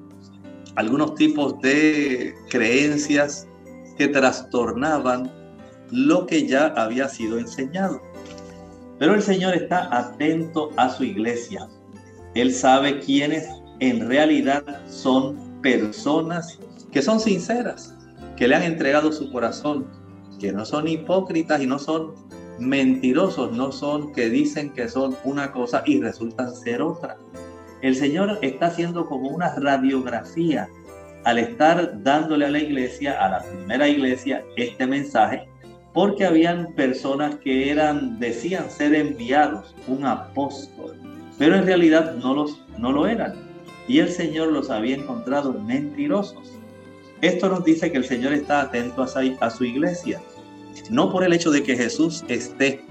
algunos 0.74 1.16
tipos 1.16 1.60
de 1.60 2.34
creencias 2.48 3.46
que 3.98 4.08
trastornaban 4.08 5.30
lo 5.90 6.24
que 6.24 6.46
ya 6.46 6.68
había 6.68 7.10
sido 7.10 7.38
enseñado. 7.38 8.07
Pero 8.98 9.14
el 9.14 9.22
Señor 9.22 9.54
está 9.54 9.88
atento 9.96 10.70
a 10.76 10.90
su 10.90 11.04
iglesia. 11.04 11.68
Él 12.34 12.52
sabe 12.52 13.00
quiénes 13.00 13.48
en 13.80 14.08
realidad 14.08 14.64
son 14.88 15.60
personas 15.62 16.58
que 16.92 17.02
son 17.02 17.20
sinceras, 17.20 17.94
que 18.36 18.48
le 18.48 18.56
han 18.56 18.62
entregado 18.62 19.12
su 19.12 19.30
corazón, 19.30 19.86
que 20.40 20.52
no 20.52 20.64
son 20.64 20.88
hipócritas 20.88 21.60
y 21.60 21.66
no 21.66 21.78
son 21.78 22.14
mentirosos, 22.58 23.52
no 23.52 23.70
son 23.70 24.12
que 24.12 24.28
dicen 24.28 24.72
que 24.72 24.88
son 24.88 25.16
una 25.24 25.52
cosa 25.52 25.82
y 25.86 26.00
resultan 26.00 26.54
ser 26.54 26.82
otra. 26.82 27.16
El 27.82 27.94
Señor 27.94 28.38
está 28.42 28.66
haciendo 28.66 29.06
como 29.06 29.28
una 29.28 29.54
radiografía 29.54 30.68
al 31.24 31.38
estar 31.38 32.02
dándole 32.02 32.46
a 32.46 32.50
la 32.50 32.58
iglesia, 32.58 33.24
a 33.24 33.28
la 33.28 33.42
primera 33.42 33.88
iglesia, 33.88 34.44
este 34.56 34.86
mensaje 34.86 35.48
porque 35.92 36.24
habían 36.24 36.72
personas 36.74 37.36
que 37.36 37.70
eran, 37.70 38.18
decían 38.18 38.70
ser 38.70 38.94
enviados, 38.94 39.74
un 39.86 40.04
apóstol, 40.04 40.96
pero 41.38 41.56
en 41.56 41.66
realidad 41.66 42.14
no, 42.16 42.34
los, 42.34 42.60
no 42.78 42.92
lo 42.92 43.06
eran. 43.06 43.34
Y 43.86 44.00
el 44.00 44.10
Señor 44.10 44.52
los 44.52 44.70
había 44.70 44.96
encontrado 44.96 45.54
mentirosos. 45.54 46.52
Esto 47.22 47.48
nos 47.48 47.64
dice 47.64 47.90
que 47.90 47.98
el 47.98 48.04
Señor 48.04 48.32
está 48.32 48.60
atento 48.60 49.02
a, 49.02 49.06
a 49.40 49.50
su 49.50 49.64
iglesia, 49.64 50.20
no 50.90 51.10
por 51.10 51.24
el 51.24 51.32
hecho 51.32 51.50
de 51.50 51.62
que 51.62 51.76
Jesús 51.76 52.24
esté 52.28 52.84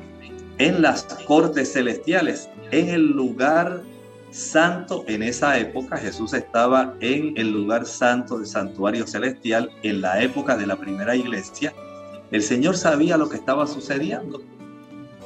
en 0.57 0.81
las 0.81 1.03
cortes 1.27 1.73
celestiales, 1.73 2.49
en 2.71 2.89
el 2.89 3.11
lugar 3.11 3.83
santo 4.31 5.05
en 5.07 5.23
esa 5.23 5.57
época. 5.57 5.97
Jesús 5.97 6.33
estaba 6.33 6.95
en 6.99 7.37
el 7.37 7.51
lugar 7.51 7.85
santo 7.85 8.37
del 8.37 8.47
santuario 8.47 9.05
celestial 9.07 9.69
en 9.83 10.01
la 10.01 10.21
época 10.21 10.57
de 10.57 10.67
la 10.67 10.75
primera 10.75 11.15
iglesia 11.15 11.73
el 12.31 12.43
Señor 12.43 12.77
sabía 12.77 13.17
lo 13.17 13.29
que 13.29 13.37
estaba 13.37 13.67
sucediendo. 13.67 14.41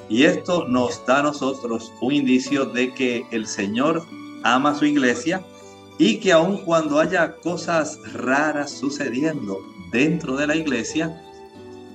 Y 0.09 0.23
esto 0.23 0.67
nos 0.67 1.05
da 1.05 1.19
a 1.19 1.23
nosotros 1.23 1.91
un 2.01 2.13
indicio 2.13 2.65
de 2.65 2.93
que 2.93 3.25
el 3.31 3.47
Señor 3.47 4.03
ama 4.43 4.75
su 4.75 4.85
iglesia 4.85 5.41
y 5.97 6.19
que 6.19 6.31
aun 6.31 6.57
cuando 6.65 6.99
haya 6.99 7.37
cosas 7.37 7.97
raras 8.13 8.71
sucediendo 8.71 9.59
dentro 9.91 10.35
de 10.35 10.47
la 10.47 10.55
iglesia, 10.55 11.21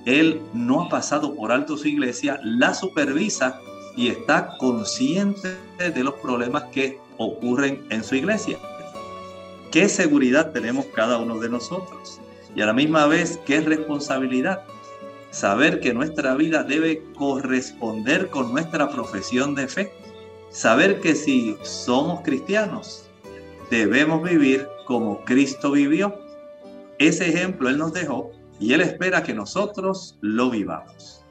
Él 0.05 0.41
no 0.53 0.83
ha 0.83 0.89
pasado 0.89 1.35
por 1.35 1.51
alto 1.51 1.77
su 1.77 1.87
iglesia, 1.87 2.39
la 2.43 2.73
supervisa 2.73 3.59
y 3.95 4.09
está 4.09 4.57
consciente 4.59 5.57
de 5.77 6.03
los 6.03 6.13
problemas 6.15 6.63
que 6.71 6.99
ocurren 7.17 7.85
en 7.89 8.03
su 8.03 8.15
iglesia. 8.15 8.57
¿Qué 9.71 9.89
seguridad 9.89 10.51
tenemos 10.51 10.85
cada 10.87 11.17
uno 11.17 11.39
de 11.39 11.49
nosotros? 11.49 12.19
Y 12.55 12.61
a 12.61 12.67
la 12.67 12.73
misma 12.73 13.05
vez, 13.07 13.39
¿qué 13.45 13.59
responsabilidad? 13.61 14.63
Saber 15.31 15.79
que 15.79 15.93
nuestra 15.93 16.35
vida 16.35 16.63
debe 16.63 17.03
corresponder 17.15 18.29
con 18.29 18.51
nuestra 18.51 18.89
profesión 18.89 19.55
de 19.55 19.67
fe, 19.67 19.91
saber 20.49 20.99
que 21.01 21.15
si 21.15 21.57
somos 21.63 22.21
cristianos, 22.21 23.09
debemos 23.69 24.23
vivir 24.23 24.67
como 24.85 25.23
Cristo 25.25 25.71
vivió. 25.71 26.15
Ese 26.99 27.29
ejemplo 27.29 27.69
Él 27.69 27.77
nos 27.77 27.93
dejó 27.93 28.31
y 28.59 28.73
Él 28.73 28.81
espera 28.81 29.23
que 29.23 29.33
nosotros 29.33 30.17
lo 30.21 30.49
vivamos. 30.49 31.23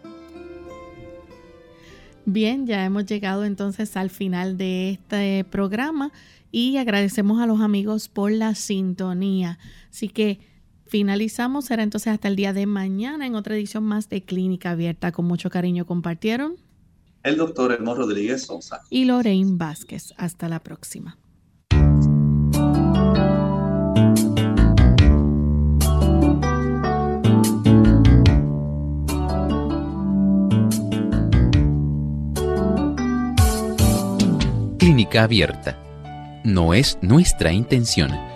Bien, 2.25 2.67
ya 2.67 2.85
hemos 2.85 3.07
llegado 3.07 3.45
entonces 3.45 3.97
al 3.97 4.11
final 4.11 4.59
de 4.59 4.91
este 4.91 5.45
programa 5.45 6.13
y 6.51 6.77
agradecemos 6.77 7.41
a 7.41 7.47
los 7.47 7.61
amigos 7.61 8.09
por 8.09 8.33
la 8.33 8.55
sintonía. 8.55 9.59
Así 9.91 10.09
que 10.09 10.41
Finalizamos, 10.89 11.65
será 11.65 11.83
entonces 11.83 12.13
hasta 12.13 12.29
el 12.29 12.37
día 12.37 12.53
de 12.53 12.67
mañana 12.67 13.27
en 13.27 13.35
otra 13.35 13.57
edición 13.57 13.83
más 13.83 14.09
de 14.09 14.23
Clínica 14.23 14.71
Abierta. 14.71 15.11
Con 15.11 15.25
mucho 15.25 15.51
cariño 15.51 15.85
compartieron 15.85 16.57
el 17.25 17.37
doctor 17.37 17.73
Elmo 17.73 17.95
Rodríguez 17.95 18.43
Sosa 18.45 18.83
y 18.89 19.05
Lorraine 19.05 19.57
Vázquez. 19.57 20.15
Hasta 20.17 20.49
la 20.49 20.61
próxima. 20.61 21.19
Clínica 34.79 35.25
Abierta. 35.25 35.83
No 36.45 36.75
es 36.75 36.97
nuestra 37.03 37.53
intención 37.53 38.36